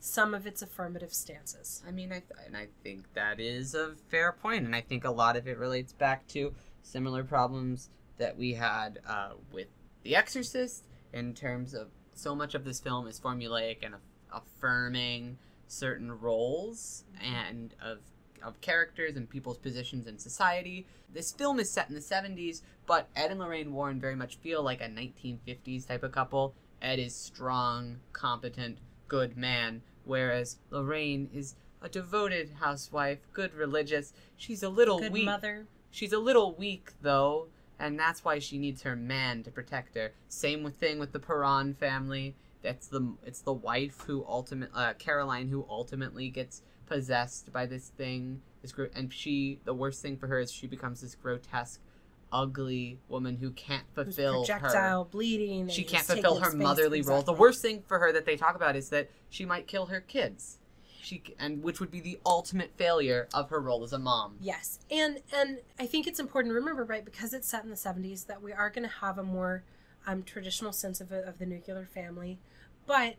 some 0.00 0.32
of 0.32 0.46
its 0.46 0.62
affirmative 0.62 1.12
stances. 1.12 1.82
I 1.86 1.90
mean, 1.90 2.12
I 2.12 2.20
th- 2.20 2.46
and 2.46 2.56
I 2.56 2.68
think 2.82 3.12
that 3.14 3.40
is 3.40 3.74
a 3.74 3.94
fair 4.08 4.32
point, 4.32 4.64
and 4.64 4.74
I 4.74 4.80
think 4.80 5.04
a 5.04 5.10
lot 5.10 5.36
of 5.36 5.46
it 5.46 5.58
relates 5.58 5.92
back 5.92 6.26
to 6.28 6.54
similar 6.82 7.24
problems 7.24 7.90
that 8.16 8.36
we 8.36 8.54
had 8.54 9.00
uh, 9.06 9.32
with 9.52 9.68
The 10.02 10.16
Exorcist 10.16 10.84
in 11.12 11.34
terms 11.34 11.74
of 11.74 11.88
so 12.14 12.34
much 12.34 12.54
of 12.54 12.64
this 12.64 12.80
film 12.80 13.06
is 13.06 13.20
formulaic 13.20 13.78
and 13.84 13.94
aff- 13.94 14.42
affirming 14.42 15.38
certain 15.66 16.10
roles 16.12 17.04
and 17.20 17.74
of 17.82 17.98
of 18.42 18.60
characters 18.60 19.16
and 19.16 19.28
people's 19.28 19.58
positions 19.58 20.06
in 20.06 20.18
society. 20.18 20.86
This 21.12 21.32
film 21.32 21.58
is 21.58 21.70
set 21.70 21.88
in 21.88 21.94
the 21.94 22.00
70s, 22.00 22.62
but 22.86 23.08
Ed 23.16 23.30
and 23.30 23.40
Lorraine 23.40 23.72
Warren 23.72 24.00
very 24.00 24.16
much 24.16 24.36
feel 24.36 24.62
like 24.62 24.80
a 24.80 24.88
1950s 24.88 25.86
type 25.86 26.02
of 26.02 26.12
couple. 26.12 26.54
Ed 26.80 26.98
is 26.98 27.14
strong, 27.14 28.00
competent, 28.12 28.78
good 29.08 29.36
man, 29.36 29.82
whereas 30.04 30.58
Lorraine 30.70 31.28
is 31.32 31.56
a 31.80 31.88
devoted 31.88 32.50
housewife, 32.60 33.18
good 33.32 33.54
religious. 33.54 34.12
She's 34.36 34.62
a 34.62 34.68
little 34.68 34.98
good 34.98 35.12
weak. 35.12 35.24
mother 35.24 35.66
She's 35.90 36.12
a 36.12 36.18
little 36.18 36.54
weak 36.54 36.92
though, 37.02 37.48
and 37.78 37.98
that's 37.98 38.24
why 38.24 38.38
she 38.38 38.58
needs 38.58 38.82
her 38.82 38.96
man 38.96 39.42
to 39.44 39.50
protect 39.50 39.94
her. 39.94 40.12
Same 40.28 40.62
with 40.62 40.76
thing 40.76 40.98
with 40.98 41.12
the 41.12 41.18
Perron 41.18 41.74
family. 41.74 42.34
That's 42.62 42.88
the 42.88 43.14
it's 43.24 43.40
the 43.40 43.52
wife 43.52 44.02
who 44.06 44.24
ultimate 44.28 44.70
uh, 44.74 44.94
Caroline 44.94 45.48
who 45.48 45.64
ultimately 45.68 46.28
gets 46.28 46.62
possessed 46.88 47.52
by 47.52 47.66
this 47.66 47.88
thing. 47.88 48.40
This 48.62 48.72
gro- 48.72 48.88
and 48.94 49.12
she 49.12 49.60
the 49.64 49.74
worst 49.74 50.02
thing 50.02 50.16
for 50.16 50.26
her 50.26 50.38
is 50.38 50.50
she 50.50 50.66
becomes 50.66 51.00
this 51.00 51.14
grotesque, 51.14 51.80
ugly 52.32 52.98
woman 53.08 53.36
who 53.36 53.50
can't 53.50 53.84
who's 53.94 54.16
fulfill 54.16 54.46
her 54.46 54.58
projectile 54.58 55.04
bleeding 55.04 55.68
she 55.68 55.84
can't 55.84 56.06
fulfill 56.06 56.40
her 56.40 56.52
motherly 56.52 57.02
role. 57.02 57.22
The 57.22 57.32
worst 57.32 57.62
thing 57.62 57.82
for 57.86 57.98
her 57.98 58.12
that 58.12 58.26
they 58.26 58.36
talk 58.36 58.56
about 58.56 58.76
is 58.76 58.88
that 58.90 59.10
she 59.28 59.44
might 59.44 59.66
kill 59.66 59.86
her 59.86 60.00
kids. 60.00 60.58
She 61.00 61.22
and 61.38 61.62
which 61.62 61.80
would 61.80 61.90
be 61.90 62.00
the 62.00 62.18
ultimate 62.26 62.72
failure 62.76 63.28
of 63.32 63.50
her 63.50 63.60
role 63.60 63.84
as 63.84 63.92
a 63.92 63.98
mom. 63.98 64.36
Yes, 64.40 64.80
and 64.90 65.20
and 65.34 65.58
I 65.78 65.86
think 65.86 66.06
it's 66.06 66.18
important 66.18 66.50
to 66.50 66.54
remember, 66.56 66.84
right, 66.84 67.04
because 67.04 67.32
it's 67.32 67.48
set 67.48 67.64
in 67.64 67.70
the 67.70 67.76
'70s, 67.76 68.26
that 68.26 68.42
we 68.42 68.52
are 68.52 68.68
going 68.68 68.82
to 68.82 68.94
have 68.96 69.16
a 69.16 69.22
more 69.22 69.62
um, 70.06 70.22
traditional 70.22 70.72
sense 70.72 71.00
of, 71.00 71.12
of 71.12 71.38
the 71.38 71.46
nuclear 71.46 71.86
family, 71.86 72.38
but 72.86 73.14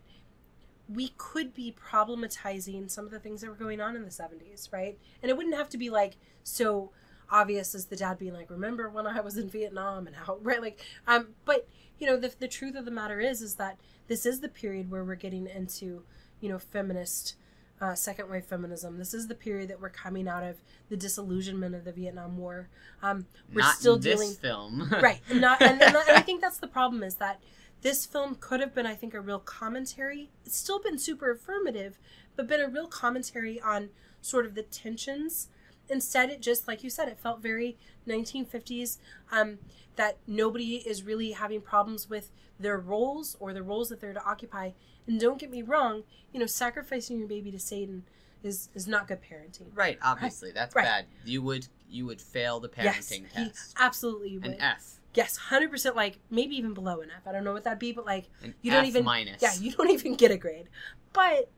we 0.92 1.14
could 1.18 1.54
be 1.54 1.74
problematizing 1.74 2.90
some 2.90 3.06
of 3.06 3.12
the 3.12 3.20
things 3.20 3.42
that 3.42 3.50
were 3.50 3.56
going 3.56 3.80
on 3.80 3.96
in 3.96 4.04
the 4.04 4.10
'70s, 4.10 4.72
right? 4.74 4.98
And 5.22 5.30
it 5.30 5.38
wouldn't 5.38 5.56
have 5.56 5.70
to 5.70 5.78
be 5.78 5.90
like 5.90 6.18
so 6.44 6.92
obvious 7.32 7.76
as 7.76 7.86
the 7.86 7.96
dad 7.96 8.18
being 8.18 8.34
like, 8.34 8.50
"Remember 8.50 8.90
when 8.90 9.06
I 9.06 9.22
was 9.22 9.38
in 9.38 9.50
Vietnam 9.50 10.08
and 10.08 10.16
how," 10.16 10.38
right? 10.42 10.62
Like, 10.62 10.80
um, 11.08 11.30
but 11.46 11.68
you 12.00 12.08
know, 12.08 12.18
the 12.18 12.34
the 12.40 12.48
truth 12.48 12.76
of 12.76 12.86
the 12.86 12.92
matter 12.92 13.20
is, 13.20 13.42
is 13.42 13.56
that 13.56 13.78
this 14.08 14.26
is 14.26 14.40
the 14.40 14.50
period 14.50 14.90
where 14.90 15.04
we're 15.04 15.16
getting 15.16 15.48
into, 15.48 16.04
you 16.42 16.50
know, 16.50 16.58
feminist 16.58 17.36
uh, 17.82 17.96
second 17.96 18.30
wave 18.30 18.46
feminism. 18.46 18.98
This 18.98 19.14
is 19.14 19.28
the 19.28 19.36
period 19.36 19.70
that 19.70 19.80
we're 19.80 19.90
coming 19.90 20.28
out 20.28 20.44
of 20.44 20.58
the 20.90 20.98
disillusionment 20.98 21.76
of 21.76 21.86
the 21.86 21.92
Vietnam 21.92 22.38
War. 22.38 22.68
Um, 23.02 23.26
we're 23.54 23.62
Not 23.62 23.76
still 23.76 23.98
this 23.98 24.20
dealing 24.20 24.34
film, 24.34 24.90
right, 25.02 25.22
and 25.30 25.42
not, 25.42 25.62
and, 25.62 25.82
and 25.82 25.96
I 25.96 26.22
think 26.22 26.42
that's 26.42 26.58
the 26.58 26.68
problem 26.68 27.04
is 27.04 27.16
that 27.16 27.40
this 27.82 28.06
film 28.06 28.36
could 28.36 28.60
have 28.60 28.74
been, 28.76 28.86
I 28.86 28.96
think, 28.96 29.14
a 29.14 29.22
real 29.22 29.40
commentary. 29.40 30.30
It's 30.46 30.58
still 30.58 30.80
been 30.80 30.98
super 30.98 31.32
affirmative, 31.32 31.98
but 32.36 32.48
been 32.48 32.62
a 32.62 32.68
real 32.68 32.88
commentary 32.88 33.60
on 33.62 33.90
sort 34.22 34.46
of 34.46 34.56
the 34.56 34.64
tensions. 34.64 35.48
Instead, 35.90 36.30
it 36.30 36.42
just, 36.42 36.68
like 36.68 36.84
you 36.84 36.90
said, 36.90 37.08
it 37.08 37.20
felt 37.20 37.42
very 37.42 37.78
1950s. 38.08 38.98
Um, 39.32 39.60
that 39.96 40.18
nobody 40.28 40.76
is 40.78 41.04
really 41.04 41.32
having 41.32 41.60
problems 41.60 42.10
with 42.10 42.32
their 42.58 42.78
roles 42.78 43.36
or 43.40 43.54
the 43.54 43.64
roles 43.64 43.90
that 43.90 44.00
they're 44.00 44.14
to 44.14 44.24
occupy. 44.24 44.72
And 45.08 45.20
don't 45.20 45.38
get 45.40 45.50
me 45.52 45.62
wrong, 45.62 46.04
you 46.32 46.40
know, 46.40 46.46
sacrificing 46.46 47.20
your 47.20 47.28
baby 47.28 47.52
to 47.52 47.60
Satan 47.60 48.04
is 48.42 48.70
is 48.74 48.88
not 48.88 49.10
good 49.10 49.20
parenting. 49.22 49.66
Right, 49.76 50.00
obviously 50.02 50.52
that's 50.54 50.74
Right. 50.74 50.86
bad. 50.86 51.06
You 51.26 51.42
would 51.42 51.68
you 51.90 52.06
would 52.06 52.22
fail 52.22 52.62
the 52.62 52.70
Yes, 52.78 53.10
parenting 53.10 53.28
he 53.36 53.46
test. 53.50 53.76
absolutely 53.78 54.38
would. 54.38 54.46
An 54.52 54.62
F. 54.62 54.99
Yes, 55.16 55.38
hundred 55.38 55.72
percent. 55.72 55.96
Like 55.96 56.20
maybe 56.30 56.56
even 56.56 56.74
below 56.74 57.02
an 57.02 57.10
F. 57.16 57.28
I 57.28 57.32
don't 57.32 57.44
know 57.44 57.54
what 57.54 57.64
that'd 57.64 57.80
be, 57.80 57.92
but 57.92 58.06
like 58.06 58.30
An 58.44 58.54
You 58.62 58.72
don't 58.72 58.84
F 58.84 58.90
even- 58.90 59.06
minus. 59.06 59.42
yeah, 59.42 59.54
you 59.60 59.72
don't 59.78 59.90
even 59.90 60.16
get 60.16 60.32
a 60.32 60.38
grade. 60.38 60.70
But 61.14 61.50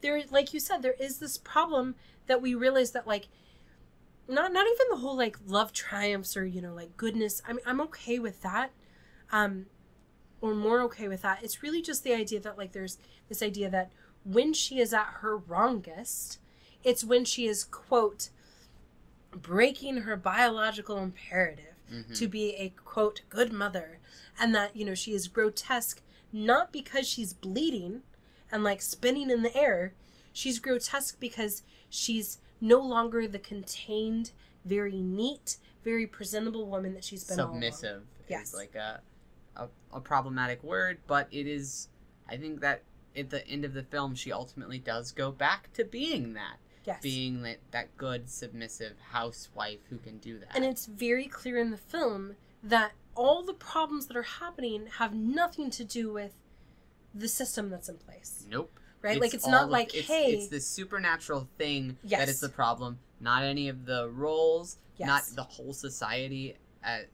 there, 0.00 0.22
like 0.30 0.54
you 0.54 0.60
said, 0.60 0.82
there 0.82 0.94
is 0.98 1.18
this 1.18 1.36
problem 1.38 1.96
that 2.26 2.40
we 2.40 2.54
realize 2.54 2.92
that 2.92 3.06
like 3.06 3.28
not 4.28 4.52
not 4.52 4.66
even 4.66 4.86
the 4.90 4.96
whole 4.98 5.16
like 5.16 5.36
love 5.46 5.72
triumphs 5.72 6.36
or 6.36 6.44
you 6.46 6.60
know 6.62 6.72
like 6.72 6.96
goodness. 6.96 7.42
I 7.46 7.52
mean, 7.52 7.62
I'm 7.66 7.80
okay 7.82 8.18
with 8.20 8.42
that, 8.42 8.70
um, 9.32 9.66
or 10.40 10.54
more 10.54 10.80
okay 10.82 11.08
with 11.08 11.22
that. 11.22 11.42
It's 11.42 11.62
really 11.64 11.82
just 11.82 12.04
the 12.04 12.14
idea 12.14 12.38
that 12.40 12.56
like 12.56 12.72
there's 12.72 12.98
this 13.28 13.42
idea 13.42 13.68
that 13.70 13.90
when 14.24 14.52
she 14.52 14.78
is 14.78 14.94
at 14.94 15.06
her 15.20 15.36
wrongest, 15.36 16.38
it's 16.84 17.02
when 17.02 17.24
she 17.24 17.46
is 17.46 17.64
quote 17.64 18.30
breaking 19.32 19.98
her 19.98 20.16
biological 20.16 20.98
imperative 20.98 21.69
Mhm. 21.90 22.16
to 22.18 22.28
be 22.28 22.54
a 22.56 22.70
quote 22.84 23.22
good 23.28 23.52
mother 23.52 23.98
and 24.38 24.54
that 24.54 24.76
you 24.76 24.84
know 24.84 24.94
she 24.94 25.12
is 25.12 25.28
grotesque 25.28 26.00
not 26.32 26.72
because 26.72 27.06
she's 27.08 27.32
bleeding 27.32 28.02
and 28.52 28.62
like 28.64 28.80
spinning 28.82 29.30
in 29.30 29.42
the 29.42 29.56
air 29.56 29.94
she's 30.32 30.58
grotesque 30.58 31.18
because 31.20 31.62
she's 31.88 32.38
no 32.60 32.78
longer 32.78 33.26
the 33.26 33.38
contained 33.38 34.30
very 34.64 35.00
neat 35.00 35.56
very 35.82 36.06
presentable 36.06 36.66
woman 36.66 36.94
that 36.94 37.04
she's 37.04 37.24
been 37.24 37.36
submissive 37.36 38.02
Yes. 38.28 38.54
like 38.54 38.74
a, 38.76 39.00
a 39.56 39.66
a 39.92 40.00
problematic 40.00 40.62
word, 40.62 40.98
but 41.08 41.26
it 41.32 41.48
is. 41.48 41.88
I 42.28 42.36
think 42.36 42.60
that 42.60 42.82
at 43.16 43.30
the 43.30 43.44
end 43.48 43.64
of 43.64 43.74
the 43.74 43.82
film, 43.82 44.14
she 44.14 44.30
ultimately 44.30 44.78
does 44.78 45.10
go 45.10 45.32
back 45.32 45.72
to 45.72 45.84
being 45.84 46.34
that, 46.34 46.58
Yes. 46.84 47.02
being 47.02 47.42
that 47.42 47.58
that 47.72 47.96
good 47.96 48.30
submissive 48.30 48.94
housewife 49.10 49.80
who 49.90 49.98
can 49.98 50.18
do 50.18 50.38
that. 50.38 50.48
And 50.54 50.64
it's 50.64 50.86
very 50.86 51.26
clear 51.26 51.58
in 51.58 51.70
the 51.70 51.76
film 51.76 52.36
that 52.62 52.92
all 53.14 53.42
the 53.42 53.52
problems 53.54 54.06
that 54.06 54.16
are 54.16 54.22
happening 54.22 54.86
have 54.98 55.14
nothing 55.14 55.70
to 55.70 55.84
do 55.84 56.12
with 56.12 56.32
the 57.14 57.28
system 57.28 57.70
that's 57.70 57.88
in 57.88 57.96
place, 57.96 58.46
nope. 58.48 58.70
right? 59.02 59.20
like 59.20 59.34
it's 59.34 59.46
not 59.46 59.64
of- 59.64 59.70
like, 59.70 59.94
it's, 59.94 60.08
hey, 60.08 60.32
it's 60.32 60.48
this 60.48 60.66
supernatural 60.66 61.48
thing 61.58 61.98
that 62.02 62.10
Yes. 62.10 62.28
is 62.28 62.40
the 62.40 62.48
problem, 62.48 62.98
not 63.20 63.42
any 63.42 63.68
of 63.68 63.84
the 63.84 64.08
roles, 64.08 64.78
yes. 64.96 65.06
not 65.06 65.24
the 65.34 65.42
whole 65.42 65.72
society 65.72 66.56
at 66.82 67.08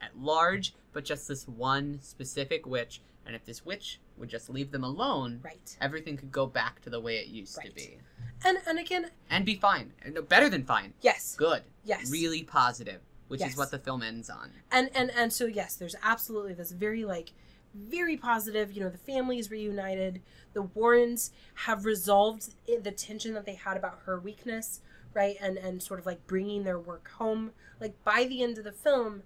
at 0.00 0.18
large, 0.18 0.74
but 0.92 1.04
just 1.04 1.28
this 1.28 1.46
one 1.46 2.00
specific 2.02 2.66
witch. 2.66 3.00
And 3.24 3.36
if 3.36 3.44
this 3.44 3.64
witch 3.64 4.00
would 4.16 4.28
just 4.28 4.50
leave 4.50 4.72
them 4.72 4.82
alone, 4.82 5.40
right. 5.44 5.76
everything 5.80 6.16
could 6.16 6.32
go 6.32 6.44
back 6.44 6.80
to 6.82 6.90
the 6.90 6.98
way 7.00 7.18
it 7.18 7.28
used 7.28 7.54
to 7.62 7.70
be 7.72 7.98
And 8.44 8.58
and 8.66 8.78
again, 8.78 9.10
and 9.30 9.44
be 9.44 9.54
fine 9.56 9.92
And, 10.02 10.14
no, 10.14 10.22
better 10.22 10.48
than 10.48 10.64
fine 10.64 10.94
yes, 11.00 11.34
good 11.36 11.62
yes, 11.84 12.10
really 12.10 12.42
positive 12.42 13.00
which 13.28 13.40
Yes. 13.40 13.52
is 13.52 13.56
what 13.56 13.70
the 13.70 13.78
film 13.78 14.02
ends 14.02 14.28
on 14.28 14.50
and 14.70 14.90
and 14.94 15.10
and 15.10 15.32
so 15.32 15.46
yes, 15.46 15.76
there's 15.76 15.96
absolutely 16.02 16.54
this 16.54 16.70
very 16.72 17.04
like 17.04 17.32
very 17.74 18.18
positive. 18.18 18.70
You 18.72 18.82
know, 18.82 18.90
the 18.90 18.98
family 18.98 19.38
is 19.38 19.50
reunited. 19.50 20.20
The 20.52 20.60
Warrens 20.62 21.30
have 21.54 21.86
resolved 21.86 22.54
the 22.66 22.90
tension 22.92 23.32
that 23.32 23.46
they 23.46 23.54
had 23.54 23.78
about 23.78 24.00
her 24.04 24.20
weakness, 24.20 24.80
right? 25.14 25.36
And 25.40 25.56
and 25.56 25.82
sort 25.82 25.98
of 25.98 26.04
like 26.04 26.26
bringing 26.26 26.64
their 26.64 26.78
work 26.78 27.10
home. 27.12 27.52
Like 27.80 27.94
by 28.04 28.24
the 28.24 28.42
end 28.42 28.58
of 28.58 28.64
the 28.64 28.72
film, 28.72 29.22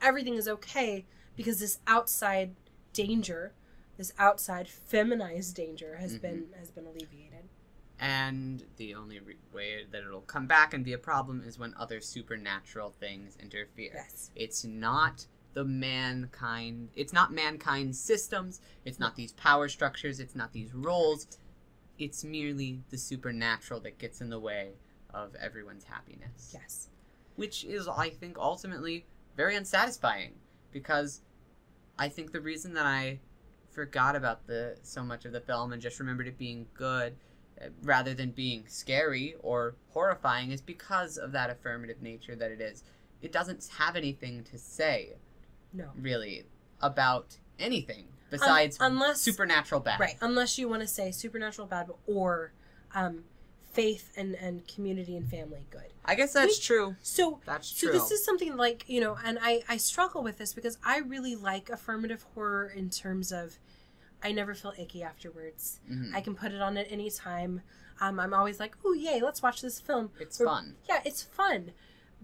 everything 0.00 0.34
is 0.34 0.46
okay 0.46 1.04
because 1.34 1.58
this 1.58 1.78
outside 1.88 2.54
danger, 2.92 3.54
this 3.96 4.12
outside 4.18 4.68
feminized 4.68 5.56
danger, 5.56 5.96
has 5.96 6.14
Mhm. 6.14 6.22
been 6.22 6.44
has 6.58 6.70
been 6.70 6.86
alleviated. 6.86 7.29
And 8.00 8.64
the 8.78 8.94
only 8.94 9.20
re- 9.20 9.36
way 9.52 9.84
that 9.92 10.02
it'll 10.02 10.22
come 10.22 10.46
back 10.46 10.72
and 10.74 10.84
be 10.84 10.94
a 10.94 10.98
problem 10.98 11.42
is 11.46 11.58
when 11.58 11.74
other 11.78 12.00
supernatural 12.00 12.90
things 12.98 13.36
interfere 13.40 13.90
Yes. 13.94 14.30
it's 14.34 14.64
not 14.64 15.26
the 15.52 15.64
mankind 15.64 16.88
it's 16.94 17.12
not 17.12 17.32
mankind's 17.32 18.00
systems 18.00 18.60
it's 18.84 18.98
not 18.98 19.16
these 19.16 19.32
power 19.32 19.68
structures 19.68 20.18
it's 20.20 20.34
not 20.34 20.52
these 20.52 20.72
roles 20.74 21.26
it's 21.98 22.24
merely 22.24 22.80
the 22.90 22.96
supernatural 22.96 23.80
that 23.80 23.98
gets 23.98 24.20
in 24.22 24.30
the 24.30 24.40
way 24.40 24.70
of 25.12 25.34
everyone's 25.34 25.84
happiness 25.84 26.50
Yes. 26.54 26.88
which 27.36 27.64
is 27.64 27.86
i 27.88 28.08
think 28.08 28.38
ultimately 28.38 29.04
very 29.36 29.56
unsatisfying 29.56 30.32
because 30.72 31.20
i 31.98 32.08
think 32.08 32.32
the 32.32 32.40
reason 32.40 32.72
that 32.74 32.86
i 32.86 33.18
forgot 33.70 34.16
about 34.16 34.46
the 34.46 34.76
so 34.82 35.02
much 35.02 35.24
of 35.24 35.32
the 35.32 35.40
film 35.40 35.72
and 35.72 35.82
just 35.82 35.98
remembered 36.00 36.26
it 36.28 36.38
being 36.38 36.66
good 36.74 37.14
rather 37.82 38.14
than 38.14 38.30
being 38.30 38.64
scary 38.68 39.34
or 39.42 39.74
horrifying 39.90 40.50
is 40.50 40.60
because 40.60 41.16
of 41.18 41.32
that 41.32 41.50
affirmative 41.50 42.00
nature 42.02 42.34
that 42.36 42.50
it 42.50 42.60
is 42.60 42.82
it 43.22 43.32
doesn't 43.32 43.68
have 43.78 43.96
anything 43.96 44.42
to 44.44 44.56
say 44.56 45.10
No. 45.72 45.90
really 46.00 46.44
about 46.80 47.36
anything 47.58 48.06
besides 48.30 48.78
unless- 48.80 49.20
supernatural 49.20 49.80
bad 49.80 50.00
Right. 50.00 50.16
Unless 50.22 50.58
you 50.58 50.68
want 50.68 50.82
to 50.82 50.88
say 50.88 51.10
supernatural 51.10 51.66
bad 51.66 51.90
or 52.06 52.52
um, 52.94 53.24
faith 53.72 54.12
and, 54.16 54.34
and 54.36 54.66
community 54.66 55.16
and 55.16 55.28
family 55.28 55.64
good. 55.70 55.92
i 56.04 56.14
guess 56.14 56.32
that's 56.32 56.58
We- 56.58 56.62
true 56.64 56.96
So 57.02 57.40
that's 57.44 57.70
true. 57.72 57.92
so 57.92 57.98
this 57.98 58.10
is 58.10 58.24
something 58.24 58.56
like, 58.56 58.84
you 58.88 59.00
know, 59.00 59.18
and 59.24 59.38
I, 59.42 59.62
I 59.68 59.76
struggle 59.76 60.22
with 60.22 60.38
this 60.38 60.54
because 60.54 60.78
I 60.84 60.98
really 60.98 61.36
like 61.36 61.68
affirmative 61.70 62.24
horror 62.34 62.68
in 62.74 62.88
terms 62.90 63.30
of 63.32 63.58
I 64.22 64.32
never 64.32 64.54
feel 64.54 64.74
icky 64.78 65.02
afterwards. 65.02 65.80
Mhm. 65.90 66.14
I 66.14 66.20
can 66.20 66.34
put 66.34 66.52
it 66.52 66.60
on 66.60 66.76
at 66.76 66.90
any 66.90 67.10
time. 67.10 67.62
Um, 68.00 68.18
I'm 68.20 68.32
always 68.34 68.58
like, 68.60 68.76
oh 68.84 68.92
yay, 68.92 69.20
let's 69.20 69.42
watch 69.42 69.60
this 69.62 69.80
film. 69.80 70.10
it's 70.20 70.40
Or- 70.40 70.46
fun 70.46 70.76
Yeah, 70.88 71.00
it's 71.04 71.22
fun. 71.22 71.72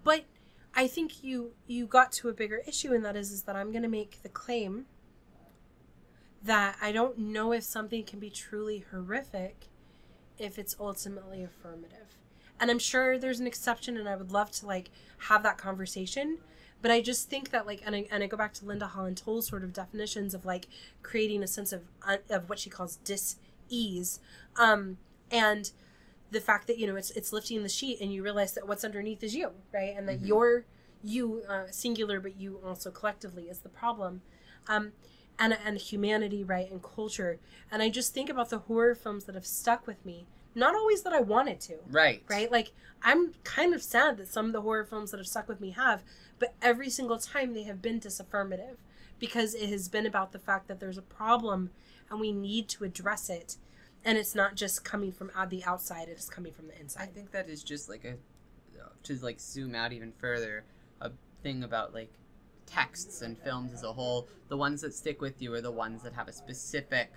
But 0.02 0.24
I 0.74 0.86
think 0.88 1.22
you 1.24 1.54
you 1.66 1.86
got 1.86 2.12
to 2.12 2.28
a 2.28 2.32
bigger 2.34 2.60
issue 2.66 2.92
and 2.94 3.04
that 3.04 3.16
is 3.16 3.30
is 3.32 3.42
that 3.44 3.56
I'm 3.56 3.72
gonna 3.72 3.88
make 3.88 4.22
the 4.22 4.28
claim 4.28 4.86
that 6.42 6.76
I 6.80 6.92
don't 6.92 7.18
know 7.18 7.52
if 7.52 7.64
something 7.64 8.04
can 8.04 8.18
be 8.20 8.30
truly 8.30 8.84
horrific 8.90 9.66
if 10.38 10.58
it's 10.58 10.76
ultimately 10.78 11.42
affirmative. 11.42 12.18
And 12.60 12.70
I'm 12.70 12.78
sure 12.78 13.18
there's 13.18 13.40
an 13.40 13.46
exception 13.46 13.96
and 13.96 14.08
I 14.08 14.16
would 14.16 14.32
love 14.32 14.50
to 14.52 14.66
like 14.66 14.90
have 15.18 15.42
that 15.42 15.58
conversation. 15.58 16.38
But 16.86 16.92
I 16.92 17.00
just 17.00 17.28
think 17.28 17.50
that 17.50 17.66
like, 17.66 17.82
and 17.84 17.96
I, 17.96 18.06
and 18.12 18.22
I 18.22 18.28
go 18.28 18.36
back 18.36 18.54
to 18.54 18.64
Linda 18.64 18.86
Holland 18.86 19.16
Toll's 19.16 19.48
sort 19.48 19.64
of 19.64 19.72
definitions 19.72 20.34
of 20.34 20.44
like 20.44 20.68
creating 21.02 21.42
a 21.42 21.48
sense 21.48 21.72
of 21.72 21.82
of 22.30 22.48
what 22.48 22.60
she 22.60 22.70
calls 22.70 22.98
dis-ease, 23.02 24.20
um, 24.54 24.96
and 25.28 25.72
the 26.30 26.40
fact 26.40 26.68
that 26.68 26.78
you 26.78 26.86
know 26.86 26.94
it's 26.94 27.10
it's 27.10 27.32
lifting 27.32 27.64
the 27.64 27.68
sheet 27.68 28.00
and 28.00 28.14
you 28.14 28.22
realize 28.22 28.52
that 28.52 28.68
what's 28.68 28.84
underneath 28.84 29.24
is 29.24 29.34
you, 29.34 29.50
right, 29.74 29.96
and 29.96 30.08
that 30.08 30.20
Mhm. 30.20 30.28
you're 30.28 30.64
you 31.02 31.42
uh, 31.48 31.64
singular, 31.72 32.20
but 32.20 32.36
you 32.36 32.60
also 32.64 32.92
collectively 32.92 33.48
is 33.48 33.58
the 33.58 33.68
problem, 33.68 34.22
um, 34.68 34.92
and 35.40 35.58
and 35.64 35.78
humanity, 35.78 36.44
right, 36.44 36.70
and 36.70 36.80
culture. 36.84 37.40
And 37.68 37.82
I 37.82 37.88
just 37.88 38.14
think 38.14 38.30
about 38.30 38.50
the 38.50 38.58
horror 38.58 38.94
films 38.94 39.24
that 39.24 39.34
have 39.34 39.44
stuck 39.44 39.88
with 39.88 40.06
me. 40.06 40.28
Not 40.54 40.76
always 40.76 41.02
that 41.02 41.12
I 41.12 41.20
wanted 41.20 41.60
to, 41.62 41.78
right 41.90 42.22
right? 42.28 42.50
Like 42.50 42.70
I'm 43.02 43.34
kind 43.42 43.74
of 43.74 43.82
sad 43.82 44.18
that 44.18 44.28
some 44.28 44.46
of 44.46 44.52
the 44.52 44.62
horror 44.62 44.84
films 44.84 45.10
that 45.10 45.18
have 45.18 45.26
stuck 45.26 45.48
with 45.48 45.60
me 45.60 45.70
have, 45.72 46.02
but 46.38 46.54
every 46.60 46.90
single 46.90 47.18
time 47.18 47.54
they 47.54 47.64
have 47.64 47.82
been 47.82 47.98
disaffirmative 47.98 48.78
because 49.18 49.54
it 49.54 49.68
has 49.70 49.88
been 49.88 50.06
about 50.06 50.32
the 50.32 50.38
fact 50.38 50.68
that 50.68 50.80
there's 50.80 50.98
a 50.98 51.02
problem 51.02 51.70
and 52.10 52.20
we 52.20 52.32
need 52.32 52.68
to 52.68 52.84
address 52.84 53.30
it. 53.30 53.56
And 54.04 54.16
it's 54.18 54.34
not 54.34 54.54
just 54.54 54.84
coming 54.84 55.10
from 55.10 55.32
the 55.48 55.64
outside; 55.64 56.08
it 56.08 56.16
is 56.16 56.30
coming 56.30 56.52
from 56.52 56.68
the 56.68 56.78
inside. 56.78 57.02
I 57.02 57.06
think 57.06 57.32
that 57.32 57.48
is 57.48 57.64
just 57.64 57.88
like 57.88 58.04
a 58.04 58.14
to 59.02 59.14
like 59.16 59.40
zoom 59.40 59.74
out 59.74 59.92
even 59.92 60.12
further 60.12 60.64
a 61.00 61.10
thing 61.42 61.64
about 61.64 61.94
like 61.94 62.12
texts 62.66 63.22
and 63.22 63.38
films 63.38 63.72
as 63.72 63.82
a 63.82 63.92
whole. 63.92 64.28
The 64.48 64.56
ones 64.56 64.80
that 64.82 64.94
stick 64.94 65.20
with 65.20 65.40
you 65.40 65.54
are 65.54 65.60
the 65.60 65.70
ones 65.70 66.02
that 66.02 66.12
have 66.12 66.28
a 66.28 66.32
specific 66.32 67.12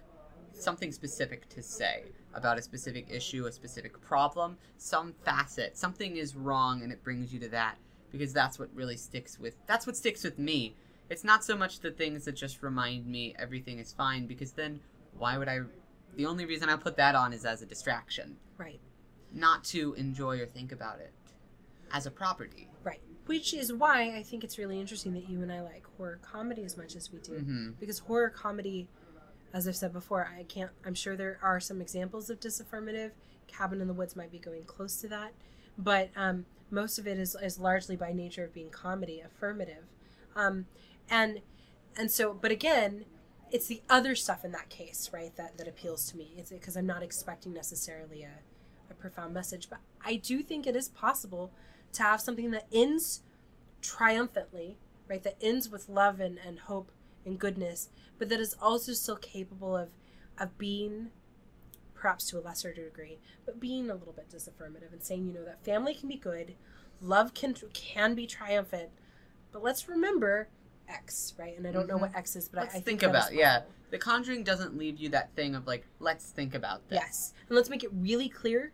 something 0.54 0.92
specific 0.92 1.48
to 1.50 1.62
say 1.62 2.04
about 2.34 2.58
a 2.58 2.62
specific 2.62 3.08
issue, 3.10 3.46
a 3.46 3.52
specific 3.52 4.00
problem, 4.02 4.58
some 4.78 5.14
facet. 5.24 5.78
Something 5.78 6.18
is 6.18 6.36
wrong 6.36 6.82
and 6.84 6.92
it 6.92 7.04
brings 7.04 7.34
you 7.34 7.40
to 7.40 7.50
that 7.50 7.78
because 8.12 8.34
that's 8.34 8.58
what 8.60 8.70
really 8.74 8.98
sticks 8.98 9.40
with 9.40 9.56
that's 9.68 9.86
what 9.88 9.96
sticks 9.98 10.24
with 10.24 10.38
me. 10.40 10.76
It's 11.10 11.24
not 11.24 11.44
so 11.44 11.58
much 11.58 11.80
the 11.80 11.92
things 11.92 12.26
that 12.26 12.34
just 12.34 12.62
remind 12.62 13.08
me 13.08 13.36
everything 13.40 13.80
is 13.80 13.92
fine 13.94 14.28
because 14.28 14.52
then 14.52 14.80
why 15.18 15.38
would 15.38 15.48
I 15.48 15.60
the 16.16 16.26
only 16.26 16.46
reason 16.46 16.70
I 16.70 16.76
put 16.76 16.98
that 16.98 17.16
on 17.16 17.34
is 17.34 17.46
as 17.46 17.62
a 17.62 17.66
distraction 17.66 18.38
Right, 18.58 18.80
not 19.34 19.64
to 19.66 19.94
enjoy 19.94 20.40
or 20.40 20.46
think 20.46 20.72
about 20.72 21.00
it 21.00 21.14
as 21.92 22.06
a 22.06 22.12
property. 22.12 22.68
right. 22.84 23.02
Which 23.26 23.54
is 23.54 23.72
why 23.72 24.16
I 24.16 24.24
think 24.24 24.44
it's 24.44 24.58
really 24.58 24.80
interesting 24.80 25.14
that 25.14 25.30
you 25.30 25.42
and 25.44 25.52
I 25.52 25.62
like 25.62 25.86
horror 25.98 26.20
comedy 26.22 26.64
as 26.64 26.78
much 26.78 26.96
as 26.96 27.12
we 27.12 27.20
do. 27.20 27.34
Mm-hmm. 27.34 27.70
because 27.80 28.00
horror 28.00 28.30
comedy 28.30 28.88
as 29.52 29.68
i've 29.68 29.76
said 29.76 29.92
before 29.92 30.30
i 30.38 30.44
can't 30.44 30.70
i'm 30.86 30.94
sure 30.94 31.16
there 31.16 31.40
are 31.42 31.60
some 31.60 31.82
examples 31.82 32.30
of 32.30 32.40
disaffirmative 32.40 33.10
cabin 33.48 33.82
in 33.82 33.88
the 33.88 33.94
woods 33.96 34.16
might 34.16 34.32
be 34.32 34.38
going 34.38 34.64
close 34.66 35.02
to 35.02 35.08
that 35.08 35.32
but 35.80 36.10
um, 36.16 36.46
most 36.70 37.00
of 37.00 37.08
it 37.08 37.18
is, 37.18 37.36
is 37.42 37.58
largely 37.58 37.96
by 37.96 38.12
nature 38.12 38.44
of 38.44 38.54
being 38.54 38.70
comedy 38.70 39.22
affirmative. 39.22 39.86
Um, 40.36 40.66
and 41.10 41.42
and 41.98 42.12
so 42.12 42.34
but 42.34 42.52
again 42.52 43.06
it's 43.52 43.66
the 43.66 43.82
other 43.90 44.14
stuff 44.14 44.46
in 44.46 44.52
that 44.52 44.70
case 44.70 45.10
right 45.12 45.36
that 45.36 45.58
that 45.58 45.68
appeals 45.68 46.10
to 46.12 46.18
me. 46.18 46.34
It's 46.38 46.52
because 46.52 46.78
i'm 46.78 46.86
not 46.86 47.02
expecting 47.04 47.54
necessarily 47.54 48.24
a, 48.24 48.40
a 48.92 48.94
profound 48.94 49.34
message 49.34 49.70
but 49.70 49.80
i 50.06 50.16
do 50.16 50.44
think 50.44 50.68
it 50.68 50.76
is 50.76 50.88
possible 50.90 51.52
to 51.94 52.04
have 52.04 52.22
something 52.22 52.52
that 52.52 52.68
ends 52.72 53.22
triumphantly 53.82 54.78
right 55.10 55.24
that 55.24 55.38
ends 55.42 55.70
with 55.70 55.90
love 55.90 56.20
and, 56.20 56.38
and 56.46 56.60
hope 56.60 56.92
and 57.26 57.40
goodness 57.40 57.90
but 58.20 58.30
that 58.30 58.40
is 58.40 58.56
also 58.62 58.94
still 58.94 59.16
capable 59.16 59.76
of 59.76 59.90
of 60.38 60.58
being 60.58 61.10
perhaps 62.00 62.30
to 62.30 62.40
a 62.40 62.42
lesser 62.42 62.74
degree 62.74 63.20
but 63.46 63.60
being 63.60 63.90
a 63.90 63.94
little 63.94 64.14
bit 64.14 64.30
disaffirmative 64.30 64.94
and 64.94 65.04
saying 65.04 65.26
you 65.28 65.34
know 65.34 65.44
that 65.44 65.64
family 65.66 65.94
can 65.94 66.08
be 66.08 66.16
good 66.16 66.56
love 67.02 67.34
can 67.34 67.54
can 67.74 68.16
be 68.16 68.26
triumphant 68.26 68.90
but 69.52 69.62
let's 69.62 69.90
remember 69.90 70.48
x 70.88 71.34
right 71.38 71.58
and 71.58 71.68
i 71.68 71.72
don't 71.72 71.88
know 71.88 71.98
Mhm. 71.98 72.02
what 72.02 72.16
x 72.16 72.36
is 72.38 72.48
but 72.48 72.62
Let's 72.62 72.76
I, 72.76 72.78
I 72.78 72.82
think 72.82 73.02
think, 73.02 73.10
about 73.12 73.34
yeah. 73.34 73.62
The 73.92 73.98
Conjuring 73.98 74.44
doesn't 74.44 74.78
leave 74.78 75.00
you 75.00 75.10
that 75.10 75.34
thing 75.36 75.56
of 75.56 75.66
like, 75.66 75.84
let's 76.00 76.30
think 76.30 76.54
about 76.54 76.88
this. 76.90 77.00
yes 77.02 77.34
and 77.48 77.56
let's 77.56 77.70
make 77.70 77.84
it 77.84 77.90
really 77.94 78.30
clear 78.30 78.72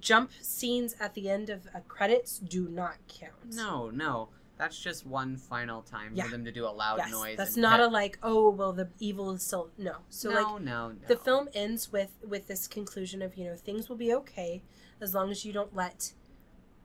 jump 0.00 0.30
scenes 0.40 0.94
at 1.00 1.12
the 1.14 1.28
end 1.28 1.50
of 1.50 1.66
credits 1.88 2.38
do 2.38 2.66
not 2.68 2.96
count 3.08 3.52
No, 3.54 3.90
no. 3.90 4.30
That's 4.62 4.78
just 4.78 5.04
one 5.04 5.36
final 5.36 5.82
time 5.82 6.12
Yeah. 6.14 6.24
for 6.24 6.30
them 6.30 6.44
to 6.44 6.52
do 6.52 6.64
a 6.66 6.70
loud 6.70 6.98
yes 6.98 7.10
noise. 7.10 7.36
that's 7.36 7.56
not 7.56 7.78
pet- 7.80 7.88
a 7.88 7.88
like 7.88 8.18
oh 8.22 8.48
well 8.50 8.72
the 8.72 8.88
evil 9.00 9.32
is 9.32 9.42
still 9.42 9.70
no 9.76 9.96
so 10.08 10.30
no, 10.30 10.34
like 10.36 10.62
no, 10.62 10.88
no. 10.88 10.94
the 11.08 11.16
film 11.16 11.48
ends 11.52 11.90
with 11.90 12.12
with 12.26 12.46
this 12.46 12.68
conclusion 12.68 13.22
of 13.22 13.36
you 13.36 13.44
know 13.44 13.56
things 13.56 13.88
will 13.88 13.96
be 13.96 14.14
okay 14.14 14.62
as 15.00 15.14
long 15.14 15.30
as 15.32 15.44
you 15.44 15.52
don't 15.52 15.74
let 15.74 16.12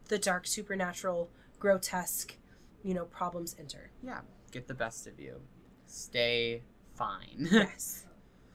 the 0.08 0.18
dark 0.18 0.48
supernatural 0.48 1.30
grotesque, 1.60 2.36
you 2.84 2.94
know, 2.94 3.06
problems 3.06 3.56
enter. 3.60 3.92
Yeah, 4.02 4.22
get 4.52 4.68
the 4.68 4.74
best 4.74 5.06
of 5.06 5.20
you. 5.20 5.36
Stay 5.86 6.64
fine. 6.96 7.48
Yes. 7.52 8.06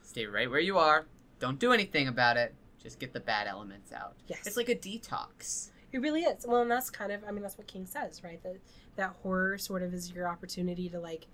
Stay 0.03 0.27
right 0.27 0.51
where 0.51 0.61
you 0.61 0.79
are. 0.79 1.07
Don't 1.39 1.59
do 1.59 1.73
anything 1.73 2.09
about 2.09 2.37
it. 2.37 2.55
Just 2.83 2.99
get 2.99 3.13
the 3.13 3.21
bad 3.21 3.47
elements 3.47 3.93
out. 3.93 4.15
Yes. 4.27 4.47
It's 4.47 4.57
like 4.57 4.69
a 4.69 4.75
detox. 4.75 5.71
It 5.93 6.01
really 6.01 6.23
is. 6.23 6.47
Well, 6.47 6.63
and 6.63 6.71
that's 6.71 6.89
kind 6.89 7.13
of, 7.13 7.23
I 7.29 7.31
mean, 7.33 7.43
that's 7.43 7.59
what 7.59 7.67
King 7.67 7.85
says, 7.85 8.25
right? 8.25 8.43
That 8.43 8.57
that 8.97 9.15
horror 9.23 9.59
sort 9.59 9.83
of 9.83 9.93
is 9.93 10.11
your 10.13 10.29
opportunity 10.29 10.89
to 10.89 10.99
like. 10.99 11.27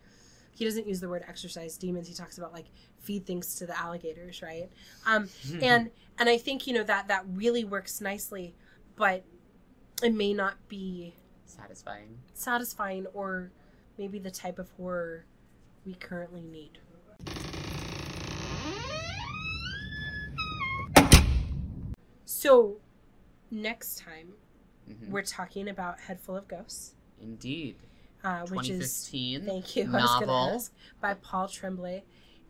He 0.53 0.65
doesn't 0.65 0.89
use 0.89 1.01
the 1.01 1.09
word 1.09 1.25
exercise 1.29 1.77
demons. 1.79 2.09
He 2.09 2.15
talks 2.15 2.39
about 2.39 2.53
like 2.53 2.67
feed 2.99 3.25
things 3.25 3.55
to 3.57 3.67
the 3.67 3.79
alligators, 3.79 4.43
right? 4.43 4.69
Um, 5.07 5.29
and 5.63 5.91
and 6.19 6.29
I 6.29 6.37
think 6.37 6.67
you 6.67 6.75
know 6.75 6.83
that 6.83 7.07
that 7.09 7.25
really 7.33 7.65
works 7.65 8.01
nicely, 8.01 8.57
but 8.97 9.25
it 10.03 10.13
may 10.13 10.35
not 10.35 10.57
be 10.69 11.15
satisfying. 11.45 12.19
satisfying 12.35 13.07
or 13.15 13.53
maybe 13.97 14.19
the 14.19 14.31
type 14.31 14.59
of 14.59 14.71
horror 14.73 15.25
we 15.85 15.95
currently 15.95 16.43
need. 16.43 16.79
So, 22.25 22.77
next 23.51 23.99
time 23.99 24.35
Mhm. 24.89 25.11
we're 25.11 25.23
talking 25.23 25.69
about 25.69 26.01
Head 26.01 26.21
Full 26.21 26.37
of 26.37 26.49
Ghosts, 26.49 26.95
Indeed. 27.21 27.77
uh, 28.25 28.47
which 28.47 28.69
is 28.71 29.09
thank 29.09 29.77
you. 29.77 29.85
I 29.93 30.01
was 30.03 30.21
novel. 30.21 30.35
ask 30.55 30.73
by 31.01 31.15
Paul 31.15 31.49
Tremblay, 31.49 32.03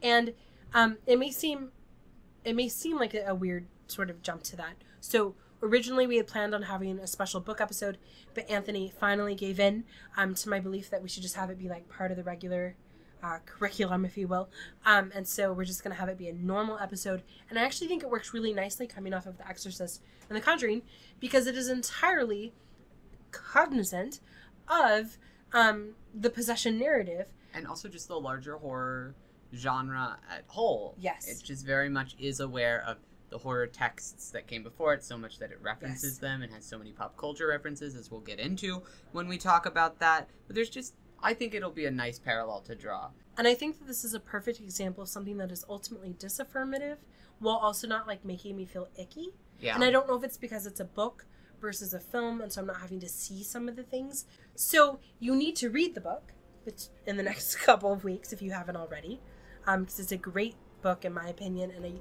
and 0.02 0.34
um, 0.74 0.98
it 1.06 1.18
may 1.18 1.30
seem 1.30 1.72
it 2.44 2.54
may 2.54 2.68
seem 2.68 2.96
like 2.96 3.14
a, 3.14 3.24
a 3.26 3.34
weird 3.34 3.66
sort 3.86 4.10
of 4.10 4.22
jump 4.22 4.42
to 4.44 4.56
that. 4.56 4.74
So 5.00 5.34
originally 5.62 6.06
we 6.06 6.16
had 6.16 6.26
planned 6.26 6.54
on 6.54 6.62
having 6.62 6.98
a 6.98 7.06
special 7.06 7.40
book 7.40 7.60
episode, 7.60 7.98
but 8.34 8.48
Anthony 8.48 8.92
finally 8.98 9.34
gave 9.34 9.58
in 9.58 9.84
um, 10.16 10.34
to 10.36 10.48
my 10.48 10.60
belief 10.60 10.88
that 10.90 11.02
we 11.02 11.08
should 11.08 11.22
just 11.22 11.34
have 11.36 11.50
it 11.50 11.58
be 11.58 11.68
like 11.68 11.88
part 11.88 12.10
of 12.10 12.16
the 12.16 12.22
regular 12.22 12.76
uh, 13.22 13.38
curriculum, 13.46 14.04
if 14.04 14.16
you 14.16 14.28
will. 14.28 14.48
Um, 14.86 15.10
and 15.14 15.26
so 15.26 15.52
we're 15.52 15.64
just 15.64 15.82
going 15.82 15.94
to 15.94 15.98
have 16.00 16.08
it 16.08 16.18
be 16.18 16.28
a 16.28 16.32
normal 16.32 16.78
episode. 16.78 17.22
And 17.50 17.58
I 17.58 17.62
actually 17.64 17.88
think 17.88 18.02
it 18.02 18.10
works 18.10 18.32
really 18.32 18.52
nicely 18.52 18.86
coming 18.86 19.12
off 19.14 19.26
of 19.26 19.38
The 19.38 19.48
Exorcist 19.48 20.02
and 20.28 20.36
The 20.36 20.40
Conjuring 20.40 20.82
because 21.20 21.46
it 21.46 21.56
is 21.56 21.68
entirely 21.68 22.52
cognizant 23.30 24.20
of 24.68 25.18
um, 25.52 25.90
the 26.14 26.30
possession 26.30 26.78
narrative. 26.78 27.26
and 27.54 27.66
also 27.66 27.88
just 27.88 28.08
the 28.08 28.18
larger 28.18 28.56
horror 28.56 29.14
genre 29.54 30.18
at 30.30 30.44
whole. 30.46 30.94
Yes. 30.98 31.26
It 31.28 31.42
just 31.44 31.64
very 31.64 31.88
much 31.88 32.14
is 32.18 32.40
aware 32.40 32.84
of 32.86 32.98
the 33.30 33.38
horror 33.38 33.66
texts 33.66 34.30
that 34.30 34.46
came 34.46 34.62
before 34.62 34.94
it 34.94 35.02
so 35.04 35.16
much 35.18 35.38
that 35.38 35.50
it 35.50 35.58
references 35.60 36.12
Yes. 36.14 36.18
them 36.18 36.42
and 36.42 36.52
has 36.52 36.64
so 36.64 36.78
many 36.78 36.92
pop 36.92 37.16
culture 37.16 37.46
references 37.48 37.94
as 37.94 38.10
we'll 38.10 38.20
get 38.20 38.38
into 38.38 38.82
when 39.12 39.28
we 39.28 39.36
talk 39.38 39.66
about 39.66 39.98
that. 40.00 40.28
But 40.46 40.54
there's 40.56 40.70
just 40.70 40.94
I 41.22 41.34
think 41.34 41.54
it'll 41.54 41.70
be 41.70 41.86
a 41.86 41.90
nice 41.90 42.18
parallel 42.18 42.60
to 42.62 42.74
draw. 42.74 43.10
And 43.36 43.46
I 43.46 43.54
think 43.54 43.78
that 43.78 43.86
this 43.86 44.04
is 44.04 44.14
a 44.14 44.20
perfect 44.20 44.60
example 44.60 45.02
of 45.02 45.08
something 45.08 45.36
that 45.38 45.52
is 45.52 45.64
ultimately 45.68 46.14
disaffirmative 46.18 46.98
while 47.38 47.56
also 47.56 47.86
not 47.86 48.06
like 48.06 48.24
making 48.24 48.56
me 48.56 48.64
feel 48.64 48.88
icky. 48.98 49.28
Yeah. 49.60 49.74
And 49.74 49.84
I 49.84 49.90
don't 49.90 50.08
know 50.08 50.16
if 50.16 50.24
it's 50.24 50.36
because 50.36 50.66
it's 50.66 50.80
a 50.80 50.84
book 50.84 51.24
versus 51.60 51.94
a 51.94 52.00
film, 52.00 52.40
and 52.40 52.52
so 52.52 52.60
I'm 52.60 52.66
not 52.66 52.80
having 52.80 53.00
to 53.00 53.08
see 53.08 53.42
some 53.42 53.68
of 53.68 53.76
the 53.76 53.82
things. 53.82 54.24
So 54.54 55.00
you 55.18 55.34
need 55.34 55.56
to 55.56 55.70
read 55.70 55.94
the 55.94 56.00
book 56.00 56.32
in 57.06 57.16
the 57.16 57.22
next 57.30 57.56
couple 57.56 57.92
of 57.92 58.04
weeks 58.04 58.32
if 58.32 58.42
you 58.42 58.50
haven't 58.52 58.76
already, 58.76 59.20
because 59.64 60.00
it's 60.00 60.12
a 60.12 60.16
great 60.16 60.54
book 60.82 61.04
in 61.04 61.12
my 61.12 61.28
opinion 61.28 61.70
and 61.70 61.84
a 61.84 61.92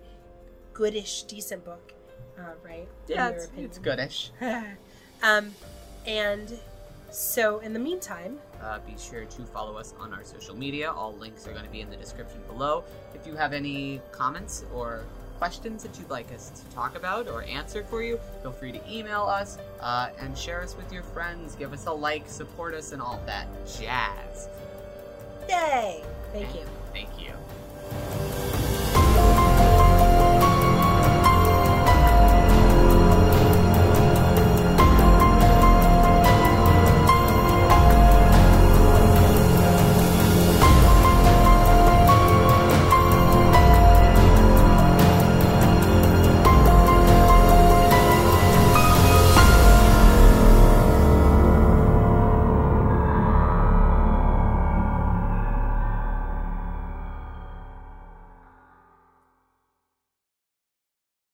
goodish, 0.73 1.23
decent 1.23 1.65
book, 1.65 1.93
uh, 2.37 2.53
right? 2.63 2.87
Yeah, 3.07 3.29
it's, 3.29 3.49
it's 3.57 3.77
goodish. 3.79 4.31
um, 5.23 5.53
and 6.05 6.59
so 7.11 7.59
in 7.59 7.73
the 7.73 7.79
meantime, 7.79 8.39
Uh, 8.61 8.79
be 8.79 8.95
sure 8.97 9.25
to 9.25 9.43
follow 9.45 9.77
us 9.77 9.93
on 9.99 10.13
our 10.13 10.23
social 10.23 10.55
media. 10.55 10.91
All 10.91 11.13
links 11.15 11.47
are 11.47 11.51
going 11.51 11.63
to 11.65 11.71
be 11.71 11.81
in 11.81 11.89
the 11.89 11.95
description 11.95 12.41
below. 12.47 12.83
If 13.13 13.27
you 13.27 13.35
have 13.35 13.53
any 13.53 14.01
comments 14.11 14.65
or 14.73 15.03
questions 15.37 15.83
that 15.83 15.95
you'd 15.99 16.09
like 16.09 16.31
us 16.33 16.49
to 16.49 16.75
talk 16.75 16.95
about 16.95 17.27
or 17.27 17.43
answer 17.43 17.83
for 17.83 18.01
you, 18.01 18.19
feel 18.41 18.51
free 18.51 18.71
to 18.71 18.81
email 18.91 19.21
us 19.23 19.59
uh, 19.79 20.09
and 20.19 20.35
share 20.35 20.61
us 20.61 20.75
with 20.75 20.91
your 20.91 21.03
friends. 21.03 21.55
Give 21.55 21.71
us 21.71 21.85
a 21.85 21.91
like, 21.91 22.27
support 22.27 22.73
us, 22.73 22.91
and 22.93 23.01
all 23.01 23.21
that 23.27 23.47
jazz. 23.67 24.49
yay! 25.47 26.03
Thank 26.33 26.55
you. 26.55 26.65
Thank 26.93 27.09
you. 27.21 28.66